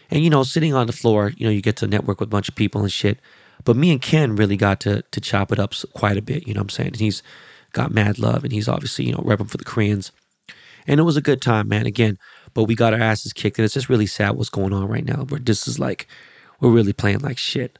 and 0.09 0.23
you 0.23 0.29
know, 0.29 0.43
sitting 0.43 0.73
on 0.73 0.87
the 0.87 0.93
floor, 0.93 1.33
you 1.35 1.45
know, 1.45 1.51
you 1.51 1.61
get 1.61 1.75
to 1.77 1.87
network 1.87 2.19
with 2.19 2.27
a 2.27 2.29
bunch 2.29 2.47
of 2.47 2.55
people 2.55 2.81
and 2.81 2.91
shit. 2.91 3.19
But 3.63 3.75
me 3.75 3.91
and 3.91 4.01
Ken 4.01 4.35
really 4.35 4.57
got 4.57 4.79
to 4.81 5.01
to 5.01 5.21
chop 5.21 5.51
it 5.51 5.59
up 5.59 5.73
quite 5.93 6.17
a 6.17 6.21
bit. 6.21 6.47
You 6.47 6.53
know 6.53 6.59
what 6.59 6.65
I'm 6.65 6.69
saying? 6.69 6.87
And 6.89 6.99
he's 6.99 7.21
got 7.73 7.91
mad 7.91 8.19
love, 8.19 8.43
and 8.43 8.53
he's 8.53 8.69
obviously 8.69 9.05
you 9.05 9.11
know 9.11 9.19
repping 9.19 9.49
for 9.49 9.57
the 9.57 9.65
Koreans, 9.65 10.11
and 10.87 10.99
it 10.99 11.03
was 11.03 11.17
a 11.17 11.21
good 11.21 11.41
time, 11.41 11.67
man. 11.67 11.85
Again, 11.85 12.17
but 12.53 12.63
we 12.63 12.75
got 12.75 12.93
our 12.93 13.01
asses 13.01 13.33
kicked, 13.33 13.57
and 13.59 13.65
it's 13.65 13.73
just 13.73 13.89
really 13.89 14.07
sad 14.07 14.31
what's 14.31 14.49
going 14.49 14.73
on 14.73 14.87
right 14.87 15.05
now. 15.05 15.25
Where 15.25 15.39
this 15.39 15.67
is 15.67 15.77
like, 15.77 16.07
we're 16.59 16.71
really 16.71 16.93
playing 16.93 17.19
like 17.19 17.37
shit, 17.37 17.77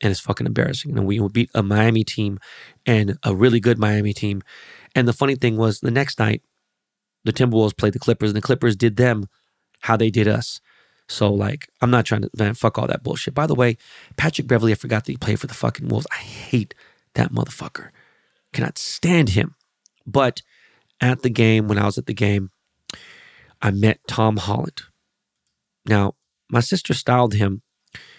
and 0.00 0.10
it's 0.10 0.20
fucking 0.20 0.46
embarrassing. 0.46 0.96
And 0.96 1.06
we 1.06 1.20
beat 1.28 1.50
a 1.54 1.62
Miami 1.62 2.04
team, 2.04 2.38
and 2.84 3.18
a 3.22 3.34
really 3.34 3.60
good 3.60 3.78
Miami 3.78 4.12
team. 4.12 4.42
And 4.94 5.06
the 5.06 5.12
funny 5.12 5.34
thing 5.34 5.56
was, 5.56 5.80
the 5.80 5.90
next 5.90 6.18
night, 6.18 6.42
the 7.24 7.32
Timberwolves 7.32 7.76
played 7.76 7.92
the 7.92 7.98
Clippers, 7.98 8.30
and 8.30 8.36
the 8.36 8.42
Clippers 8.42 8.76
did 8.76 8.96
them 8.96 9.26
how 9.80 9.96
they 9.96 10.10
did 10.10 10.28
us. 10.28 10.60
So 11.08 11.32
like, 11.32 11.68
I'm 11.80 11.90
not 11.90 12.04
trying 12.04 12.22
to 12.22 12.30
man, 12.36 12.54
fuck 12.54 12.78
all 12.78 12.86
that 12.88 13.02
bullshit. 13.02 13.34
By 13.34 13.46
the 13.46 13.54
way, 13.54 13.76
Patrick 14.16 14.48
Beverley, 14.48 14.72
I 14.72 14.76
forgot 14.76 15.04
that 15.04 15.12
he 15.12 15.16
played 15.16 15.40
for 15.40 15.46
the 15.46 15.54
fucking 15.54 15.88
Wolves. 15.88 16.06
I 16.10 16.16
hate 16.16 16.74
that 17.14 17.32
motherfucker. 17.32 17.90
Cannot 18.52 18.78
stand 18.78 19.30
him. 19.30 19.54
But 20.06 20.42
at 21.00 21.22
the 21.22 21.30
game, 21.30 21.68
when 21.68 21.78
I 21.78 21.84
was 21.84 21.98
at 21.98 22.06
the 22.06 22.14
game, 22.14 22.50
I 23.62 23.70
met 23.70 24.00
Tom 24.08 24.36
Holland. 24.36 24.82
Now, 25.86 26.14
my 26.50 26.60
sister 26.60 26.94
styled 26.94 27.34
him, 27.34 27.62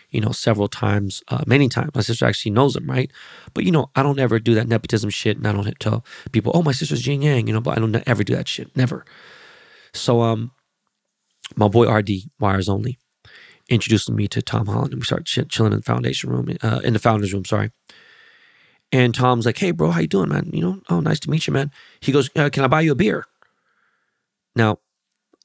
you 0.09 0.21
know, 0.21 0.31
several 0.31 0.67
times, 0.67 1.21
uh, 1.27 1.43
many 1.45 1.67
times. 1.67 1.91
My 1.93 2.01
sister 2.01 2.25
actually 2.25 2.51
knows 2.51 2.75
him, 2.75 2.89
right? 2.89 3.11
But 3.53 3.63
you 3.65 3.71
know, 3.71 3.89
I 3.95 4.03
don't 4.03 4.19
ever 4.19 4.39
do 4.39 4.53
that 4.55 4.67
nepotism 4.67 5.09
shit, 5.09 5.37
and 5.37 5.47
I 5.47 5.51
don't 5.51 5.79
tell 5.79 6.05
people, 6.31 6.51
"Oh, 6.55 6.63
my 6.63 6.71
sister's 6.71 7.01
Jing 7.01 7.23
Yang," 7.23 7.47
you 7.47 7.53
know. 7.53 7.61
But 7.61 7.77
I 7.77 7.81
don't 7.81 7.95
ever 8.07 8.23
do 8.23 8.35
that 8.35 8.47
shit, 8.47 8.75
never. 8.75 9.05
So, 9.93 10.21
um, 10.21 10.51
my 11.55 11.67
boy 11.67 11.91
RD 11.91 12.29
Wires 12.39 12.69
Only 12.69 12.97
introduced 13.69 14.09
me 14.09 14.27
to 14.29 14.41
Tom 14.41 14.67
Holland, 14.67 14.93
and 14.93 15.01
we 15.01 15.05
started 15.05 15.25
ch- 15.25 15.49
chilling 15.49 15.73
in 15.73 15.79
the 15.79 15.83
foundation 15.83 16.29
room, 16.29 16.55
uh, 16.61 16.79
in 16.83 16.93
the 16.93 16.99
founders 16.99 17.33
room. 17.33 17.45
Sorry. 17.45 17.71
And 18.91 19.13
Tom's 19.13 19.45
like, 19.45 19.57
"Hey, 19.57 19.71
bro, 19.71 19.91
how 19.91 19.99
you 19.99 20.07
doing, 20.07 20.29
man? 20.29 20.49
You 20.53 20.61
know, 20.61 20.81
oh, 20.89 21.01
nice 21.01 21.19
to 21.21 21.29
meet 21.29 21.47
you, 21.47 21.53
man." 21.53 21.71
He 21.99 22.13
goes, 22.13 22.29
uh, 22.35 22.49
"Can 22.49 22.63
I 22.63 22.67
buy 22.67 22.81
you 22.81 22.93
a 22.93 22.95
beer?" 22.95 23.25
Now, 24.55 24.79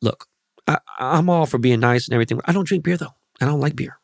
look, 0.01 0.27
I, 0.67 0.79
I'm 0.99 1.29
all 1.29 1.47
for 1.47 1.59
being 1.59 1.81
nice 1.81 2.07
and 2.07 2.15
everything. 2.15 2.41
I 2.45 2.53
don't 2.53 2.67
drink 2.67 2.85
beer 2.85 2.97
though. 2.97 3.15
I 3.41 3.47
don't 3.47 3.61
like 3.61 3.75
beer. 3.77 3.99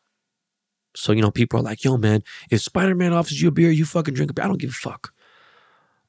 So 0.95 1.11
you 1.11 1.21
know, 1.21 1.31
people 1.31 1.59
are 1.59 1.63
like, 1.63 1.83
"Yo, 1.83 1.97
man, 1.97 2.23
if 2.49 2.61
Spider 2.61 2.95
Man 2.95 3.13
offers 3.13 3.41
you 3.41 3.49
a 3.49 3.51
beer, 3.51 3.71
you 3.71 3.85
fucking 3.85 4.13
drink 4.13 4.31
a 4.31 4.33
beer." 4.33 4.45
I 4.45 4.47
don't 4.47 4.59
give 4.59 4.71
a 4.71 4.73
fuck. 4.73 5.13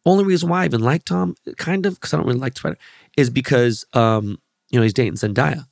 Only 0.07 0.25
reason 0.25 0.49
why 0.49 0.63
I 0.63 0.65
even 0.65 0.81
like 0.81 1.05
Tom, 1.05 1.35
kind 1.59 1.85
of, 1.85 1.95
because 1.95 2.15
I 2.15 2.17
don't 2.17 2.27
really 2.27 2.39
like 2.39 2.57
Spider, 2.57 2.79
is 3.17 3.29
because 3.29 3.85
um, 3.93 4.39
you 4.71 4.79
know 4.79 4.83
he's 4.83 4.95
dating 4.95 5.15
Zendaya. 5.15 5.67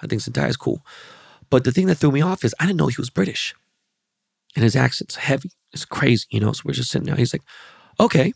I 0.00 0.06
think 0.06 0.22
Zendaya 0.22 0.48
is 0.48 0.56
cool. 0.56 0.84
But 1.50 1.64
the 1.64 1.72
thing 1.72 1.86
that 1.88 1.96
threw 1.96 2.10
me 2.10 2.22
off 2.22 2.44
is 2.44 2.54
I 2.58 2.66
didn't 2.66 2.78
know 2.78 2.86
he 2.86 2.94
was 2.98 3.10
British. 3.10 3.54
And 4.54 4.62
his 4.64 4.76
accent's 4.76 5.16
heavy. 5.16 5.50
It's 5.72 5.84
crazy, 5.84 6.26
you 6.30 6.40
know. 6.40 6.52
So 6.52 6.62
we're 6.64 6.72
just 6.72 6.90
sitting 6.90 7.06
there. 7.06 7.14
He's 7.14 7.34
like, 7.34 7.42
okay. 8.00 8.32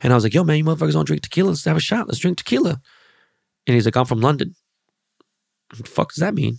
And 0.00 0.12
I 0.12 0.16
was 0.16 0.24
like, 0.24 0.34
yo, 0.34 0.44
man, 0.44 0.58
you 0.58 0.64
motherfuckers 0.64 0.92
don't 0.92 1.06
drink 1.06 1.22
tequila. 1.22 1.48
Let's 1.48 1.64
have 1.64 1.76
a 1.76 1.80
shot. 1.80 2.06
Let's 2.06 2.18
drink 2.18 2.38
tequila. 2.38 2.80
And 3.66 3.74
he's 3.74 3.84
like, 3.84 3.96
I'm 3.96 4.04
from 4.04 4.20
London. 4.20 4.54
What 5.70 5.86
the 5.86 5.90
fuck 5.90 6.12
does 6.12 6.20
that 6.20 6.34
mean? 6.34 6.58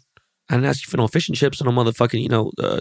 I 0.50 0.56
didn't 0.56 0.70
ask 0.70 0.86
you 0.86 0.90
for 0.90 0.98
no 0.98 1.08
fish 1.08 1.28
and 1.28 1.38
chips 1.38 1.60
and 1.60 1.70
no 1.70 1.84
motherfucking, 1.84 2.22
you 2.22 2.30
know, 2.30 2.52
uh, 2.58 2.80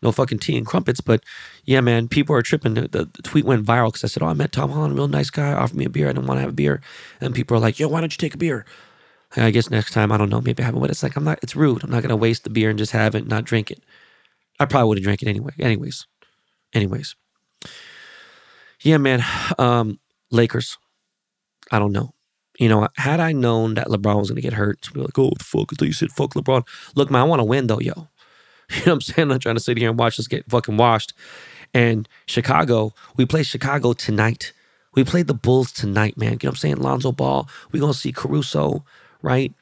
no 0.00 0.12
fucking 0.12 0.38
tea 0.38 0.56
and 0.56 0.66
crumpets. 0.66 1.00
But 1.00 1.22
yeah, 1.64 1.80
man, 1.80 2.08
people 2.08 2.34
are 2.34 2.42
tripping. 2.42 2.74
The, 2.74 2.82
the, 2.88 3.04
the 3.12 3.22
tweet 3.22 3.44
went 3.44 3.66
viral 3.66 3.88
because 3.88 4.04
I 4.04 4.08
said, 4.08 4.22
oh, 4.22 4.28
I 4.28 4.34
met 4.34 4.52
Tom 4.52 4.70
Holland, 4.70 4.96
real 4.96 5.08
nice 5.08 5.30
guy, 5.30 5.52
offered 5.52 5.76
me 5.76 5.84
a 5.84 5.90
beer. 5.90 6.08
I 6.08 6.12
didn't 6.12 6.26
want 6.26 6.38
to 6.38 6.42
have 6.42 6.50
a 6.50 6.54
beer. 6.54 6.80
And 7.20 7.34
people 7.34 7.56
are 7.56 7.60
like, 7.60 7.78
yo, 7.78 7.88
why 7.88 8.00
don't 8.00 8.12
you 8.12 8.18
take 8.18 8.34
a 8.34 8.38
beer? 8.38 8.64
I 9.36 9.50
guess 9.50 9.70
next 9.70 9.92
time, 9.92 10.12
I 10.12 10.18
don't 10.18 10.28
know, 10.28 10.40
maybe 10.40 10.62
I 10.62 10.66
have 10.66 10.76
it. 10.76 10.80
But 10.80 10.90
it's 10.90 11.02
like, 11.02 11.16
I'm 11.16 11.24
not, 11.24 11.38
it's 11.42 11.56
rude. 11.56 11.82
I'm 11.84 11.90
not 11.90 12.02
going 12.02 12.10
to 12.10 12.16
waste 12.16 12.44
the 12.44 12.50
beer 12.50 12.70
and 12.70 12.78
just 12.78 12.92
have 12.92 13.14
it 13.14 13.26
not 13.26 13.44
drink 13.44 13.70
it. 13.70 13.82
I 14.60 14.66
probably 14.66 14.88
would 14.88 14.98
have 14.98 15.04
drank 15.04 15.22
it 15.22 15.28
anyway. 15.28 15.52
Anyways, 15.58 16.06
anyways. 16.74 17.16
Yeah, 18.82 18.98
man. 18.98 19.24
Um, 19.58 20.00
Lakers. 20.30 20.78
I 21.70 21.78
don't 21.78 21.92
know. 21.92 22.14
You 22.62 22.68
know, 22.68 22.86
had 22.96 23.18
I 23.18 23.32
known 23.32 23.74
that 23.74 23.88
LeBron 23.88 24.18
was 24.18 24.30
going 24.30 24.36
to 24.36 24.42
get 24.42 24.52
hurt, 24.52 24.80
to 24.82 24.92
be 24.92 25.00
like, 25.00 25.18
oh, 25.18 25.32
fuck? 25.40 25.72
You 25.80 25.92
said 25.92 26.12
fuck 26.12 26.34
LeBron. 26.34 26.64
Look, 26.94 27.10
man, 27.10 27.22
I 27.22 27.24
want 27.24 27.40
to 27.40 27.44
win 27.44 27.66
though, 27.66 27.80
yo. 27.80 28.08
You 28.70 28.76
know 28.76 28.82
what 28.84 28.92
I'm 28.92 29.00
saying? 29.02 29.30
I'm 29.32 29.38
trying 29.38 29.56
to 29.56 29.60
sit 29.60 29.76
here 29.76 29.90
and 29.90 29.98
watch 29.98 30.18
us 30.18 30.28
get 30.28 30.48
fucking 30.48 30.76
washed. 30.76 31.12
And 31.74 32.08
Chicago, 32.26 32.94
we 33.16 33.26
play 33.26 33.42
Chicago 33.42 33.92
tonight. 33.92 34.52
We 34.94 35.04
played 35.04 35.26
the 35.26 35.34
Bulls 35.34 35.72
tonight, 35.72 36.16
man. 36.16 36.34
You 36.34 36.34
know 36.34 36.36
what 36.36 36.48
I'm 36.50 36.56
saying? 36.56 36.76
Lonzo 36.76 37.12
Ball. 37.12 37.48
we 37.70 37.80
going 37.80 37.92
to 37.92 37.98
see 37.98 38.12
Caruso 38.12 38.84
right? 39.22 39.52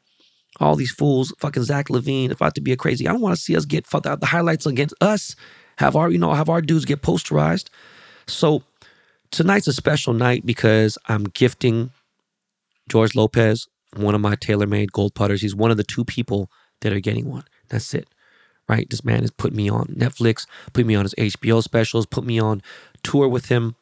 All 0.59 0.76
these 0.76 0.90
fools, 0.90 1.32
fucking 1.38 1.62
Zach 1.62 1.88
LaVine, 1.88 2.30
about 2.30 2.55
to 2.57 2.61
be 2.61 2.72
a 2.72 2.76
crazy. 2.76 3.09
I 3.09 3.12
don't 3.12 3.20
want 3.20 3.36
to 3.36 3.40
see 3.40 3.57
us 3.57 3.64
get 3.64 3.86
fucked 3.86 4.07
out. 4.07 4.20
The 4.20 4.26
highlights 4.26 4.66
against 4.66 4.94
us 5.01 5.36
have 5.76 5.96
our, 5.96 6.11
you 6.11 6.18
know, 6.18 6.34
have 6.34 6.48
our 6.48 6.61
dudes 6.61 6.84
get 6.84 7.03
posterized. 7.03 7.68
So 8.26 8.62
tonight's 9.30 9.68
a 9.68 9.72
special 9.72 10.12
night 10.12 10.44
because 10.44 10.98
I'm 11.09 11.24
gifting 11.24 11.92
George 12.91 13.14
Lopez 13.14 13.68
one 13.97 14.14
of 14.14 14.20
my 14.20 14.36
TaylorMade 14.36 14.93
gold 14.93 15.14
putters. 15.14 15.43
He's 15.43 15.55
one 15.55 15.72
of 15.72 15.76
the 15.76 15.82
two 15.82 16.05
people 16.05 16.49
that 16.80 16.93
are 16.93 17.01
getting 17.01 17.28
one. 17.28 17.43
That's 17.70 17.93
it. 17.93 18.09
Right? 18.68 18.88
This 18.88 19.05
man 19.05 19.22
has 19.22 19.32
put 19.32 19.53
me 19.53 19.68
on 19.68 19.86
Netflix, 19.86 20.47
put 20.72 20.86
me 20.86 20.95
on 20.95 21.05
his 21.05 21.14
HBO 21.16 21.61
specials, 21.61 22.07
put 22.07 22.22
me 22.22 22.38
on 22.38 22.62
tour 23.03 23.26
with 23.26 23.47
him 23.47 23.74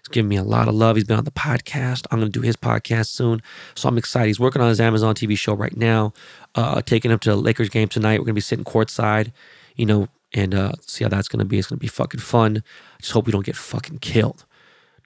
He's 0.00 0.08
giving 0.08 0.28
me 0.28 0.36
a 0.36 0.42
lot 0.42 0.66
of 0.66 0.74
love. 0.74 0.96
He's 0.96 1.04
been 1.04 1.18
on 1.18 1.24
the 1.24 1.30
podcast. 1.30 2.06
I'm 2.10 2.20
going 2.20 2.32
to 2.32 2.38
do 2.38 2.44
his 2.44 2.56
podcast 2.56 3.08
soon. 3.08 3.42
So 3.74 3.88
I'm 3.88 3.98
excited. 3.98 4.28
He's 4.28 4.40
working 4.40 4.62
on 4.62 4.68
his 4.68 4.80
Amazon 4.80 5.14
TV 5.14 5.36
show 5.36 5.52
right 5.54 5.76
now, 5.76 6.14
uh, 6.54 6.80
taking 6.82 7.10
him 7.10 7.18
to 7.20 7.30
the 7.30 7.36
Lakers 7.36 7.68
game 7.68 7.88
tonight. 7.88 8.14
We're 8.14 8.24
going 8.24 8.28
to 8.28 8.34
be 8.34 8.40
sitting 8.40 8.64
courtside, 8.64 9.32
you 9.76 9.84
know, 9.84 10.08
and 10.32 10.54
uh, 10.54 10.72
see 10.80 11.04
how 11.04 11.10
that's 11.10 11.28
going 11.28 11.40
to 11.40 11.44
be. 11.44 11.58
It's 11.58 11.68
going 11.68 11.78
to 11.78 11.80
be 11.80 11.88
fucking 11.88 12.20
fun. 12.20 12.62
I 12.96 13.00
just 13.00 13.12
hope 13.12 13.26
we 13.26 13.32
don't 13.32 13.44
get 13.44 13.56
fucking 13.56 13.98
killed. 13.98 14.46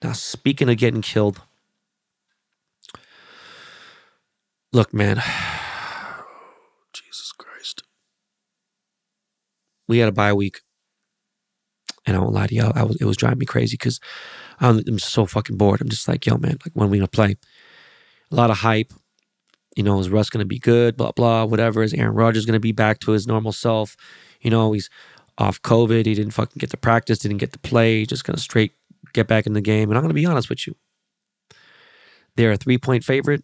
Now, 0.01 0.13
speaking 0.13 0.69
of 0.69 0.77
getting 0.77 1.01
killed, 1.01 1.41
look, 4.75 4.93
man. 4.93 5.15
Jesus 6.93 7.31
Christ. 7.31 7.83
We 9.87 9.99
had 9.99 10.09
a 10.09 10.11
bye 10.11 10.33
week. 10.33 10.61
And 12.05 12.15
I 12.15 12.19
won't 12.19 12.33
lie 12.33 12.45
to 12.45 12.53
y'all, 12.53 12.73
I 12.75 12.83
was, 12.83 12.97
it 12.97 13.05
was 13.05 13.17
driving 13.17 13.39
me 13.39 13.47
crazy 13.47 13.77
because 13.77 13.99
I'm, 14.59 14.83
I'm 14.87 14.99
so 14.99 15.25
fucking 15.25 15.57
bored. 15.57 15.81
I'm 15.81 15.89
just 15.89 16.07
like, 16.07 16.25
yo, 16.25 16.37
man, 16.37 16.57
like 16.63 16.73
when 16.73 16.87
are 16.87 16.91
we 16.91 16.99
gonna 16.99 17.07
play? 17.07 17.35
A 18.31 18.35
lot 18.35 18.51
of 18.51 18.57
hype. 18.57 18.93
You 19.75 19.83
know, 19.83 19.99
is 19.99 20.09
Russ 20.09 20.29
gonna 20.29 20.45
be 20.45 20.59
good? 20.59 20.97
Blah 20.97 21.13
blah, 21.13 21.45
whatever. 21.45 21.81
Is 21.81 21.93
Aaron 21.93 22.13
Rodgers 22.13 22.45
gonna 22.45 22.59
be 22.59 22.71
back 22.71 22.99
to 22.99 23.11
his 23.11 23.25
normal 23.25 23.51
self? 23.51 23.97
You 24.41 24.51
know, 24.51 24.71
he's 24.73 24.89
off 25.39 25.61
COVID. 25.63 26.05
He 26.05 26.13
didn't 26.13 26.31
fucking 26.33 26.59
get 26.59 26.69
to 26.71 26.77
practice. 26.77 27.17
Didn't 27.19 27.37
get 27.37 27.53
to 27.53 27.59
play. 27.59 28.05
Just 28.05 28.23
gonna 28.23 28.37
straight 28.37 28.73
get 29.13 29.27
back 29.27 29.47
in 29.47 29.53
the 29.53 29.61
game. 29.61 29.89
And 29.89 29.97
I'm 29.97 30.03
gonna 30.03 30.13
be 30.13 30.27
honest 30.27 30.47
with 30.47 30.67
you. 30.67 30.75
They're 32.35 32.51
a 32.51 32.57
three 32.57 32.77
point 32.77 33.03
favorite, 33.03 33.43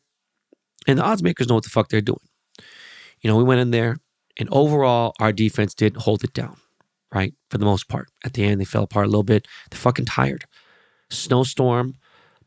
and 0.87 0.99
the 0.99 1.03
odds 1.03 1.23
makers 1.23 1.47
know 1.47 1.55
what 1.55 1.63
the 1.63 1.69
fuck 1.69 1.89
they're 1.89 2.01
doing. 2.01 2.19
You 3.21 3.29
know, 3.29 3.37
we 3.37 3.43
went 3.43 3.61
in 3.61 3.71
there, 3.71 3.97
and 4.37 4.49
overall, 4.51 5.13
our 5.19 5.31
defense 5.31 5.73
did 5.73 5.95
hold 5.95 6.23
it 6.23 6.33
down, 6.33 6.57
right? 7.13 7.33
For 7.49 7.57
the 7.57 7.65
most 7.65 7.87
part. 7.87 8.09
At 8.25 8.33
the 8.33 8.43
end, 8.43 8.59
they 8.59 8.65
fell 8.65 8.83
apart 8.83 9.05
a 9.05 9.09
little 9.09 9.23
bit. 9.23 9.47
They're 9.69 9.79
fucking 9.79 10.05
tired 10.05 10.45
snowstorm, 11.13 11.95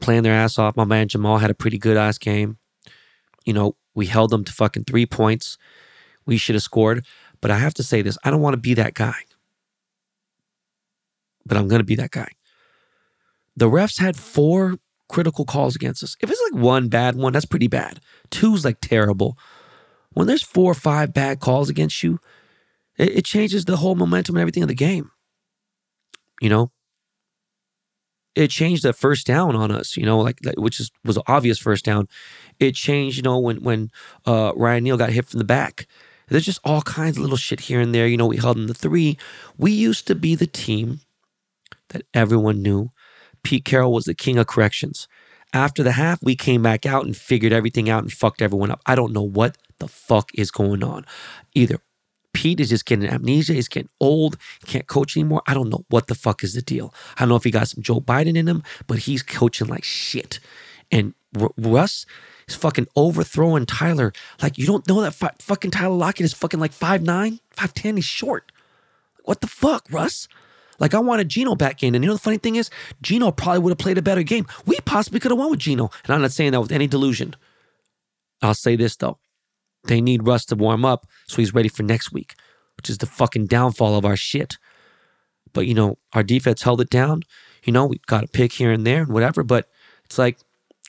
playing 0.00 0.22
their 0.22 0.34
ass 0.34 0.58
off. 0.58 0.76
My 0.76 0.84
man 0.84 1.08
Jamal 1.08 1.38
had 1.38 1.50
a 1.50 1.54
pretty 1.54 1.78
good 1.78 1.96
ass 1.96 2.18
game. 2.18 2.58
You 3.44 3.52
know, 3.52 3.76
we 3.94 4.06
held 4.06 4.30
them 4.30 4.44
to 4.44 4.52
fucking 4.52 4.84
three 4.84 5.06
points. 5.06 5.58
We 6.26 6.36
should 6.36 6.54
have 6.54 6.62
scored. 6.62 7.06
But 7.40 7.50
I 7.50 7.58
have 7.58 7.74
to 7.74 7.82
say 7.82 8.02
this 8.02 8.18
I 8.24 8.30
don't 8.30 8.40
want 8.40 8.54
to 8.54 8.60
be 8.60 8.74
that 8.74 8.94
guy. 8.94 9.14
But 11.46 11.58
I'm 11.58 11.68
going 11.68 11.80
to 11.80 11.84
be 11.84 11.96
that 11.96 12.10
guy. 12.10 12.28
The 13.56 13.68
refs 13.68 14.00
had 14.00 14.16
four 14.16 14.78
critical 15.14 15.44
calls 15.44 15.76
against 15.76 16.02
us. 16.02 16.16
If 16.20 16.28
it's 16.28 16.42
like 16.50 16.60
one 16.60 16.88
bad 16.88 17.14
one, 17.14 17.32
that's 17.32 17.44
pretty 17.44 17.68
bad. 17.68 18.00
Two's 18.30 18.64
like 18.64 18.78
terrible. 18.80 19.38
When 20.10 20.26
there's 20.26 20.42
four 20.42 20.72
or 20.72 20.74
five 20.74 21.14
bad 21.14 21.38
calls 21.38 21.70
against 21.70 22.02
you, 22.02 22.18
it, 22.98 23.18
it 23.18 23.24
changes 23.24 23.64
the 23.64 23.76
whole 23.76 23.94
momentum 23.94 24.34
and 24.34 24.40
everything 24.40 24.64
of 24.64 24.68
the 24.68 24.74
game. 24.74 25.12
You 26.40 26.48
know, 26.48 26.72
it 28.34 28.50
changed 28.50 28.82
the 28.82 28.92
first 28.92 29.24
down 29.24 29.54
on 29.54 29.70
us, 29.70 29.96
you 29.96 30.04
know, 30.04 30.18
like 30.18 30.40
which 30.56 30.80
is 30.80 30.90
was 31.04 31.16
obvious 31.28 31.60
first 31.60 31.84
down. 31.84 32.08
It 32.58 32.74
changed, 32.74 33.16
you 33.16 33.22
know, 33.22 33.38
when 33.38 33.62
when 33.62 33.90
uh, 34.26 34.52
Ryan 34.56 34.82
Neal 34.82 34.96
got 34.96 35.10
hit 35.10 35.26
from 35.26 35.38
the 35.38 35.44
back. 35.44 35.86
There's 36.26 36.46
just 36.46 36.60
all 36.64 36.82
kinds 36.82 37.18
of 37.18 37.22
little 37.22 37.36
shit 37.36 37.60
here 37.60 37.80
and 37.80 37.94
there. 37.94 38.08
You 38.08 38.16
know, 38.16 38.26
we 38.26 38.38
held 38.38 38.56
in 38.56 38.66
the 38.66 38.74
three. 38.74 39.16
We 39.58 39.70
used 39.70 40.08
to 40.08 40.14
be 40.16 40.34
the 40.34 40.46
team 40.46 41.00
that 41.90 42.02
everyone 42.14 42.62
knew. 42.62 42.90
Pete 43.44 43.64
Carroll 43.64 43.92
was 43.92 44.06
the 44.06 44.14
king 44.14 44.38
of 44.38 44.46
corrections. 44.46 45.06
After 45.52 45.84
the 45.84 45.92
half, 45.92 46.20
we 46.22 46.34
came 46.34 46.62
back 46.62 46.84
out 46.84 47.04
and 47.04 47.16
figured 47.16 47.52
everything 47.52 47.88
out 47.88 48.02
and 48.02 48.12
fucked 48.12 48.42
everyone 48.42 48.72
up. 48.72 48.80
I 48.86 48.96
don't 48.96 49.12
know 49.12 49.22
what 49.22 49.56
the 49.78 49.86
fuck 49.86 50.30
is 50.34 50.50
going 50.50 50.82
on. 50.82 51.06
Either 51.54 51.78
Pete 52.32 52.58
is 52.58 52.70
just 52.70 52.84
getting 52.84 53.08
amnesia. 53.08 53.52
He's 53.52 53.68
getting 53.68 53.90
old. 54.00 54.36
He 54.60 54.66
can't 54.66 54.88
coach 54.88 55.16
anymore. 55.16 55.42
I 55.46 55.54
don't 55.54 55.68
know 55.68 55.84
what 55.88 56.08
the 56.08 56.16
fuck 56.16 56.42
is 56.42 56.54
the 56.54 56.62
deal. 56.62 56.92
I 57.16 57.20
don't 57.20 57.28
know 57.28 57.36
if 57.36 57.44
he 57.44 57.52
got 57.52 57.68
some 57.68 57.82
Joe 57.82 58.00
Biden 58.00 58.36
in 58.36 58.48
him, 58.48 58.64
but 58.88 58.98
he's 59.00 59.22
coaching 59.22 59.68
like 59.68 59.84
shit. 59.84 60.40
And 60.90 61.14
Russ 61.56 62.04
is 62.48 62.56
fucking 62.56 62.88
overthrowing 62.96 63.66
Tyler. 63.66 64.12
Like, 64.42 64.58
you 64.58 64.66
don't 64.66 64.86
know 64.88 65.00
that 65.02 65.14
fu- 65.14 65.28
fucking 65.38 65.70
Tyler 65.70 65.94
Lockett 65.94 66.24
is 66.24 66.34
fucking 66.34 66.60
like 66.60 66.72
5'9, 66.72 67.38
5'10. 67.56 67.96
He's 67.96 68.04
short. 68.04 68.50
What 69.24 69.40
the 69.40 69.46
fuck, 69.46 69.86
Russ? 69.90 70.28
Like, 70.78 70.94
I 70.94 70.98
wanted 70.98 71.28
Geno 71.28 71.54
back 71.54 71.82
in. 71.82 71.94
And 71.94 72.04
you 72.04 72.08
know 72.08 72.14
the 72.14 72.20
funny 72.20 72.38
thing 72.38 72.56
is, 72.56 72.70
Geno 73.02 73.30
probably 73.30 73.60
would 73.60 73.70
have 73.70 73.78
played 73.78 73.98
a 73.98 74.02
better 74.02 74.22
game. 74.22 74.46
We 74.66 74.76
possibly 74.84 75.20
could 75.20 75.30
have 75.30 75.38
won 75.38 75.50
with 75.50 75.60
Geno. 75.60 75.90
And 76.04 76.14
I'm 76.14 76.22
not 76.22 76.32
saying 76.32 76.52
that 76.52 76.60
with 76.60 76.72
any 76.72 76.86
delusion. 76.86 77.34
I'll 78.42 78.54
say 78.54 78.76
this, 78.76 78.96
though. 78.96 79.18
They 79.86 80.00
need 80.00 80.26
Russ 80.26 80.44
to 80.46 80.56
warm 80.56 80.84
up 80.84 81.06
so 81.26 81.36
he's 81.36 81.54
ready 81.54 81.68
for 81.68 81.82
next 81.82 82.12
week, 82.12 82.34
which 82.76 82.88
is 82.88 82.98
the 82.98 83.06
fucking 83.06 83.46
downfall 83.46 83.96
of 83.96 84.04
our 84.04 84.16
shit. 84.16 84.56
But, 85.52 85.66
you 85.66 85.74
know, 85.74 85.98
our 86.12 86.22
defense 86.22 86.62
held 86.62 86.80
it 86.80 86.90
down. 86.90 87.22
You 87.64 87.72
know, 87.72 87.86
we 87.86 88.00
got 88.06 88.24
a 88.24 88.28
pick 88.28 88.52
here 88.52 88.72
and 88.72 88.86
there 88.86 89.02
and 89.02 89.12
whatever. 89.12 89.42
But 89.42 89.68
it's 90.04 90.18
like, 90.18 90.38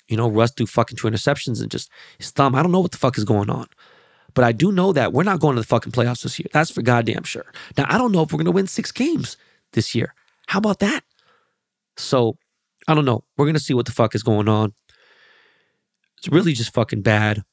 you 0.07 0.17
know, 0.17 0.29
Russ 0.29 0.51
threw 0.51 0.65
fucking 0.65 0.97
two 0.97 1.07
interceptions 1.07 1.61
and 1.61 1.69
just 1.69 1.89
his 2.17 2.31
thumb. 2.31 2.55
I 2.55 2.63
don't 2.63 2.71
know 2.71 2.79
what 2.79 2.91
the 2.91 2.97
fuck 2.97 3.17
is 3.17 3.23
going 3.23 3.49
on. 3.49 3.67
But 4.33 4.43
I 4.43 4.51
do 4.51 4.71
know 4.71 4.91
that 4.91 5.13
we're 5.13 5.23
not 5.23 5.39
going 5.39 5.55
to 5.55 5.61
the 5.61 5.67
fucking 5.67 5.93
playoffs 5.93 6.23
this 6.23 6.37
year. 6.39 6.47
That's 6.51 6.69
for 6.69 6.81
goddamn 6.81 7.23
sure. 7.23 7.51
Now, 7.77 7.85
I 7.87 7.97
don't 7.97 8.11
know 8.11 8.21
if 8.21 8.31
we're 8.31 8.37
going 8.37 8.45
to 8.45 8.51
win 8.51 8.67
six 8.67 8.91
games 8.91 9.37
this 9.75 9.93
year. 9.93 10.13
How 10.47 10.59
about 10.59 10.79
that? 10.79 11.03
So, 11.97 12.37
I 12.87 12.93
don't 12.93 13.05
know. 13.05 13.23
We're 13.37 13.45
going 13.45 13.55
to 13.55 13.59
see 13.59 13.73
what 13.73 13.85
the 13.85 13.91
fuck 13.91 14.15
is 14.15 14.23
going 14.23 14.49
on. 14.49 14.73
It's 16.17 16.27
really 16.29 16.53
just 16.53 16.73
fucking 16.73 17.01
bad. 17.01 17.43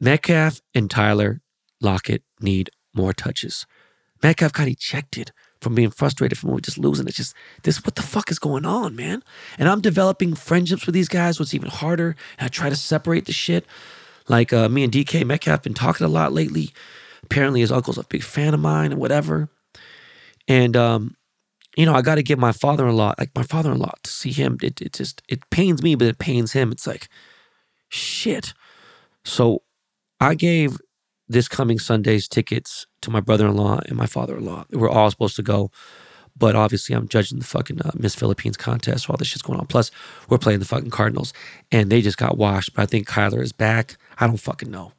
Metcalf 0.00 0.60
and 0.74 0.90
Tyler 0.90 1.40
Lockett 1.80 2.22
need 2.40 2.70
more 2.94 3.12
touches. 3.12 3.66
Metcalf 4.22 4.52
got 4.52 4.68
ejected 4.68 5.32
from 5.60 5.74
being 5.74 5.90
frustrated 5.90 6.36
from 6.36 6.60
just 6.60 6.78
losing. 6.78 7.06
It's 7.06 7.16
just 7.16 7.34
this 7.62 7.84
what 7.84 7.94
the 7.94 8.02
fuck 8.02 8.30
is 8.30 8.38
going 8.38 8.66
on, 8.66 8.96
man? 8.96 9.22
And 9.58 9.68
I'm 9.68 9.80
developing 9.80 10.34
friendships 10.34 10.86
with 10.86 10.94
these 10.94 11.08
guys, 11.08 11.38
what's 11.38 11.54
even 11.54 11.68
harder. 11.68 12.16
And 12.38 12.46
I 12.46 12.48
try 12.48 12.68
to 12.68 12.76
separate 12.76 13.26
the 13.26 13.32
shit. 13.32 13.64
Like 14.28 14.52
uh, 14.52 14.68
me 14.68 14.84
and 14.84 14.92
DK 14.92 15.24
Metcalf 15.24 15.62
been 15.62 15.74
talking 15.74 16.04
a 16.04 16.10
lot 16.10 16.32
lately. 16.32 16.70
Apparently 17.22 17.60
his 17.60 17.72
uncle's 17.72 17.98
a 17.98 18.04
big 18.04 18.22
fan 18.22 18.54
of 18.54 18.60
mine 18.60 18.92
and 18.92 19.00
whatever. 19.00 19.48
And 20.52 20.76
um, 20.76 21.16
you 21.78 21.86
know, 21.86 21.94
I 21.94 22.02
got 22.02 22.16
to 22.16 22.22
give 22.22 22.38
my 22.38 22.52
father-in-law, 22.52 23.14
like 23.18 23.30
my 23.34 23.42
father-in-law, 23.42 23.94
to 24.02 24.10
see 24.10 24.32
him. 24.32 24.58
It, 24.62 24.82
it 24.82 24.92
just 24.92 25.22
it 25.28 25.48
pains 25.48 25.82
me, 25.82 25.94
but 25.94 26.08
it 26.08 26.18
pains 26.18 26.52
him. 26.52 26.70
It's 26.72 26.86
like 26.86 27.08
shit. 27.88 28.52
So 29.24 29.62
I 30.20 30.34
gave 30.34 30.76
this 31.26 31.48
coming 31.48 31.78
Sunday's 31.78 32.28
tickets 32.28 32.86
to 33.00 33.10
my 33.10 33.20
brother-in-law 33.20 33.80
and 33.86 33.96
my 33.96 34.04
father-in-law. 34.04 34.66
We're 34.72 34.90
all 34.90 35.10
supposed 35.10 35.36
to 35.36 35.42
go, 35.42 35.70
but 36.36 36.54
obviously 36.54 36.94
I'm 36.94 37.08
judging 37.08 37.38
the 37.38 37.46
fucking 37.46 37.80
uh, 37.80 37.92
Miss 37.94 38.14
Philippines 38.14 38.58
contest 38.58 39.08
while 39.08 39.16
this 39.16 39.28
shit's 39.28 39.40
going 39.40 39.58
on. 39.58 39.66
Plus, 39.66 39.90
we're 40.28 40.36
playing 40.36 40.58
the 40.58 40.66
fucking 40.66 40.90
Cardinals, 40.90 41.32
and 41.70 41.90
they 41.90 42.02
just 42.02 42.18
got 42.18 42.36
washed. 42.36 42.74
But 42.74 42.82
I 42.82 42.86
think 42.86 43.08
Kyler 43.08 43.40
is 43.40 43.52
back. 43.52 43.96
I 44.18 44.26
don't 44.26 44.36
fucking 44.36 44.70
know. 44.70 44.92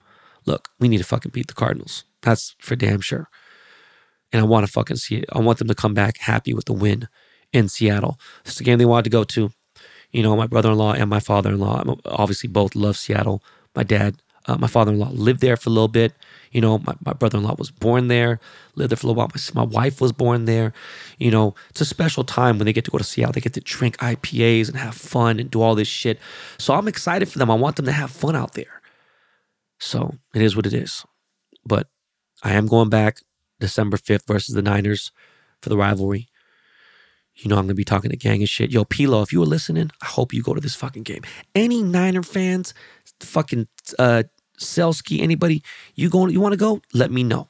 Look, 0.47 0.69
we 0.79 0.87
need 0.87 0.97
to 0.97 1.03
fucking 1.03 1.31
beat 1.31 1.47
the 1.47 1.53
Cardinals. 1.53 2.05
That's 2.23 2.55
for 2.57 2.75
damn 2.75 3.01
sure. 3.01 3.29
And 4.33 4.41
I 4.41 4.45
want 4.45 4.65
to 4.65 4.71
fucking 4.71 4.97
see 4.97 5.17
it. 5.17 5.25
I 5.31 5.39
want 5.39 5.59
them 5.59 5.69
to 5.69 5.75
come 5.75 5.93
back 5.93 6.17
happy 6.17 6.53
with 6.53 6.65
the 6.65 6.73
win 6.73 7.07
in 7.53 7.69
Seattle. 7.69 8.19
It's 8.43 8.57
the 8.57 8.65
game 8.65 8.79
they 8.79 8.85
wanted 8.85 9.05
to 9.05 9.09
go 9.09 9.23
to. 9.23 9.51
You 10.11 10.23
know, 10.23 10.35
my 10.35 10.47
brother-in-law 10.47 10.93
and 10.93 11.09
my 11.09 11.19
father-in-law 11.19 11.95
obviously 12.05 12.49
both 12.49 12.75
love 12.75 12.97
Seattle. 12.97 13.41
My 13.75 13.83
dad 13.83 14.17
uh, 14.45 14.57
my 14.57 14.67
father-in-law 14.67 15.09
lived 15.13 15.39
there 15.39 15.55
for 15.55 15.69
a 15.69 15.73
little 15.73 15.87
bit. 15.87 16.13
You 16.51 16.61
know, 16.61 16.79
my, 16.79 16.93
my 17.05 17.13
brother-in-law 17.13 17.55
was 17.57 17.71
born 17.71 18.07
there, 18.07 18.39
lived 18.75 18.91
there 18.91 18.97
for 18.97 19.07
a 19.07 19.09
little 19.09 19.19
while. 19.19 19.31
My, 19.33 19.65
my 19.65 19.71
wife 19.71 20.01
was 20.01 20.11
born 20.11 20.45
there. 20.45 20.73
You 21.17 21.31
know, 21.31 21.55
it's 21.69 21.81
a 21.81 21.85
special 21.85 22.23
time 22.23 22.57
when 22.57 22.65
they 22.65 22.73
get 22.73 22.85
to 22.85 22.91
go 22.91 22.97
to 22.97 23.03
Seattle. 23.03 23.33
They 23.33 23.41
get 23.41 23.53
to 23.53 23.61
drink 23.61 23.97
IPAs 23.97 24.67
and 24.67 24.77
have 24.77 24.95
fun 24.95 25.39
and 25.39 25.49
do 25.49 25.61
all 25.61 25.75
this 25.75 25.87
shit. 25.87 26.19
So 26.57 26.73
I'm 26.73 26.87
excited 26.87 27.29
for 27.29 27.39
them. 27.39 27.49
I 27.49 27.55
want 27.55 27.77
them 27.77 27.85
to 27.85 27.91
have 27.91 28.11
fun 28.11 28.35
out 28.35 28.53
there. 28.53 28.81
So 29.79 30.15
it 30.33 30.41
is 30.41 30.55
what 30.55 30.65
it 30.65 30.73
is. 30.73 31.05
But 31.65 31.87
I 32.43 32.53
am 32.53 32.67
going 32.67 32.89
back 32.89 33.19
December 33.63 33.97
5th 33.97 34.27
versus 34.27 34.55
the 34.55 34.61
Niners 34.61 35.11
for 35.61 35.69
the 35.69 35.77
rivalry. 35.77 36.27
You 37.35 37.49
know 37.49 37.57
I'm 37.57 37.63
gonna 37.63 37.73
be 37.73 37.83
talking 37.83 38.11
to 38.11 38.17
gang 38.17 38.41
and 38.41 38.49
shit. 38.49 38.71
Yo, 38.71 38.83
Pilo, 38.83 39.23
if 39.23 39.33
you 39.33 39.39
were 39.39 39.45
listening, 39.45 39.89
I 40.01 40.05
hope 40.05 40.33
you 40.33 40.43
go 40.43 40.53
to 40.53 40.61
this 40.61 40.75
fucking 40.75 41.03
game. 41.03 41.23
Any 41.55 41.81
Niner 41.81 42.23
fans, 42.23 42.73
fucking 43.21 43.67
uh 43.97 44.23
Selski, 44.59 45.21
anybody, 45.21 45.63
you 45.95 46.09
going 46.09 46.31
you 46.31 46.41
wanna 46.41 46.57
go? 46.57 46.81
Let 46.93 47.11
me 47.11 47.23
know. 47.23 47.49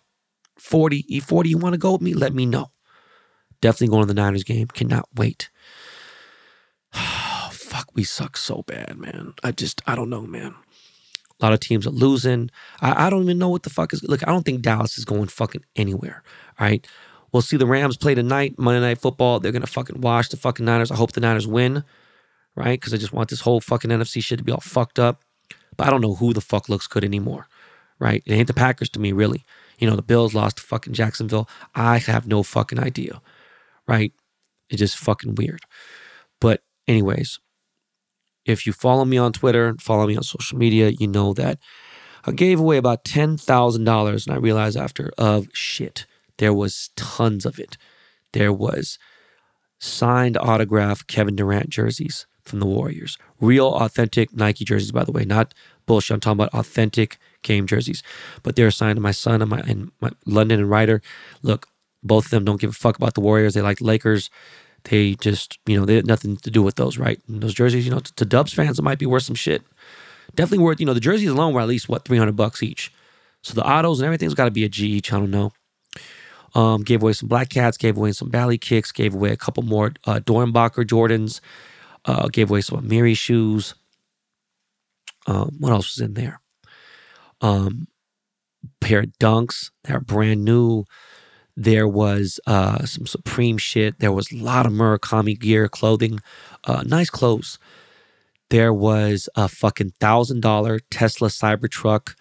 40, 0.57 1.03
E40, 1.03 1.47
you 1.47 1.57
wanna 1.57 1.77
go 1.77 1.93
with 1.93 2.01
me? 2.01 2.13
Let 2.13 2.33
me 2.33 2.45
know. 2.45 2.71
Definitely 3.63 3.87
going 3.87 4.03
to 4.03 4.13
the 4.13 4.21
Niners 4.21 4.43
game. 4.43 4.67
Cannot 4.67 5.07
wait. 5.15 5.49
Fuck, 6.91 7.89
we 7.95 8.03
suck 8.03 8.37
so 8.37 8.61
bad, 8.67 8.97
man. 8.97 9.33
I 9.43 9.51
just 9.51 9.81
I 9.87 9.95
don't 9.95 10.09
know, 10.09 10.21
man. 10.21 10.53
A 11.39 11.45
lot 11.45 11.53
of 11.53 11.59
teams 11.59 11.85
are 11.87 11.91
losing. 11.91 12.49
I, 12.81 13.07
I 13.07 13.09
don't 13.09 13.23
even 13.23 13.39
know 13.39 13.49
what 13.49 13.63
the 13.63 13.69
fuck 13.69 13.93
is. 13.93 14.03
Look, 14.03 14.25
I 14.27 14.31
don't 14.31 14.43
think 14.43 14.61
Dallas 14.61 14.97
is 14.97 15.05
going 15.05 15.27
fucking 15.27 15.63
anywhere. 15.75 16.23
All 16.59 16.67
right. 16.67 16.85
We'll 17.31 17.41
see 17.41 17.57
the 17.57 17.65
Rams 17.65 17.97
play 17.97 18.13
tonight, 18.13 18.59
Monday 18.59 18.79
Night 18.79 18.99
Football. 18.99 19.39
They're 19.39 19.51
gonna 19.51 19.65
fucking 19.65 20.01
wash 20.01 20.29
the 20.29 20.37
fucking 20.37 20.65
Niners. 20.65 20.91
I 20.91 20.95
hope 20.95 21.13
the 21.13 21.21
Niners 21.21 21.47
win, 21.47 21.83
right? 22.55 22.79
Because 22.79 22.93
I 22.93 22.97
just 22.97 23.11
want 23.11 23.29
this 23.29 23.41
whole 23.41 23.59
fucking 23.59 23.89
NFC 23.89 24.23
shit 24.23 24.37
to 24.37 24.43
be 24.43 24.51
all 24.51 24.59
fucked 24.59 24.99
up. 24.99 25.23
But 25.75 25.87
I 25.87 25.89
don't 25.89 26.01
know 26.01 26.13
who 26.13 26.33
the 26.33 26.41
fuck 26.41 26.69
looks 26.69 26.85
good 26.85 27.03
anymore, 27.03 27.47
right? 27.97 28.21
It 28.27 28.33
ain't 28.33 28.47
the 28.47 28.53
Packers 28.53 28.89
to 28.89 28.99
me, 28.99 29.11
really. 29.11 29.43
You 29.79 29.89
know, 29.89 29.95
the 29.95 30.03
Bills 30.03 30.35
lost 30.35 30.57
to 30.57 30.63
fucking 30.63 30.93
Jacksonville. 30.93 31.49
I 31.73 31.97
have 31.97 32.27
no 32.27 32.43
fucking 32.43 32.79
idea, 32.79 33.19
right? 33.87 34.13
It's 34.69 34.79
just 34.79 34.97
fucking 34.97 35.33
weird. 35.33 35.61
But 36.39 36.61
anyways, 36.87 37.39
if 38.45 38.67
you 38.67 38.73
follow 38.73 39.05
me 39.05 39.17
on 39.17 39.33
Twitter, 39.33 39.75
follow 39.79 40.07
me 40.07 40.15
on 40.15 40.23
social 40.23 40.57
media, 40.57 40.89
you 40.89 41.07
know 41.07 41.33
that 41.33 41.59
I 42.25 42.31
gave 42.31 42.59
away 42.59 42.77
about 42.77 43.03
ten 43.03 43.37
thousand 43.37 43.83
dollars, 43.83 44.25
and 44.25 44.35
I 44.35 44.39
realized 44.39 44.77
after 44.77 45.11
of 45.17 45.47
shit 45.53 46.05
there 46.37 46.53
was 46.53 46.89
tons 46.95 47.45
of 47.45 47.59
it. 47.59 47.77
There 48.31 48.53
was 48.53 48.97
signed 49.79 50.37
autograph 50.37 51.05
Kevin 51.07 51.35
Durant 51.35 51.69
jerseys 51.69 52.25
from 52.43 52.59
the 52.59 52.65
Warriors. 52.65 53.17
Real 53.39 53.67
authentic 53.67 54.33
Nike 54.33 54.65
jerseys, 54.65 54.91
by 54.91 55.03
the 55.03 55.11
way, 55.11 55.25
not 55.25 55.53
bullshit. 55.85 56.15
I'm 56.15 56.19
talking 56.19 56.39
about 56.39 56.53
authentic 56.53 57.17
game 57.41 57.67
jerseys. 57.67 58.03
But 58.41 58.55
they're 58.55 58.71
signed 58.71 58.97
to 58.97 59.01
my 59.01 59.11
son 59.11 59.41
and 59.41 59.49
my, 59.49 59.59
and 59.59 59.91
my 60.01 60.11
London 60.25 60.59
and 60.59 60.69
Ryder. 60.69 61.01
Look, 61.41 61.67
both 62.01 62.25
of 62.25 62.31
them 62.31 62.45
don't 62.45 62.59
give 62.59 62.71
a 62.71 62.73
fuck 62.73 62.97
about 62.97 63.13
the 63.13 63.21
Warriors. 63.21 63.53
They 63.53 63.61
like 63.61 63.81
Lakers. 63.81 64.29
They 64.85 65.15
just, 65.15 65.59
you 65.65 65.79
know, 65.79 65.85
they 65.85 65.95
had 65.95 66.07
nothing 66.07 66.37
to 66.37 66.51
do 66.51 66.61
with 66.61 66.75
those, 66.75 66.97
right? 66.97 67.19
And 67.27 67.41
those 67.41 67.53
jerseys, 67.53 67.85
you 67.85 67.91
know, 67.91 67.99
to, 67.99 68.13
to 68.15 68.25
Dubs 68.25 68.53
fans, 68.53 68.79
it 68.79 68.81
might 68.81 68.99
be 68.99 69.05
worth 69.05 69.23
some 69.23 69.35
shit. 69.35 69.63
Definitely 70.35 70.63
worth, 70.63 70.79
you 70.79 70.85
know, 70.85 70.93
the 70.93 70.99
jerseys 70.99 71.29
alone 71.29 71.53
were 71.53 71.61
at 71.61 71.67
least 71.67 71.87
what, 71.87 72.05
300 72.05 72.35
bucks 72.35 72.61
each. 72.61 72.91
So 73.41 73.53
the 73.53 73.65
autos 73.65 73.99
and 73.99 74.05
everything's 74.05 74.33
got 74.33 74.45
to 74.45 74.51
be 74.51 74.63
a 74.63 74.69
G 74.69 74.87
each. 74.87 75.13
I 75.13 75.19
don't 75.19 75.31
know. 75.31 75.51
Um, 76.55 76.83
gave 76.83 77.01
away 77.01 77.13
some 77.13 77.29
Black 77.29 77.49
Cats, 77.49 77.77
gave 77.77 77.97
away 77.97 78.11
some 78.11 78.29
Bally 78.29 78.57
Kicks, 78.57 78.91
gave 78.91 79.13
away 79.13 79.31
a 79.31 79.37
couple 79.37 79.63
more 79.63 79.93
uh, 80.05 80.19
Doernbecher 80.19 80.85
Jordans, 80.85 81.39
uh, 82.05 82.27
gave 82.27 82.49
away 82.49 82.61
some 82.61 82.81
Amiri 82.81 83.17
shoes. 83.17 83.75
Um, 85.25 85.55
what 85.59 85.71
else 85.71 85.95
was 85.95 86.05
in 86.05 86.13
there? 86.13 86.41
Um, 87.41 87.87
pair 88.79 88.99
of 88.99 89.17
Dunks 89.19 89.71
They're 89.83 89.99
brand 89.99 90.45
new. 90.45 90.85
There 91.55 91.87
was 91.87 92.39
uh, 92.47 92.85
some 92.85 93.05
Supreme 93.05 93.57
shit. 93.57 93.99
There 93.99 94.11
was 94.11 94.31
a 94.31 94.37
lot 94.37 94.65
of 94.65 94.71
Murakami 94.73 95.39
gear, 95.39 95.69
clothing, 95.69 96.19
uh, 96.63 96.83
nice 96.85 97.09
clothes. 97.09 97.59
There 98.49 98.73
was 98.73 99.29
a 99.35 99.47
fucking 99.47 99.93
thousand 99.99 100.41
dollar 100.41 100.79
Tesla 100.91 101.27
Cybertruck. 101.29 102.15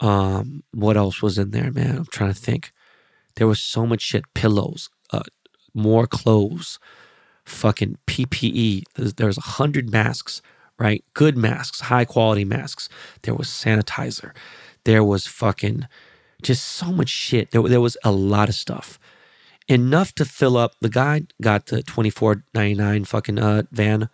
Um, 0.00 0.62
what 0.72 0.96
else 0.96 1.22
was 1.22 1.38
in 1.38 1.50
there, 1.50 1.72
man? 1.72 1.96
I'm 1.96 2.06
trying 2.06 2.32
to 2.32 2.40
think. 2.40 2.72
There 3.36 3.46
was 3.46 3.60
so 3.60 3.86
much 3.86 4.02
shit. 4.02 4.24
Pillows, 4.34 4.90
uh, 5.12 5.22
more 5.72 6.06
clothes, 6.06 6.78
fucking 7.44 7.98
PPE. 8.06 8.84
There's, 8.94 9.14
there's 9.14 9.38
a 9.38 9.42
hundred 9.42 9.90
masks, 9.90 10.40
right? 10.78 11.04
Good 11.14 11.36
masks, 11.36 11.80
high 11.82 12.04
quality 12.04 12.44
masks. 12.44 12.88
There 13.22 13.34
was 13.34 13.48
sanitizer. 13.48 14.32
There 14.84 15.04
was 15.04 15.26
fucking 15.26 15.86
just 16.44 16.64
so 16.64 16.92
much 16.92 17.08
shit. 17.08 17.50
There, 17.50 17.62
there 17.62 17.80
was 17.80 17.96
a 18.04 18.12
lot 18.12 18.48
of 18.48 18.54
stuff. 18.54 19.00
Enough 19.66 20.14
to 20.16 20.24
fill 20.24 20.56
up. 20.56 20.76
The 20.80 20.90
guy 20.90 21.22
got 21.42 21.66
the 21.66 21.82
twenty 21.82 22.10
four 22.10 22.44
ninety 22.54 22.74
nine 22.74 23.04
fucking 23.04 23.38
uh, 23.40 23.62
van. 23.72 24.08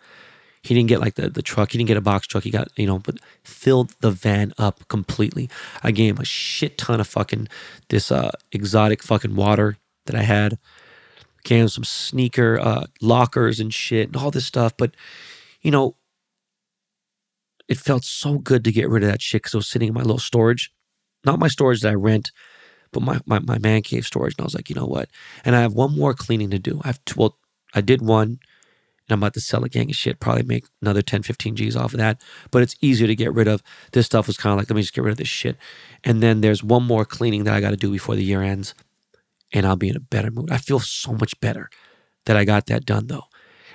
He 0.63 0.75
didn't 0.75 0.89
get 0.89 1.01
like 1.01 1.15
the, 1.15 1.29
the 1.29 1.41
truck. 1.41 1.71
He 1.71 1.77
didn't 1.77 1.87
get 1.87 1.97
a 1.97 2.01
box 2.01 2.27
truck. 2.27 2.43
He 2.43 2.51
got, 2.51 2.69
you 2.77 2.85
know, 2.85 2.99
but 2.99 3.17
filled 3.43 3.95
the 4.01 4.11
van 4.11 4.53
up 4.57 4.87
completely. 4.87 5.49
I 5.83 5.91
gave 5.91 6.15
him 6.15 6.21
a 6.21 6.25
shit 6.25 6.77
ton 6.77 6.99
of 6.99 7.07
fucking 7.07 7.47
this 7.89 8.11
uh, 8.11 8.31
exotic 8.51 9.01
fucking 9.01 9.35
water 9.35 9.77
that 10.05 10.15
I 10.15 10.21
had. 10.21 10.59
Gave 11.43 11.63
him 11.63 11.67
some 11.67 11.83
sneaker 11.83 12.59
uh, 12.59 12.85
lockers 13.01 13.59
and 13.59 13.73
shit 13.73 14.09
and 14.09 14.15
all 14.15 14.29
this 14.29 14.45
stuff. 14.45 14.77
But, 14.77 14.95
you 15.61 15.71
know, 15.71 15.95
it 17.67 17.79
felt 17.79 18.03
so 18.03 18.37
good 18.37 18.63
to 18.63 18.71
get 18.71 18.87
rid 18.87 19.03
of 19.03 19.09
that 19.09 19.21
shit 19.23 19.41
because 19.41 19.55
it 19.55 19.57
was 19.57 19.67
sitting 19.67 19.87
in 19.87 19.95
my 19.95 20.01
little 20.01 20.19
storage. 20.19 20.71
Not 21.25 21.39
my 21.39 21.47
storage 21.47 21.81
that 21.81 21.91
I 21.91 21.95
rent, 21.95 22.31
but 22.91 23.03
my, 23.03 23.19
my, 23.25 23.39
my 23.39 23.57
man 23.57 23.81
cave 23.81 24.05
storage. 24.05 24.35
And 24.37 24.41
I 24.41 24.45
was 24.45 24.55
like, 24.55 24.69
you 24.69 24.75
know 24.75 24.85
what? 24.85 25.09
And 25.45 25.55
I 25.55 25.61
have 25.61 25.73
one 25.73 25.95
more 25.95 26.13
cleaning 26.13 26.49
to 26.51 26.59
do. 26.59 26.81
I 26.83 26.87
have 26.87 27.03
two, 27.05 27.19
well, 27.19 27.37
I 27.73 27.81
did 27.81 28.01
one 28.01 28.39
and 29.11 29.17
I'm 29.17 29.19
about 29.19 29.33
to 29.33 29.41
sell 29.41 29.63
a 29.63 29.69
gang 29.69 29.89
of 29.89 29.95
shit, 29.95 30.19
probably 30.19 30.43
make 30.43 30.65
another 30.81 31.01
10, 31.01 31.23
15 31.23 31.55
G's 31.57 31.75
off 31.75 31.93
of 31.93 31.99
that. 31.99 32.21
But 32.49 32.63
it's 32.63 32.75
easier 32.81 33.07
to 33.07 33.15
get 33.15 33.33
rid 33.33 33.47
of. 33.47 33.61
This 33.91 34.05
stuff 34.05 34.27
was 34.27 34.37
kind 34.37 34.53
of 34.53 34.57
like, 34.57 34.69
let 34.69 34.75
me 34.75 34.81
just 34.81 34.93
get 34.93 35.03
rid 35.03 35.11
of 35.11 35.17
this 35.17 35.27
shit. 35.27 35.57
And 36.03 36.23
then 36.23 36.41
there's 36.41 36.63
one 36.63 36.83
more 36.83 37.03
cleaning 37.03 37.43
that 37.43 37.53
I 37.53 37.59
got 37.61 37.71
to 37.71 37.77
do 37.77 37.91
before 37.91 38.15
the 38.15 38.23
year 38.23 38.41
ends. 38.41 38.73
And 39.51 39.65
I'll 39.65 39.75
be 39.75 39.89
in 39.89 39.97
a 39.97 40.01
better 40.01 40.31
mood. 40.31 40.49
I 40.49 40.57
feel 40.57 40.79
so 40.79 41.11
much 41.11 41.37
better 41.41 41.69
that 42.25 42.37
I 42.37 42.45
got 42.45 42.67
that 42.67 42.85
done 42.85 43.07
though. 43.07 43.25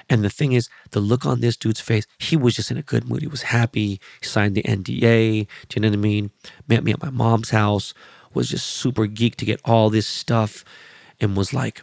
And 0.09 0.25
the 0.25 0.31
thing 0.31 0.53
is, 0.53 0.69
the 0.93 1.01
look 1.01 1.27
on 1.27 1.41
this 1.41 1.57
dude's 1.57 1.81
face, 1.81 2.07
he 2.19 2.37
was 2.37 2.55
just 2.55 2.71
in 2.71 2.77
a 2.77 2.83
good 2.83 3.09
mood. 3.09 3.23
He 3.23 3.27
was 3.27 3.43
happy. 3.43 4.01
He 4.21 4.27
signed 4.27 4.55
the 4.55 4.63
NDA. 4.63 5.49
Do 5.69 5.75
you 5.75 5.81
know 5.83 5.89
what 5.89 5.99
I 5.99 6.01
mean? 6.01 6.31
Met 6.69 6.85
me 6.85 6.93
at 6.93 7.03
my 7.03 7.11
mom's 7.11 7.51
house, 7.51 7.93
was 8.33 8.51
just 8.51 8.67
super 8.67 9.07
geeked 9.07 9.37
to 9.37 9.45
get 9.45 9.61
all 9.65 9.91
this 9.91 10.07
stuff 10.07 10.65
and 11.21 11.37
was 11.37 11.53
like, 11.53 11.83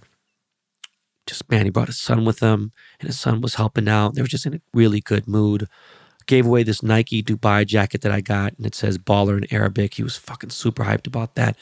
just 1.25 1.49
man, 1.49 1.65
he 1.65 1.71
brought 1.71 1.87
his 1.87 1.99
son 1.99 2.25
with 2.25 2.39
him 2.39 2.71
and 2.99 3.07
his 3.07 3.19
son 3.19 3.41
was 3.41 3.55
helping 3.55 3.87
out. 3.87 4.15
They 4.15 4.21
were 4.21 4.27
just 4.27 4.45
in 4.45 4.55
a 4.55 4.61
really 4.73 4.99
good 4.99 5.27
mood. 5.27 5.67
Gave 6.25 6.45
away 6.45 6.63
this 6.63 6.83
Nike 6.83 7.21
Dubai 7.21 7.65
jacket 7.65 8.01
that 8.01 8.11
I 8.11 8.21
got 8.21 8.53
and 8.57 8.65
it 8.65 8.75
says 8.75 8.97
baller 8.97 9.37
in 9.37 9.53
Arabic. 9.53 9.95
He 9.95 10.03
was 10.03 10.15
fucking 10.15 10.51
super 10.51 10.83
hyped 10.83 11.07
about 11.07 11.35
that. 11.35 11.57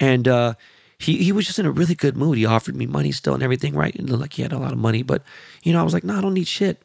And 0.00 0.26
uh, 0.26 0.54
he 1.02 1.18
he 1.18 1.32
was 1.32 1.46
just 1.46 1.58
in 1.58 1.66
a 1.66 1.70
really 1.70 1.94
good 1.94 2.16
mood. 2.16 2.38
He 2.38 2.46
offered 2.46 2.76
me 2.76 2.86
money 2.86 3.12
still 3.12 3.34
and 3.34 3.42
everything, 3.42 3.74
right? 3.74 3.94
And 3.94 4.08
like 4.18 4.34
he 4.34 4.42
had 4.42 4.52
a 4.52 4.58
lot 4.58 4.72
of 4.72 4.78
money, 4.78 5.02
but 5.02 5.22
you 5.62 5.72
know, 5.72 5.80
I 5.80 5.82
was 5.82 5.94
like, 5.94 6.04
no, 6.04 6.16
I 6.16 6.20
don't 6.20 6.34
need 6.34 6.48
shit. 6.48 6.82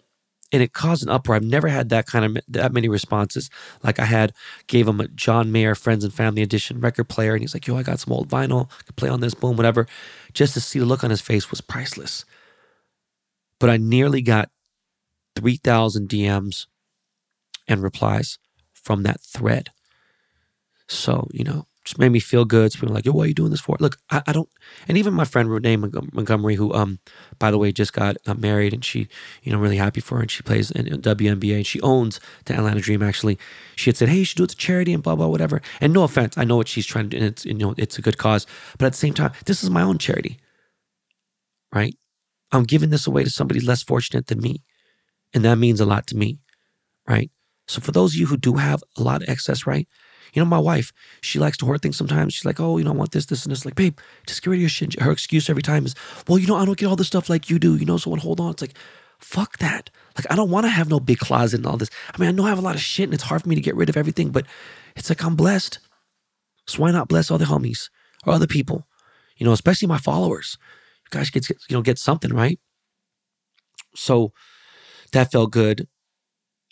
And 0.51 0.63
it 0.63 0.71
caused 0.71 1.03
an 1.03 1.09
uproar. 1.09 1.35
I've 1.35 1.43
never 1.43 1.67
had 1.67 1.89
that 1.89 2.05
kind 2.05 2.25
of 2.25 2.43
that 2.47 2.73
many 2.73 2.89
responses. 2.89 3.49
Like 3.83 3.99
I 3.99 4.05
had, 4.05 4.33
gave 4.67 4.87
him 4.87 5.01
a 5.01 5.07
John 5.09 5.51
Mayer 5.51 5.75
Friends 5.75 6.03
and 6.03 6.13
Family 6.13 6.41
Edition 6.41 6.79
record 6.79 7.09
player, 7.09 7.33
and 7.33 7.41
he's 7.41 7.53
like, 7.53 7.67
"Yo, 7.67 7.77
I 7.77 7.83
got 7.83 7.99
some 7.99 8.13
old 8.13 8.29
vinyl, 8.29 8.69
I 8.79 8.83
could 8.83 8.95
play 8.95 9.09
on 9.09 9.19
this, 9.19 9.33
boom, 9.33 9.57
whatever." 9.57 9.87
Just 10.33 10.53
to 10.53 10.61
see 10.61 10.79
the 10.79 10.85
look 10.85 11.03
on 11.03 11.09
his 11.09 11.21
face 11.21 11.51
was 11.51 11.61
priceless. 11.61 12.23
But 13.59 13.69
I 13.69 13.77
nearly 13.77 14.21
got 14.21 14.49
three 15.35 15.57
thousand 15.57 16.09
DMs 16.09 16.65
and 17.67 17.83
replies 17.83 18.39
from 18.73 19.03
that 19.03 19.19
thread. 19.21 19.71
So 20.87 21.27
you 21.33 21.43
know, 21.43 21.67
just 21.87 21.97
made 21.97 22.09
me 22.09 22.19
feel 22.19 22.43
good. 22.43 22.73
So 22.73 22.79
people 22.81 22.93
like, 22.93 23.05
yo, 23.05 23.13
what 23.13 23.23
are 23.23 23.27
you 23.27 23.33
doing 23.33 23.49
this 23.49 23.61
for? 23.61 23.77
Look, 23.79 23.97
I, 24.11 24.21
I, 24.27 24.33
don't, 24.33 24.49
and 24.89 24.97
even 24.97 25.13
my 25.13 25.23
friend 25.23 25.49
Renee 25.49 25.77
Montgomery, 25.77 26.55
who, 26.55 26.73
um, 26.73 26.99
by 27.39 27.49
the 27.49 27.57
way, 27.57 27.71
just 27.71 27.93
got, 27.93 28.17
got 28.25 28.39
married 28.39 28.73
and 28.73 28.83
she, 28.83 29.07
you 29.41 29.53
know, 29.53 29.57
really 29.57 29.77
happy 29.77 30.01
for 30.01 30.15
her 30.15 30.21
and 30.21 30.29
she 30.29 30.43
plays 30.43 30.69
in, 30.69 30.85
in 30.87 31.01
WNBA 31.01 31.55
and 31.55 31.65
she 31.65 31.79
owns 31.79 32.19
the 32.43 32.55
Atlanta 32.55 32.81
Dream 32.81 33.01
actually. 33.01 33.39
She 33.77 33.89
had 33.89 33.95
said, 33.95 34.09
hey, 34.09 34.17
you 34.17 34.25
should 34.25 34.35
do 34.35 34.43
it 34.43 34.49
to 34.49 34.57
charity 34.57 34.93
and 34.93 35.01
blah, 35.01 35.15
blah, 35.15 35.27
whatever. 35.27 35.61
And 35.79 35.93
no 35.93 36.03
offense, 36.03 36.37
I 36.37 36.43
know 36.43 36.57
what 36.57 36.67
she's 36.67 36.85
trying 36.85 37.09
to 37.09 37.17
do 37.17 37.17
and 37.17 37.25
it's, 37.27 37.45
you 37.45 37.53
know, 37.53 37.73
it's 37.77 37.97
a 37.97 38.01
good 38.01 38.17
cause. 38.17 38.45
But 38.77 38.87
at 38.87 38.91
the 38.91 38.97
same 38.97 39.13
time, 39.13 39.31
this 39.45 39.63
is 39.63 39.69
my 39.69 39.81
own 39.81 39.97
charity, 39.97 40.39
right? 41.73 41.95
I'm 42.51 42.63
giving 42.63 42.89
this 42.89 43.07
away 43.07 43.23
to 43.23 43.29
somebody 43.29 43.61
less 43.61 43.81
fortunate 43.81 44.27
than 44.27 44.41
me. 44.41 44.61
And 45.33 45.45
that 45.45 45.57
means 45.57 45.79
a 45.79 45.85
lot 45.85 46.05
to 46.07 46.17
me, 46.17 46.39
right? 47.07 47.31
So 47.69 47.79
for 47.79 47.93
those 47.93 48.13
of 48.13 48.19
you 48.19 48.27
who 48.27 48.37
do 48.37 48.55
have 48.55 48.83
a 48.97 49.03
lot 49.03 49.23
of 49.23 49.29
excess, 49.29 49.65
right? 49.65 49.87
You 50.33 50.41
know, 50.41 50.45
my 50.45 50.59
wife, 50.59 50.93
she 51.21 51.39
likes 51.39 51.57
to 51.57 51.65
hoard 51.65 51.81
things 51.81 51.97
sometimes. 51.97 52.33
She's 52.33 52.45
like, 52.45 52.59
oh, 52.59 52.77
you 52.77 52.83
know, 52.83 52.91
I 52.91 52.95
want 52.95 53.11
this, 53.11 53.25
this, 53.25 53.43
and 53.45 53.51
this. 53.51 53.65
Like, 53.65 53.75
babe, 53.75 53.97
just 54.25 54.41
get 54.41 54.49
rid 54.49 54.57
of 54.57 54.61
your 54.61 54.69
shit. 54.69 54.99
Her 54.99 55.11
excuse 55.11 55.49
every 55.49 55.61
time 55.61 55.85
is, 55.85 55.95
well, 56.27 56.37
you 56.37 56.47
know, 56.47 56.55
I 56.55 56.65
don't 56.65 56.77
get 56.77 56.87
all 56.87 56.95
this 56.95 57.07
stuff 57.07 57.29
like 57.29 57.49
you 57.49 57.59
do, 57.59 57.75
you 57.75 57.85
know, 57.85 57.97
so 57.97 58.15
hold 58.15 58.39
on. 58.39 58.51
It's 58.51 58.61
like, 58.61 58.77
fuck 59.19 59.57
that. 59.57 59.89
Like, 60.17 60.25
I 60.29 60.35
don't 60.35 60.51
want 60.51 60.65
to 60.65 60.69
have 60.69 60.89
no 60.89 60.99
big 60.99 61.19
closet 61.19 61.59
and 61.59 61.65
all 61.65 61.77
this. 61.77 61.89
I 62.13 62.19
mean, 62.19 62.29
I 62.29 62.31
know 62.31 62.45
I 62.45 62.49
have 62.49 62.59
a 62.59 62.61
lot 62.61 62.75
of 62.75 62.81
shit 62.81 63.05
and 63.05 63.13
it's 63.13 63.23
hard 63.23 63.41
for 63.41 63.49
me 63.49 63.55
to 63.55 63.61
get 63.61 63.75
rid 63.75 63.89
of 63.89 63.97
everything, 63.97 64.31
but 64.31 64.45
it's 64.95 65.09
like 65.09 65.23
I'm 65.23 65.35
blessed. 65.35 65.79
So 66.67 66.81
why 66.81 66.91
not 66.91 67.07
bless 67.07 67.31
other 67.31 67.45
homies 67.45 67.89
or 68.25 68.33
other 68.33 68.47
people? 68.47 68.87
You 69.37 69.45
know, 69.45 69.53
especially 69.53 69.87
my 69.87 69.97
followers. 69.97 70.57
You 71.05 71.17
guys 71.17 71.29
get, 71.29 71.49
you 71.49 71.55
know, 71.71 71.81
get 71.81 71.97
something, 71.97 72.33
right? 72.33 72.59
So 73.95 74.33
that 75.13 75.31
felt 75.31 75.51
good. 75.51 75.87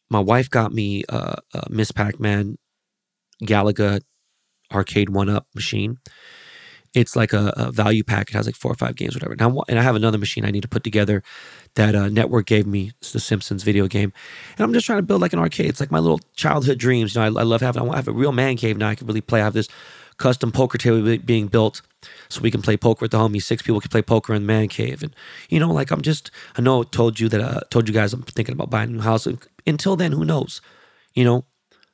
My 0.10 0.20
wife 0.20 0.50
got 0.50 0.74
me 0.74 1.04
uh, 1.10 1.36
uh, 1.54 1.62
Miss 1.70 1.92
Pac 1.92 2.20
Man 2.20 2.58
Galaga 3.44 4.02
arcade 4.72 5.10
one 5.10 5.30
up 5.30 5.48
machine. 5.54 5.98
It's 6.94 7.16
like 7.16 7.34
a, 7.34 7.54
a, 7.58 7.72
value 7.74 8.06
pack. 8.06 8.30
It 8.30 8.36
has 8.36 8.46
like 8.46 8.56
four 8.56 8.72
or 8.72 8.76
five 8.76 8.96
games, 8.96 9.16
whatever. 9.16 9.36
Now, 9.36 9.64
and 9.68 9.78
I 9.78 9.82
have 9.82 9.98
another 9.98 10.18
machine 10.18 10.46
I 10.46 10.52
need 10.52 10.62
to 10.62 10.70
put 10.70 10.86
together 10.86 11.24
that 11.76 11.94
uh, 11.94 12.08
Network 12.08 12.46
gave 12.46 12.66
me. 12.66 12.94
It's 13.00 13.12
the 13.12 13.20
Simpsons 13.20 13.64
video 13.64 13.88
game, 13.88 14.14
and 14.58 14.64
I'm 14.64 14.72
just 14.72 14.86
trying 14.86 15.00
to 15.00 15.04
build 15.04 15.22
like 15.22 15.34
an 15.34 15.40
arcade. 15.40 15.68
It's 15.68 15.82
like 15.82 15.92
my 15.92 16.00
little 16.00 16.22
childhood 16.36 16.78
dreams. 16.78 17.14
You 17.14 17.20
know, 17.20 17.26
I, 17.26 17.42
I 17.42 17.44
love 17.44 17.60
having. 17.60 17.82
I 17.82 17.84
want 17.84 17.96
to 17.96 17.98
have 17.98 18.08
a 18.08 18.14
real 18.14 18.32
man 18.32 18.56
cave 18.56 18.78
now. 18.78 18.88
I 18.88 18.96
can 18.96 19.08
really 19.08 19.20
play. 19.20 19.42
I 19.42 19.44
have 19.44 19.54
this 19.54 19.68
custom 20.18 20.54
poker 20.54 20.78
table 20.78 21.18
being 21.18 21.48
built 21.48 21.82
so 22.30 22.40
we 22.40 22.50
can 22.50 22.62
play 22.62 22.78
poker 22.78 23.04
with 23.04 23.12
the 23.12 23.18
homies. 23.18 23.44
Six 23.44 23.62
people 23.62 23.82
can 23.82 23.90
play 23.90 24.02
poker 24.02 24.34
in 24.34 24.44
the 24.44 24.48
man 24.48 24.70
cave, 24.70 25.04
and 25.04 25.14
you 25.50 25.60
know, 25.60 25.72
like 25.72 25.92
I'm 25.92 26.02
just. 26.02 26.32
I 26.56 26.62
know. 26.62 26.84
I 26.84 26.86
told 26.86 27.20
you 27.20 27.28
that. 27.28 27.42
I 27.42 27.44
uh, 27.44 27.60
told 27.70 27.90
you 27.90 27.94
guys 27.94 28.14
I'm 28.14 28.22
thinking 28.24 28.54
about 28.54 28.70
buying 28.70 28.92
a 28.92 28.94
new 28.94 29.02
house. 29.02 29.28
Until 29.68 29.98
then, 29.98 30.14
who 30.14 30.24
knows? 30.24 30.62
You 31.14 31.26
know, 31.26 31.46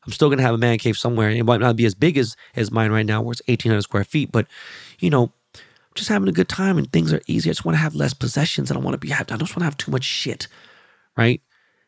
I'm 0.06 0.12
still 0.12 0.30
gonna 0.30 0.42
have 0.42 0.56
a 0.56 0.60
man 0.60 0.78
cave 0.78 0.98
somewhere. 0.98 1.30
It 1.30 1.44
might 1.44 1.62
not 1.62 1.76
be 1.76 1.86
as 1.86 1.96
big 1.96 2.18
as 2.18 2.36
as 2.56 2.72
mine 2.72 2.92
right 2.92 3.06
now, 3.06 3.22
where 3.22 3.34
it's 3.34 3.42
1,800 3.48 3.82
square 3.82 4.04
feet, 4.04 4.32
but 4.32 4.48
you 5.00 5.10
know, 5.10 5.32
I'm 5.56 5.96
just 5.96 6.10
having 6.10 6.30
a 6.30 6.34
good 6.34 6.50
time 6.50 6.78
and 6.78 6.92
things 6.92 7.14
are 7.14 7.22
easy. 7.28 7.50
I 7.50 7.54
just 7.54 7.66
want 7.66 7.76
to 7.76 7.82
have 7.82 7.96
less 7.96 8.14
possessions. 8.14 8.72
I 8.72 8.74
don't 8.74 8.84
want 8.84 8.94
to 8.94 8.98
be. 9.06 9.14
I 9.14 9.24
don't 9.24 9.42
want 9.42 9.60
to 9.60 9.64
have 9.64 9.78
too 9.78 9.92
much 9.92 10.04
shit, 10.04 10.48
right? 11.18 11.42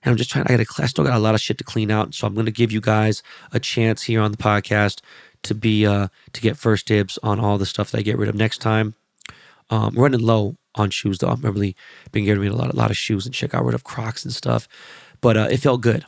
And 0.04 0.12
I'm 0.12 0.18
just 0.18 0.30
trying. 0.30 0.46
I 0.48 0.58
got. 0.58 0.80
I 0.80 0.86
still 0.86 1.06
got 1.06 1.16
a 1.16 1.20
lot 1.20 1.36
of 1.36 1.42
shit 1.42 1.58
to 1.60 1.64
clean 1.64 1.90
out. 1.90 2.14
So 2.14 2.28
I'm 2.28 2.36
gonna 2.36 2.52
give 2.52 2.72
you 2.72 2.82
guys 2.82 3.24
a 3.52 3.60
chance 3.60 4.04
here 4.04 4.22
on 4.22 4.32
the 4.32 4.38
podcast 4.38 5.02
to 5.44 5.56
be 5.56 5.86
uh 5.86 6.08
to 6.34 6.42
get 6.42 6.58
first 6.58 6.88
dibs 6.88 7.18
on 7.24 7.40
all 7.40 7.58
the 7.58 7.66
stuff 7.66 7.92
that 7.92 8.00
I 8.00 8.02
get 8.02 8.18
rid 8.18 8.30
of 8.30 8.36
next 8.36 8.60
time. 8.60 8.96
Um, 9.70 9.96
running 9.96 10.20
low 10.20 10.58
on 10.76 10.90
shoes 10.90 11.20
though. 11.20 11.30
I've 11.30 11.44
really 11.44 11.76
been 12.12 12.26
getting 12.26 12.42
rid 12.42 12.52
of 12.52 12.60
a 12.60 12.62
lot, 12.62 12.74
a 12.74 12.76
lot 12.76 12.92
of 12.92 12.98
shoes 12.98 13.26
and 13.26 13.34
shit. 13.34 13.52
Got 13.52 13.66
rid 13.66 13.76
of 13.76 13.84
Crocs 13.84 14.26
and 14.26 14.34
stuff, 14.34 14.68
but 15.22 15.38
uh, 15.38 15.48
it 15.50 15.58
felt 15.58 15.82
good. 15.82 16.06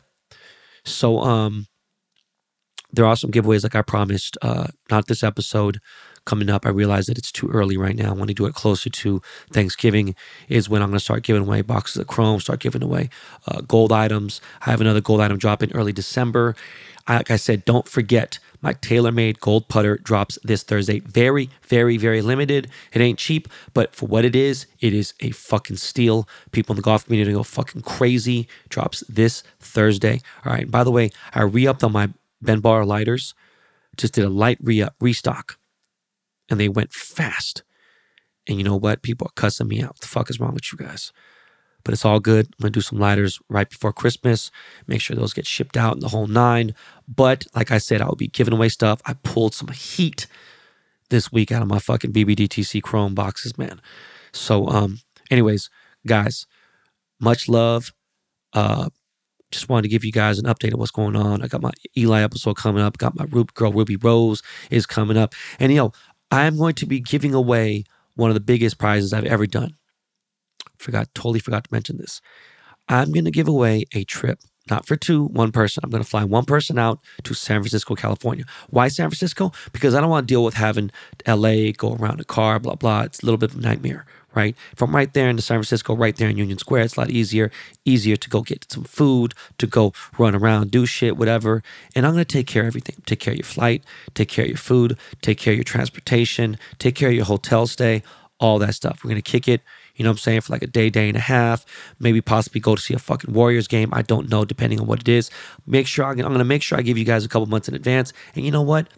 So 0.84 1.18
um, 1.20 1.66
there 2.92 3.06
are 3.06 3.16
some 3.16 3.30
giveaways 3.30 3.62
like 3.62 3.74
I 3.74 3.82
promised. 3.82 4.36
Uh, 4.42 4.68
not 4.90 5.06
this 5.06 5.22
episode 5.22 5.80
coming 6.24 6.50
up. 6.50 6.66
I 6.66 6.70
realize 6.70 7.06
that 7.06 7.16
it's 7.16 7.32
too 7.32 7.48
early 7.48 7.76
right 7.76 7.96
now. 7.96 8.10
I 8.10 8.14
want 8.14 8.28
to 8.28 8.34
do 8.34 8.46
it 8.46 8.54
closer 8.54 8.90
to 8.90 9.22
Thanksgiving 9.52 10.14
is 10.48 10.68
when 10.68 10.82
I'm 10.82 10.88
going 10.90 10.98
to 10.98 11.04
start 11.04 11.22
giving 11.22 11.42
away 11.42 11.62
boxes 11.62 11.96
of 11.98 12.08
Chrome, 12.08 12.40
start 12.40 12.60
giving 12.60 12.82
away 12.82 13.08
uh, 13.46 13.62
gold 13.62 13.92
items. 13.92 14.40
I 14.66 14.70
have 14.70 14.80
another 14.80 15.00
gold 15.00 15.20
item 15.20 15.38
drop 15.38 15.62
in 15.62 15.72
early 15.72 15.92
December. 15.92 16.54
I, 17.06 17.18
like 17.18 17.30
I 17.30 17.36
said, 17.36 17.64
don't 17.64 17.88
forget 17.88 18.40
my 18.62 18.74
TaylorMade 18.74 19.38
gold 19.38 19.68
putter 19.68 19.96
drops 19.98 20.38
this 20.42 20.64
Thursday. 20.64 20.98
Very, 21.00 21.50
very, 21.62 21.96
very 21.96 22.20
limited. 22.20 22.68
It 22.92 23.00
ain't 23.00 23.18
cheap, 23.18 23.48
but 23.74 23.94
for 23.94 24.06
what 24.06 24.24
it 24.24 24.34
is, 24.34 24.66
it 24.80 24.92
is 24.92 25.14
a 25.20 25.30
fucking 25.30 25.76
steal. 25.76 26.28
People 26.50 26.72
in 26.72 26.76
the 26.76 26.82
golf 26.82 27.04
community 27.04 27.32
go 27.32 27.44
fucking 27.44 27.82
crazy. 27.82 28.48
Drops 28.68 29.04
this 29.08 29.44
Thursday. 29.60 30.20
All 30.44 30.52
right. 30.52 30.68
By 30.68 30.82
the 30.82 30.90
way, 30.90 31.10
I 31.32 31.42
re-upped 31.42 31.84
on 31.84 31.92
my 31.92 32.10
Ben 32.46 32.60
Bar 32.60 32.84
lighters. 32.84 33.34
Just 33.96 34.14
did 34.14 34.24
a 34.24 34.30
light 34.30 34.58
re 34.60 34.86
restock, 35.00 35.58
and 36.48 36.60
they 36.60 36.68
went 36.68 36.92
fast. 36.92 37.62
And 38.46 38.58
you 38.58 38.64
know 38.64 38.76
what? 38.76 39.02
People 39.02 39.26
are 39.26 39.40
cussing 39.40 39.68
me 39.68 39.82
out. 39.82 39.90
What 39.90 40.00
the 40.00 40.06
fuck 40.06 40.30
is 40.30 40.38
wrong 40.38 40.54
with 40.54 40.72
you 40.72 40.78
guys? 40.78 41.12
But 41.84 41.92
it's 41.92 42.04
all 42.04 42.20
good. 42.20 42.46
I'm 42.46 42.62
gonna 42.62 42.70
do 42.70 42.80
some 42.80 42.98
lighters 42.98 43.38
right 43.48 43.68
before 43.68 43.92
Christmas. 43.92 44.50
Make 44.86 45.00
sure 45.00 45.16
those 45.16 45.32
get 45.32 45.46
shipped 45.46 45.76
out 45.76 45.94
in 45.94 46.00
the 46.00 46.08
whole 46.08 46.26
nine. 46.26 46.74
But 47.08 47.46
like 47.54 47.70
I 47.70 47.78
said, 47.78 48.00
I'll 48.00 48.16
be 48.16 48.28
giving 48.28 48.54
away 48.54 48.68
stuff. 48.68 49.00
I 49.06 49.14
pulled 49.14 49.54
some 49.54 49.68
heat 49.68 50.26
this 51.10 51.30
week 51.32 51.52
out 51.52 51.62
of 51.62 51.68
my 51.68 51.78
fucking 51.78 52.12
BBDTC 52.12 52.82
Chrome 52.82 53.14
boxes, 53.14 53.56
man. 53.56 53.80
So, 54.32 54.68
um, 54.68 54.98
anyways, 55.30 55.70
guys, 56.06 56.46
much 57.20 57.48
love. 57.48 57.92
Uh, 58.52 58.90
just 59.56 59.68
wanted 59.68 59.82
to 59.82 59.88
give 59.88 60.04
you 60.04 60.12
guys 60.12 60.38
an 60.38 60.44
update 60.46 60.72
of 60.72 60.78
what's 60.78 60.90
going 60.90 61.16
on. 61.16 61.42
I 61.42 61.48
got 61.48 61.62
my 61.62 61.72
Eli 61.96 62.22
episode 62.22 62.56
coming 62.56 62.82
up. 62.82 62.98
Got 62.98 63.16
my 63.16 63.24
Ruby, 63.24 63.50
girl 63.54 63.72
Ruby 63.72 63.96
Rose 63.96 64.42
is 64.70 64.86
coming 64.86 65.16
up, 65.16 65.34
and 65.58 65.72
you 65.72 65.78
know 65.78 65.92
I'm 66.30 66.56
going 66.56 66.74
to 66.74 66.86
be 66.86 67.00
giving 67.00 67.34
away 67.34 67.84
one 68.14 68.30
of 68.30 68.34
the 68.34 68.40
biggest 68.40 68.78
prizes 68.78 69.12
I've 69.12 69.24
ever 69.24 69.46
done. 69.46 69.76
Forgot, 70.78 71.14
totally 71.14 71.40
forgot 71.40 71.64
to 71.64 71.72
mention 71.72 71.98
this. 71.98 72.20
I'm 72.88 73.12
going 73.12 73.24
to 73.24 73.30
give 73.30 73.48
away 73.48 73.84
a 73.94 74.04
trip, 74.04 74.40
not 74.70 74.86
for 74.86 74.96
two, 74.96 75.24
one 75.26 75.52
person. 75.52 75.82
I'm 75.84 75.90
going 75.90 76.02
to 76.02 76.08
fly 76.08 76.24
one 76.24 76.44
person 76.44 76.78
out 76.78 77.00
to 77.24 77.34
San 77.34 77.60
Francisco, 77.60 77.94
California. 77.94 78.44
Why 78.70 78.88
San 78.88 79.08
Francisco? 79.08 79.52
Because 79.72 79.94
I 79.94 80.00
don't 80.00 80.10
want 80.10 80.28
to 80.28 80.32
deal 80.32 80.44
with 80.44 80.54
having 80.54 80.90
LA 81.26 81.72
go 81.76 81.94
around 81.94 82.20
a 82.20 82.24
car, 82.24 82.58
blah 82.58 82.74
blah. 82.74 83.02
It's 83.02 83.22
a 83.22 83.26
little 83.26 83.38
bit 83.38 83.52
of 83.52 83.58
a 83.58 83.62
nightmare 83.62 84.06
right? 84.36 84.54
From 84.76 84.94
right 84.94 85.12
there 85.12 85.28
in 85.28 85.38
San 85.38 85.56
Francisco, 85.56 85.96
right 85.96 86.14
there 86.14 86.28
in 86.28 86.36
Union 86.36 86.58
Square, 86.58 86.82
it's 86.82 86.96
a 86.96 87.00
lot 87.00 87.10
easier, 87.10 87.50
easier 87.84 88.16
to 88.16 88.28
go 88.28 88.42
get 88.42 88.70
some 88.70 88.84
food, 88.84 89.34
to 89.58 89.66
go 89.66 89.92
run 90.18 90.34
around, 90.34 90.70
do 90.70 90.86
shit, 90.86 91.16
whatever. 91.16 91.62
And 91.94 92.06
I'm 92.06 92.12
gonna 92.12 92.24
take 92.24 92.46
care 92.46 92.62
of 92.62 92.68
everything. 92.68 92.96
Take 93.06 93.20
care 93.20 93.32
of 93.32 93.38
your 93.38 93.44
flight, 93.44 93.82
take 94.14 94.28
care 94.28 94.44
of 94.44 94.50
your 94.50 94.58
food, 94.58 94.98
take 95.22 95.38
care 95.38 95.52
of 95.54 95.56
your 95.56 95.64
transportation, 95.64 96.58
take 96.78 96.94
care 96.94 97.08
of 97.08 97.14
your 97.14 97.24
hotel 97.24 97.66
stay, 97.66 98.02
all 98.38 98.58
that 98.58 98.74
stuff. 98.74 99.02
We're 99.02 99.10
gonna 99.10 99.22
kick 99.22 99.48
it. 99.48 99.62
You 99.96 100.04
know 100.04 100.10
what 100.10 100.16
I'm 100.16 100.18
saying? 100.18 100.40
For 100.42 100.52
like 100.52 100.62
a 100.62 100.66
day, 100.66 100.90
day 100.90 101.08
and 101.08 101.16
a 101.16 101.20
half, 101.20 101.64
maybe 101.98 102.20
possibly 102.20 102.60
go 102.60 102.76
to 102.76 102.82
see 102.82 102.92
a 102.92 102.98
fucking 102.98 103.32
Warriors 103.32 103.66
game. 103.66 103.88
I 103.92 104.02
don't 104.02 104.28
know, 104.28 104.44
depending 104.44 104.78
on 104.78 104.86
what 104.86 105.00
it 105.00 105.08
is. 105.08 105.30
Make 105.66 105.86
sure 105.86 106.04
I'm, 106.04 106.18
I'm 106.20 106.32
gonna 106.32 106.44
make 106.44 106.62
sure 106.62 106.76
I 106.76 106.82
give 106.82 106.98
you 106.98 107.04
guys 107.04 107.24
a 107.24 107.28
couple 107.28 107.46
months 107.46 107.66
in 107.68 107.74
advance. 107.74 108.12
And 108.34 108.44
you 108.44 108.50
know 108.50 108.62
what? 108.62 108.88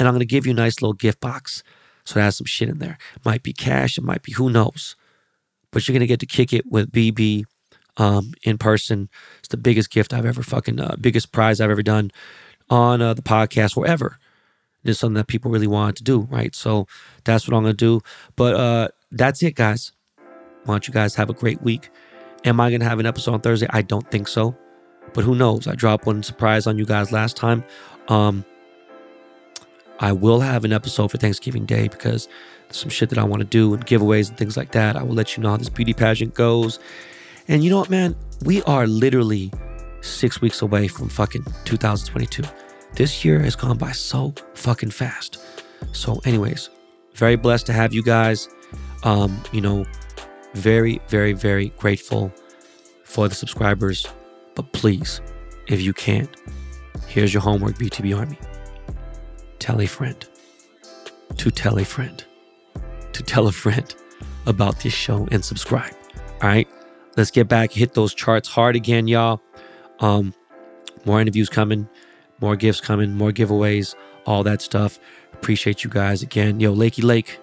and 0.00 0.08
I'm 0.08 0.14
gonna 0.14 0.24
give 0.24 0.46
you 0.46 0.52
a 0.52 0.56
nice 0.56 0.80
little 0.80 0.94
gift 0.94 1.20
box. 1.20 1.62
So 2.04 2.18
it 2.18 2.22
has 2.22 2.36
some 2.36 2.46
shit 2.46 2.68
in 2.68 2.78
there. 2.78 2.98
Might 3.24 3.42
be 3.42 3.52
cash, 3.52 3.98
it 3.98 4.04
might 4.04 4.22
be 4.22 4.32
who 4.32 4.50
knows. 4.50 4.96
But 5.70 5.86
you're 5.86 5.94
gonna 5.94 6.06
get 6.06 6.20
to 6.20 6.26
kick 6.26 6.52
it 6.52 6.66
with 6.70 6.92
BB 6.92 7.44
um, 7.96 8.32
in 8.42 8.58
person. 8.58 9.08
It's 9.38 9.48
the 9.48 9.56
biggest 9.56 9.90
gift 9.90 10.12
I've 10.12 10.26
ever 10.26 10.42
fucking, 10.42 10.80
uh, 10.80 10.96
biggest 11.00 11.32
prize 11.32 11.60
I've 11.60 11.70
ever 11.70 11.82
done 11.82 12.10
on 12.68 13.02
uh, 13.02 13.14
the 13.14 13.22
podcast, 13.22 13.76
wherever. 13.76 14.18
It's 14.82 14.98
something 14.98 15.14
that 15.14 15.26
people 15.26 15.50
really 15.50 15.66
wanted 15.66 15.96
to 15.96 16.04
do, 16.04 16.20
right? 16.30 16.54
So 16.54 16.86
that's 17.24 17.46
what 17.46 17.56
I'm 17.56 17.62
gonna 17.62 17.74
do. 17.74 18.00
But 18.36 18.54
uh, 18.54 18.88
that's 19.12 19.42
it, 19.42 19.54
guys. 19.54 19.92
Why 20.64 20.74
don't 20.74 20.88
you 20.88 20.94
guys 20.94 21.14
have 21.16 21.30
a 21.30 21.34
great 21.34 21.62
week? 21.62 21.90
Am 22.44 22.60
I 22.60 22.70
gonna 22.70 22.84
have 22.84 22.98
an 22.98 23.06
episode 23.06 23.34
on 23.34 23.40
Thursday? 23.40 23.66
I 23.70 23.82
don't 23.82 24.10
think 24.10 24.28
so. 24.28 24.56
But 25.12 25.24
who 25.24 25.34
knows? 25.34 25.66
I 25.66 25.74
dropped 25.74 26.06
one 26.06 26.22
surprise 26.22 26.66
on 26.66 26.78
you 26.78 26.86
guys 26.86 27.12
last 27.12 27.36
time. 27.36 27.64
Um, 28.08 28.44
I 30.00 30.12
will 30.12 30.40
have 30.40 30.64
an 30.64 30.72
episode 30.72 31.10
for 31.10 31.18
Thanksgiving 31.18 31.66
Day 31.66 31.88
because 31.88 32.26
some 32.70 32.88
shit 32.88 33.10
that 33.10 33.18
I 33.18 33.24
want 33.24 33.40
to 33.40 33.46
do 33.46 33.74
and 33.74 33.84
giveaways 33.86 34.28
and 34.28 34.38
things 34.38 34.56
like 34.56 34.72
that. 34.72 34.96
I 34.96 35.02
will 35.02 35.14
let 35.14 35.36
you 35.36 35.42
know 35.42 35.50
how 35.50 35.56
this 35.58 35.68
beauty 35.68 35.92
pageant 35.92 36.34
goes. 36.34 36.78
And 37.48 37.62
you 37.62 37.70
know 37.70 37.78
what, 37.78 37.90
man? 37.90 38.16
We 38.44 38.62
are 38.62 38.86
literally 38.86 39.52
six 40.00 40.40
weeks 40.40 40.62
away 40.62 40.88
from 40.88 41.08
fucking 41.08 41.44
2022. 41.64 42.42
This 42.94 43.24
year 43.24 43.38
has 43.40 43.54
gone 43.54 43.76
by 43.76 43.92
so 43.92 44.34
fucking 44.54 44.90
fast. 44.90 45.38
So, 45.92 46.20
anyways, 46.24 46.70
very 47.14 47.36
blessed 47.36 47.66
to 47.66 47.72
have 47.72 47.92
you 47.92 48.02
guys. 48.02 48.48
Um, 49.04 49.42
you 49.52 49.60
know, 49.60 49.84
very, 50.54 51.00
very, 51.08 51.32
very 51.32 51.68
grateful 51.76 52.32
for 53.04 53.28
the 53.28 53.34
subscribers. 53.34 54.06
But 54.54 54.72
please, 54.72 55.20
if 55.68 55.80
you 55.80 55.92
can't, 55.92 56.30
here's 57.06 57.34
your 57.34 57.42
homework, 57.42 57.76
BTB 57.76 58.16
Army. 58.16 58.38
Tell 59.60 59.80
a 59.80 59.86
friend 59.86 60.26
to 61.36 61.50
tell 61.50 61.78
a 61.78 61.84
friend 61.84 62.24
to 63.12 63.22
tell 63.22 63.46
a 63.46 63.52
friend 63.52 63.94
about 64.46 64.80
this 64.80 64.94
show 64.94 65.28
and 65.30 65.44
subscribe. 65.44 65.92
All 66.42 66.48
right, 66.48 66.68
let's 67.16 67.30
get 67.30 67.46
back, 67.46 67.70
hit 67.70 67.92
those 67.94 68.14
charts 68.14 68.48
hard 68.48 68.74
again, 68.74 69.06
y'all. 69.06 69.40
Um, 70.00 70.34
more 71.04 71.20
interviews 71.20 71.50
coming, 71.50 71.88
more 72.40 72.56
gifts 72.56 72.80
coming, 72.80 73.14
more 73.14 73.32
giveaways, 73.32 73.94
all 74.24 74.42
that 74.44 74.62
stuff. 74.62 74.98
Appreciate 75.34 75.84
you 75.84 75.90
guys 75.90 76.22
again. 76.22 76.58
Yo, 76.58 76.74
Lakey 76.74 77.04
Lake, 77.04 77.38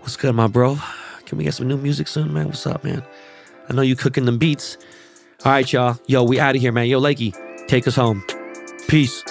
what's 0.00 0.16
good, 0.16 0.34
my 0.34 0.46
bro? 0.46 0.78
Can 1.26 1.38
we 1.38 1.44
get 1.44 1.54
some 1.54 1.66
new 1.66 1.76
music 1.76 2.06
soon, 2.06 2.32
man? 2.32 2.46
What's 2.46 2.66
up, 2.66 2.84
man? 2.84 3.02
I 3.68 3.72
know 3.72 3.82
you 3.82 3.96
cooking 3.96 4.26
them 4.26 4.38
beats. 4.38 4.78
All 5.44 5.52
right, 5.52 5.70
y'all. 5.72 5.98
Yo, 6.06 6.22
we 6.22 6.38
out 6.38 6.54
of 6.54 6.62
here, 6.62 6.72
man. 6.72 6.86
Yo, 6.86 7.00
Lakey, 7.00 7.34
take 7.66 7.88
us 7.88 7.96
home. 7.96 8.24
Peace. 8.86 9.24